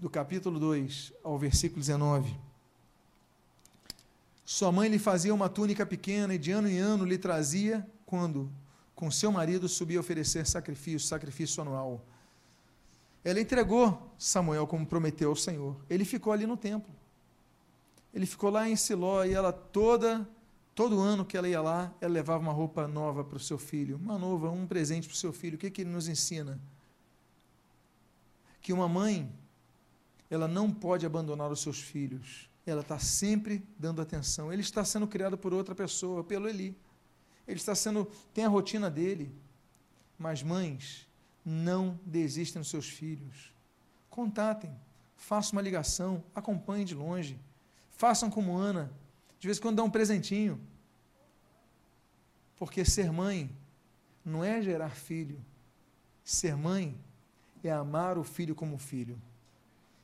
do 0.00 0.10
capítulo 0.10 0.58
2 0.58 1.12
ao 1.22 1.38
versículo 1.38 1.80
19. 1.80 2.36
Sua 4.44 4.72
mãe 4.72 4.88
lhe 4.88 4.98
fazia 4.98 5.32
uma 5.32 5.48
túnica 5.48 5.86
pequena 5.86 6.34
e 6.34 6.38
de 6.38 6.50
ano 6.50 6.68
em 6.68 6.78
ano 6.78 7.04
lhe 7.04 7.16
trazia 7.16 7.86
quando, 8.04 8.50
com 8.94 9.10
seu 9.10 9.30
marido, 9.30 9.68
subia 9.68 9.98
a 9.98 10.00
oferecer 10.00 10.46
sacrifício, 10.46 11.08
sacrifício 11.08 11.62
anual. 11.62 12.04
Ela 13.24 13.40
entregou 13.40 14.12
Samuel 14.18 14.66
como 14.66 14.84
prometeu 14.84 15.30
ao 15.30 15.36
Senhor. 15.36 15.76
Ele 15.88 16.04
ficou 16.04 16.32
ali 16.32 16.46
no 16.46 16.56
templo. 16.56 16.92
Ele 18.12 18.26
ficou 18.26 18.50
lá 18.50 18.68
em 18.68 18.76
Siló 18.76 19.24
e 19.24 19.32
ela 19.32 19.52
toda 19.52 20.28
todo 20.74 21.00
ano 21.00 21.24
que 21.24 21.36
ela 21.36 21.48
ia 21.48 21.60
lá, 21.60 21.92
ela 22.00 22.12
levava 22.12 22.42
uma 22.42 22.52
roupa 22.52 22.86
nova 22.88 23.24
para 23.24 23.36
o 23.36 23.40
seu 23.40 23.58
filho, 23.58 23.96
uma 23.96 24.18
nova, 24.18 24.50
um 24.50 24.66
presente 24.66 25.08
para 25.08 25.14
o 25.14 25.18
seu 25.18 25.32
filho. 25.32 25.56
O 25.56 25.58
que, 25.58 25.70
que 25.70 25.82
ele 25.82 25.90
nos 25.90 26.08
ensina? 26.08 26.60
Que 28.60 28.72
uma 28.72 28.88
mãe, 28.88 29.30
ela 30.30 30.48
não 30.48 30.70
pode 30.70 31.04
abandonar 31.04 31.50
os 31.50 31.60
seus 31.60 31.80
filhos 31.80 32.48
ela 32.64 32.82
está 32.82 32.98
sempre 32.98 33.66
dando 33.78 34.00
atenção. 34.00 34.52
Ele 34.52 34.62
está 34.62 34.84
sendo 34.84 35.06
criado 35.06 35.36
por 35.36 35.52
outra 35.52 35.74
pessoa, 35.74 36.22
pelo 36.22 36.48
Eli. 36.48 36.76
Ele 37.46 37.58
está 37.58 37.74
sendo, 37.74 38.08
tem 38.32 38.44
a 38.44 38.48
rotina 38.48 38.90
dele. 38.90 39.34
Mas 40.18 40.42
mães, 40.42 41.08
não 41.44 41.98
desistem 42.06 42.62
dos 42.62 42.70
seus 42.70 42.88
filhos. 42.88 43.52
Contatem, 44.08 44.72
façam 45.16 45.52
uma 45.52 45.62
ligação, 45.62 46.22
acompanhem 46.34 46.84
de 46.84 46.94
longe. 46.94 47.38
Façam 47.90 48.30
como 48.30 48.56
Ana, 48.56 48.92
de 49.42 49.48
vez 49.48 49.58
em 49.58 49.60
quando 49.60 49.78
dá 49.78 49.82
um 49.82 49.90
presentinho. 49.90 50.60
Porque 52.56 52.84
ser 52.84 53.10
mãe 53.10 53.50
não 54.24 54.44
é 54.44 54.62
gerar 54.62 54.90
filho. 54.90 55.36
Ser 56.22 56.54
mãe 56.54 56.96
é 57.64 57.72
amar 57.72 58.16
o 58.16 58.22
filho 58.22 58.54
como 58.54 58.78
filho. 58.78 59.20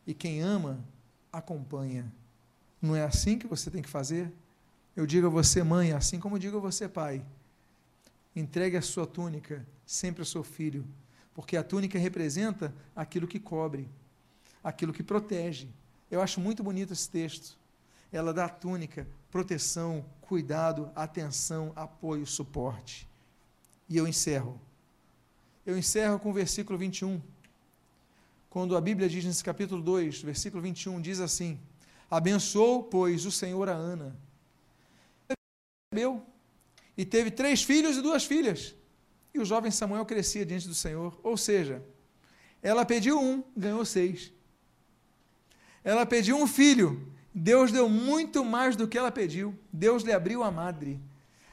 E 0.04 0.12
quem 0.12 0.42
ama, 0.42 0.84
acompanha. 1.32 2.12
Não 2.82 2.96
é 2.96 3.04
assim 3.04 3.38
que 3.38 3.46
você 3.46 3.70
tem 3.70 3.80
que 3.80 3.88
fazer? 3.88 4.32
Eu 4.96 5.06
digo 5.06 5.28
a 5.28 5.30
você, 5.30 5.62
mãe, 5.62 5.92
assim 5.92 6.18
como 6.18 6.34
eu 6.34 6.40
digo 6.40 6.56
a 6.56 6.60
você, 6.60 6.88
pai. 6.88 7.24
Entregue 8.34 8.76
a 8.76 8.82
sua 8.82 9.06
túnica 9.06 9.64
sempre 9.86 10.20
ao 10.20 10.26
seu 10.26 10.42
filho, 10.42 10.84
porque 11.32 11.56
a 11.56 11.62
túnica 11.62 11.96
representa 11.96 12.74
aquilo 12.96 13.28
que 13.28 13.38
cobre, 13.38 13.88
aquilo 14.64 14.92
que 14.92 15.04
protege. 15.04 15.68
Eu 16.10 16.20
acho 16.20 16.40
muito 16.40 16.60
bonito 16.60 16.92
esse 16.92 17.08
texto. 17.08 17.56
Ela 18.10 18.34
dá 18.34 18.46
a 18.46 18.48
túnica, 18.48 19.06
proteção, 19.30 20.04
cuidado, 20.20 20.90
atenção, 20.94 21.72
apoio, 21.74 22.26
suporte. 22.26 23.08
E 23.88 23.96
eu 23.96 24.06
encerro. 24.06 24.60
Eu 25.64 25.76
encerro 25.76 26.18
com 26.18 26.30
o 26.30 26.32
versículo 26.32 26.78
21. 26.78 27.20
Quando 28.50 28.76
a 28.76 28.80
Bíblia 28.80 29.08
diz 29.08 29.24
nesse 29.24 29.44
capítulo 29.44 29.82
2, 29.82 30.22
versículo 30.22 30.62
21, 30.62 31.00
diz 31.00 31.20
assim: 31.20 31.60
Abençoou, 32.10 32.82
pois, 32.84 33.26
o 33.26 33.30
Senhor 33.30 33.68
a 33.68 33.74
Ana. 33.74 34.16
E 36.96 37.04
teve 37.04 37.30
três 37.30 37.62
filhos 37.62 37.96
e 37.96 38.02
duas 38.02 38.24
filhas. 38.24 38.74
E 39.32 39.38
o 39.38 39.44
jovem 39.44 39.70
Samuel 39.70 40.04
crescia 40.04 40.44
diante 40.44 40.66
do 40.66 40.74
Senhor. 40.74 41.18
Ou 41.22 41.36
seja, 41.36 41.82
ela 42.62 42.84
pediu 42.84 43.20
um, 43.20 43.42
ganhou 43.56 43.84
seis. 43.84 44.32
Ela 45.84 46.04
pediu 46.04 46.36
um 46.36 46.46
filho. 46.46 47.12
Deus 47.38 47.70
deu 47.70 47.88
muito 47.88 48.44
mais 48.44 48.74
do 48.74 48.88
que 48.88 48.98
ela 48.98 49.10
pediu. 49.10 49.56
Deus 49.72 50.02
lhe 50.02 50.12
abriu 50.12 50.42
a 50.42 50.50
madre. 50.50 51.00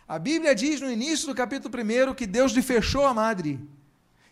A 0.07 0.17
Bíblia 0.17 0.55
diz 0.55 0.81
no 0.81 0.91
início 0.91 1.27
do 1.27 1.35
capítulo 1.35 1.73
1 1.73 2.13
que 2.13 2.25
Deus 2.25 2.51
lhe 2.51 2.61
fechou 2.61 3.05
a 3.05 3.13
madre. 3.13 3.59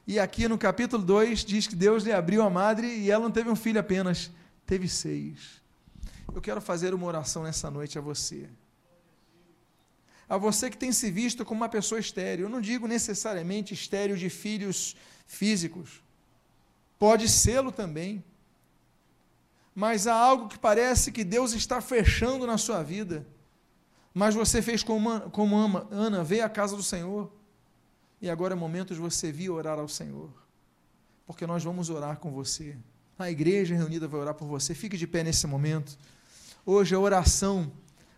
E 0.06 0.20
aqui 0.20 0.48
no 0.48 0.58
capítulo 0.58 1.04
2 1.04 1.46
diz 1.46 1.68
que 1.68 1.76
Deus 1.76 2.04
lhe 2.04 2.12
abriu 2.12 2.42
a 2.42 2.50
madre 2.50 2.88
e 2.88 3.10
ela 3.10 3.24
não 3.24 3.32
teve 3.32 3.50
um 3.50 3.56
filho 3.56 3.80
apenas, 3.80 4.32
teve 4.66 4.88
seis. 4.90 5.62
Eu 6.34 6.42
quero 6.42 6.60
fazer 6.60 6.94
uma 6.94 7.06
oração 7.06 7.44
nessa 7.44 7.70
noite 7.70 7.98
a 7.98 8.02
você. 8.02 8.50
A 10.28 10.38
você 10.38 10.70
que 10.70 10.78
tem 10.78 10.92
se 10.92 11.12
visto 11.12 11.46
como 11.46 11.62
uma 11.62 11.70
pessoa 11.70 12.00
estéril. 12.00 12.46
Eu 12.46 12.50
não 12.50 12.60
digo 12.62 12.88
necessariamente 12.88 13.74
estéril 13.74 14.18
de 14.18 14.30
filhos 14.30 14.96
físicos. 15.28 16.02
Pode 16.98 17.30
sê-lo 17.30 17.72
também. 17.72 18.24
Mas 19.76 20.06
há 20.06 20.14
algo 20.14 20.48
que 20.48 20.60
parece 20.60 21.12
que 21.12 21.24
Deus 21.24 21.54
está 21.54 21.82
fechando 21.82 22.46
na 22.46 22.58
sua 22.58 22.84
vida. 22.84 23.26
Mas 24.14 24.36
você 24.36 24.62
fez 24.62 24.84
como, 24.84 25.20
como 25.32 25.58
ama, 25.58 25.88
Ana, 25.90 26.24
veio 26.24 26.46
à 26.46 26.50
casa 26.50 26.76
do 26.76 26.84
Senhor. 26.84 27.32
E 28.22 28.30
agora 28.30 28.54
é 28.54 28.56
momento 28.56 28.94
de 28.94 29.00
você 29.00 29.32
vir 29.32 29.50
orar 29.50 29.80
ao 29.80 29.88
Senhor. 29.88 30.30
Porque 31.26 31.48
nós 31.48 31.64
vamos 31.64 31.90
orar 31.90 32.18
com 32.18 32.32
você. 32.32 32.78
A 33.18 33.32
igreja 33.32 33.76
reunida 33.76 34.08
vai 34.08 34.22
orar 34.22 34.36
por 34.36 34.48
você. 34.48 34.76
Fique 34.76 34.98
de 34.98 35.08
pé 35.08 35.24
nesse 35.24 35.48
momento. 35.48 35.98
Hoje 36.66 36.94
a 36.94 37.00
oração 37.00 37.72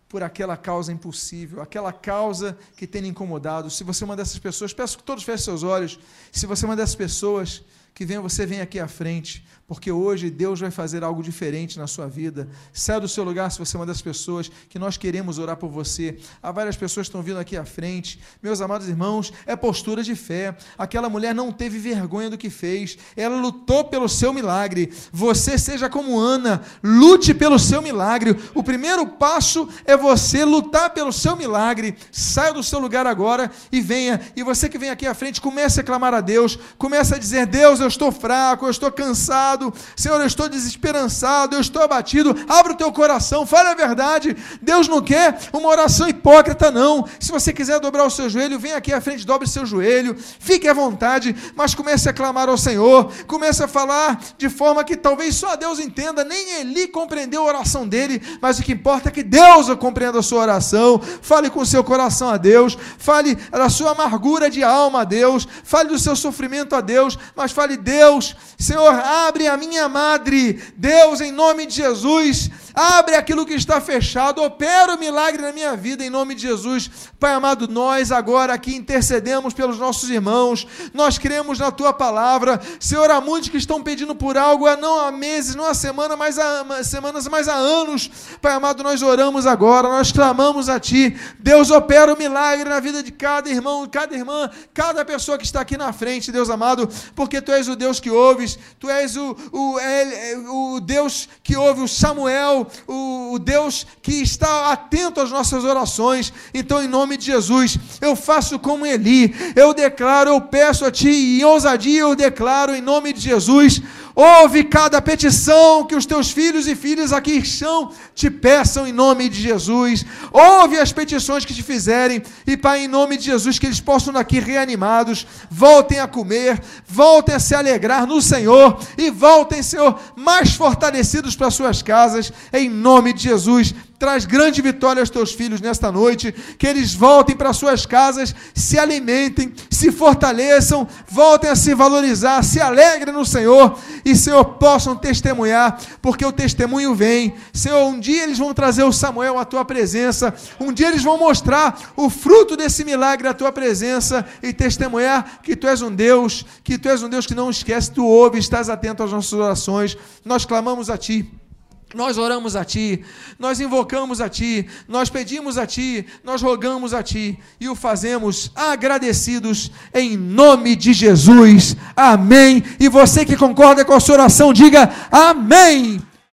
por 0.08 0.22
aquela 0.22 0.56
causa 0.56 0.91
impossível, 0.91 1.62
aquela 1.62 1.91
causa 1.91 2.58
que 2.76 2.86
tem 2.86 3.06
incomodado. 3.08 3.70
Se 3.70 3.84
você 3.84 4.03
é 4.03 4.06
uma 4.06 4.16
dessas 4.16 4.38
pessoas, 4.38 4.74
peço 4.74 4.97
que 4.97 5.03
todos 5.03 5.24
fechem 5.24 5.45
seus 5.45 5.64
olhos. 5.64 5.99
Se 6.32 6.45
você 6.45 6.66
é 6.66 6.68
uma 6.68 6.76
dessas 6.76 6.95
pessoas 6.95 7.64
que 7.96 8.06
vem, 8.06 8.20
você 8.20 8.46
vem 8.46 8.60
aqui 8.60 8.78
à 8.78 8.89
frente, 8.89 9.41
porque 9.66 9.89
hoje 9.89 10.30
Deus 10.30 10.60
vai 10.60 10.70
fazer 10.70 11.02
algo 11.02 11.24
diferente 11.24 11.80
na 11.80 11.88
sua 11.88 12.08
vida. 12.08 12.50
Saia 12.74 13.00
do 13.00 13.08
seu 13.08 13.24
lugar 13.24 13.50
se 13.50 13.58
você 13.58 13.78
é 13.78 13.80
uma 13.80 13.86
das 13.86 14.02
pessoas 14.02 14.52
que 14.70 14.78
nós 14.78 14.98
queremos 14.98 15.39
orar 15.39 15.56
por 15.56 15.70
você. 15.70 16.18
Há 16.43 16.52
várias 16.52 16.76
pessoas 16.76 17.08
que 17.08 17.10
estão 17.10 17.24
vindo 17.24 17.39
aqui 17.39 17.56
à 17.56 17.64
frente. 17.64 18.20
Meus 18.43 18.60
amados 18.60 18.89
irmãos, 18.89 19.32
é 19.46 19.56
postura 19.56 20.04
de 20.04 20.14
fé. 20.14 20.58
Aquela 20.78 21.08
mulher 21.08 21.34
não 21.34 21.54
teve 21.54 21.80
vergonha 21.80 22.30
do 22.30 22.38
que 22.38 22.50
fez. 22.50 22.98
Ela 23.16 23.38
lutou 23.38 23.86
pelo 23.86 24.10
seu 24.10 24.34
milagre. 24.34 24.91
Você 25.14 25.58
seja 25.58 25.89
como 25.89 26.20
Ana, 26.20 26.62
lute 26.84 27.34
pelo 27.34 27.58
seu 27.58 27.82
milagre. 27.82 28.36
O 28.54 28.62
primeiro 28.62 29.08
passo 29.08 29.70
é 29.86 29.96
você 29.96 30.43
lutar 30.43 30.89
pelo 30.89 31.14
seu 31.14 31.38
milagre. 31.38 31.96
Saia 32.12 32.54
do 32.54 32.62
seu 32.62 32.78
lugar 32.78 33.08
agora 33.08 33.50
e 33.72 33.80
venha. 33.80 34.20
E 34.36 34.43
você 34.43 34.68
que 34.68 34.78
vem 34.78 34.89
aqui 34.89 35.08
à 35.08 35.14
frente, 35.14 35.39
comece 35.39 35.80
a 35.80 35.84
clamar 35.84 36.14
a 36.14 36.20
Deus, 36.20 36.60
comece 36.78 37.16
a 37.16 37.18
dizer: 37.18 37.46
"Deus, 37.46 37.80
eu 37.80 37.85
estou 37.88 38.12
fraco, 38.12 38.66
eu 38.66 38.72
estou 38.72 38.92
cansado, 38.92 39.74
Senhor, 39.96 40.20
eu 40.20 40.28
estou 40.28 40.48
desesperançado, 40.50 41.56
eu 41.56 41.62
estou 41.62 41.82
abatido. 41.82 42.36
Abra 42.48 42.74
o 42.74 42.76
teu 42.76 42.92
coração, 42.92 43.46
fale 43.46 43.70
a 43.70 43.74
verdade. 43.74 44.36
Deus 44.62 44.88
não 44.88 45.02
quer 45.02 45.38
uma 45.54 45.70
oração 45.70 46.08
hipócrita, 46.08 46.72
não. 46.72 47.08
Se 47.20 47.32
você 47.32 47.52
quiser 47.54 47.80
dobrar 47.80 48.06
o 48.06 48.10
seu 48.10 48.30
joelho, 48.30 48.60
vem 48.60 48.74
aqui 48.74 48.94
à 48.94 49.02
frente, 49.02 49.26
dobre 49.26 49.48
o 49.48 49.52
seu 49.52 49.66
joelho, 49.66 50.16
fique 50.40 50.68
à 50.68 50.74
vontade, 50.74 51.36
mas 51.56 51.76
comece 51.76 52.10
a 52.10 52.14
clamar 52.14 52.50
ao 52.50 52.58
Senhor, 52.58 53.12
comece 53.28 53.64
a 53.64 53.68
falar 53.68 54.20
de 54.38 54.50
forma 54.50 54.84
que 54.84 54.96
talvez 54.96 55.36
só 55.36 55.56
Deus 55.56 55.80
entenda, 55.80 56.24
nem 56.24 56.60
Eli 56.62 56.88
compreendeu 56.88 57.44
a 57.44 57.46
oração 57.46 57.88
dele, 57.88 58.22
mas 58.42 58.60
o 58.60 58.64
que 58.64 58.74
importa 58.74 59.10
é 59.10 59.12
que 59.12 59.24
Deus 59.24 59.68
compreenda 59.76 60.20
a 60.20 60.24
sua 60.24 60.42
oração. 60.42 61.02
Fale 61.22 61.50
com 61.50 61.62
o 61.62 61.66
seu 61.66 61.84
coração 61.84 62.30
a 62.30 62.38
Deus, 62.38 62.78
fale 62.98 63.36
da 63.52 63.70
sua 63.70 63.92
amargura 63.92 64.50
de 64.50 64.64
alma 64.64 65.02
a 65.02 65.04
Deus, 65.04 65.48
fale 65.64 65.90
do 65.90 66.00
seu 66.00 66.16
sofrimento 66.16 66.76
a 66.76 66.82
Deus, 66.82 67.18
mas 67.36 67.52
fale, 67.52 67.74
Deus, 67.78 68.36
Senhor, 68.57 68.93
abre 68.93 69.47
a 69.47 69.57
minha 69.57 69.88
madre, 69.89 70.61
Deus, 70.76 71.21
em 71.21 71.32
nome 71.32 71.65
de 71.65 71.76
Jesus, 71.76 72.49
abre 72.76 73.15
aquilo 73.15 73.45
que 73.45 73.53
está 73.53 73.80
fechado, 73.80 74.43
opera 74.43 74.95
o 74.95 74.99
milagre 74.99 75.41
na 75.41 75.53
minha 75.53 75.76
vida, 75.76 76.03
em 76.03 76.09
nome 76.09 76.36
de 76.36 76.41
Jesus. 76.41 76.91
Pai 77.17 77.34
amado, 77.34 77.67
nós 77.67 78.11
agora 78.11 78.53
aqui 78.53 78.76
intercedemos 78.76 79.53
pelos 79.53 79.80
nossos 79.80 80.09
irmãos, 80.09 80.67
nós 80.93 81.17
cremos 81.17 81.57
na 81.57 81.71
tua 81.71 81.93
palavra, 81.93 82.59
Senhor, 82.80 83.09
há 83.09 83.21
muitos 83.21 83.49
que 83.49 83.57
estão 83.57 83.82
pedindo 83.82 84.13
por 84.13 84.38
algo, 84.38 84.65
não 84.76 84.99
há 84.99 85.11
meses, 85.11 85.55
não 85.55 85.65
há 85.65 85.73
semana, 85.73 86.17
mas 86.17 86.38
há 86.38 86.84
semanas, 86.84 87.28
mas 87.28 87.47
há 87.47 87.55
anos, 87.55 88.11
Pai 88.41 88.51
amado, 88.51 88.84
nós 88.84 89.01
oramos 89.01 89.47
agora, 89.47 89.88
nós 89.88 90.11
clamamos 90.11 90.67
a 90.67 90.80
Ti, 90.80 91.15
Deus 91.39 91.71
opera 91.71 92.13
o 92.13 92.17
milagre 92.17 92.67
na 92.69 92.80
vida 92.80 93.01
de 93.01 93.11
cada 93.11 93.49
irmão, 93.49 93.88
cada 93.88 94.13
irmã, 94.13 94.49
cada 94.73 95.05
pessoa 95.05 95.38
que 95.38 95.45
está 95.45 95.61
aqui 95.61 95.78
na 95.78 95.93
frente, 95.93 96.32
Deus 96.32 96.49
amado, 96.49 96.89
porque 97.15 97.41
Tu 97.41 97.51
és 97.51 97.69
o 97.69 97.76
Deus 97.76 97.99
que 97.99 98.09
ouves, 98.09 98.59
Tu 98.80 98.89
és 98.89 99.15
o, 99.15 99.36
o, 99.51 99.80
é, 99.80 100.38
o 100.47 100.80
Deus 100.82 101.30
que 101.41 101.55
ouve 101.55 101.82
o 101.82 101.88
Samuel, 101.88 102.64
o, 102.88 103.34
o 103.34 103.39
Deus 103.39 103.86
que 104.01 104.13
está 104.22 104.72
atento 104.72 105.20
às 105.20 105.32
nossas 105.32 105.63
orações. 105.63 106.32
Então, 106.53 106.84
em 106.84 106.88
nome 106.88 107.18
de 107.18 107.26
Jesus, 107.26 107.78
eu 108.01 108.16
faço 108.16 108.59
como 108.59 108.86
Eli, 108.86 109.34
eu 109.55 109.74
declaro, 109.74 110.30
eu 110.30 110.41
peço 110.41 110.86
a 110.86 110.91
Ti, 110.91 111.09
e 111.09 111.41
em 111.41 111.43
ousadia 111.43 112.01
eu 112.01 112.16
declaro, 112.16 112.76
em 112.76 112.82
nome 112.82 113.13
de 113.13 113.20
Jesus, 113.20 113.82
Ouve 114.16 114.63
cada 114.63 115.01
petição 115.01 115.84
que 115.86 115.93
os 115.93 116.05
teus 116.05 116.32
filhos 116.32 116.68
e 116.68 116.76
filhas 116.76 117.11
aqui 117.11 117.34
estão, 117.34 117.91
te 118.16 118.30
peçam 118.30 118.88
em 118.88 118.93
nome 118.93 119.28
de 119.28 119.41
Jesus. 119.41 120.05
Ouve 120.32 120.78
as 120.78 120.93
petições 120.93 121.43
que 121.43 121.53
te 121.53 121.61
fizerem 121.61 122.24
e, 122.47 122.55
Pai, 122.55 122.86
em 122.86 122.88
nome 122.88 123.18
de 123.18 123.26
Jesus, 123.26 123.59
que 123.59 123.66
eles 123.66 123.82
possam 123.82 124.13
daqui 124.13 124.39
reanimados, 124.39 125.28
voltem 125.51 125.99
a 125.99 126.07
comer, 126.07 126.61
voltem 126.88 127.36
a 127.36 127.39
se 127.39 127.53
alegrar 127.53 128.07
no 128.07 128.22
Senhor 128.22 128.80
e 128.97 129.09
voltem, 129.09 129.61
Senhor, 129.61 129.99
mais 130.16 130.53
fortalecidos 130.53 131.36
para 131.36 131.51
suas 131.51 131.82
casas, 131.82 132.32
em 132.53 132.70
nome 132.70 133.11
de 133.11 133.24
Jesus. 133.24 133.76
Traz 133.98 134.26
grande 134.26 134.62
vitória 134.62 135.02
aos 135.02 135.10
teus 135.10 135.32
filhos 135.32 135.62
nesta 135.62 135.89
noite, 135.89 136.34
que 136.58 136.68
eles 136.68 136.93
voltem 136.93 137.36
para 137.36 137.54
suas 137.54 137.86
casas, 137.86 138.36
se 138.54 138.78
alimentem, 138.78 139.54
se 139.70 139.89
fortaleçam, 139.89 140.86
voltem 141.08 141.50
a 141.50 141.56
se 141.56 141.74
valorizar, 141.74 142.43
se 142.43 142.60
alegrem 142.60 143.14
no 143.14 143.26
Senhor 143.26 143.80
e, 144.04 144.14
Senhor, 144.14 144.43
possam 144.43 144.98
testemunhar, 144.98 145.80
porque 146.02 146.26
o 146.26 146.32
testemunho 146.32 146.93
vem. 146.93 147.36
Senhor, 147.54 147.88
um 147.88 147.98
dia 147.98 148.24
eles 148.24 148.38
vão 148.38 148.54
trazer 148.54 148.84
o 148.84 148.91
Samuel 148.91 149.39
à 149.39 149.46
tua 149.46 149.64
presença, 149.64 150.34
um 150.60 150.74
dia 150.74 150.89
eles 150.89 151.04
vão 151.04 151.18
mostrar 151.18 151.93
o 151.96 152.10
fruto 152.10 152.58
desse 152.58 152.84
milagre 152.84 153.30
à 153.30 153.34
tua 153.34 153.52
presença 153.52 154.26
e 154.43 154.52
testemunhar 154.52 155.39
que 155.41 155.56
tu 155.56 155.68
és 155.68 155.82
um 155.82 155.93
Deus, 155.93 156.46
que 156.66 156.78
tu 156.78 156.89
és 156.89 157.02
um 157.02 157.08
Deus 157.08 157.26
que 157.26 157.34
não 157.34 157.50
esquece, 157.50 157.91
tu 157.91 158.06
ouves, 158.06 158.43
estás 158.43 158.70
atento 158.70 159.04
às 159.04 159.12
nossas 159.12 159.34
orações. 159.34 159.98
Nós 160.26 160.43
clamamos 160.43 160.89
a 160.89 160.98
ti. 160.98 161.45
Nós 161.94 162.18
oramos 162.18 162.56
a 162.56 162.66
Ti, 162.66 163.04
nós 163.40 163.60
invocamos 163.60 164.20
a 164.20 164.28
Ti, 164.28 164.68
nós 164.88 165.10
pedimos 165.10 165.58
a 165.58 165.66
Ti, 165.66 166.06
nós 166.24 166.42
rogamos 166.42 166.94
a 166.94 167.02
Ti 167.02 167.38
e 167.60 167.70
o 167.70 167.76
fazemos 167.76 168.52
agradecidos 168.56 169.72
em 169.94 170.18
nome 170.18 170.76
de 170.76 170.92
Jesus. 170.92 171.78
Amém. 171.96 172.64
E 172.80 172.90
você 172.90 173.24
que 173.24 173.38
concorda 173.38 173.86
com 173.86 173.94
a 173.94 174.00
sua 174.00 174.16
oração, 174.16 174.52
diga 174.52 174.92
amém. 175.12 176.02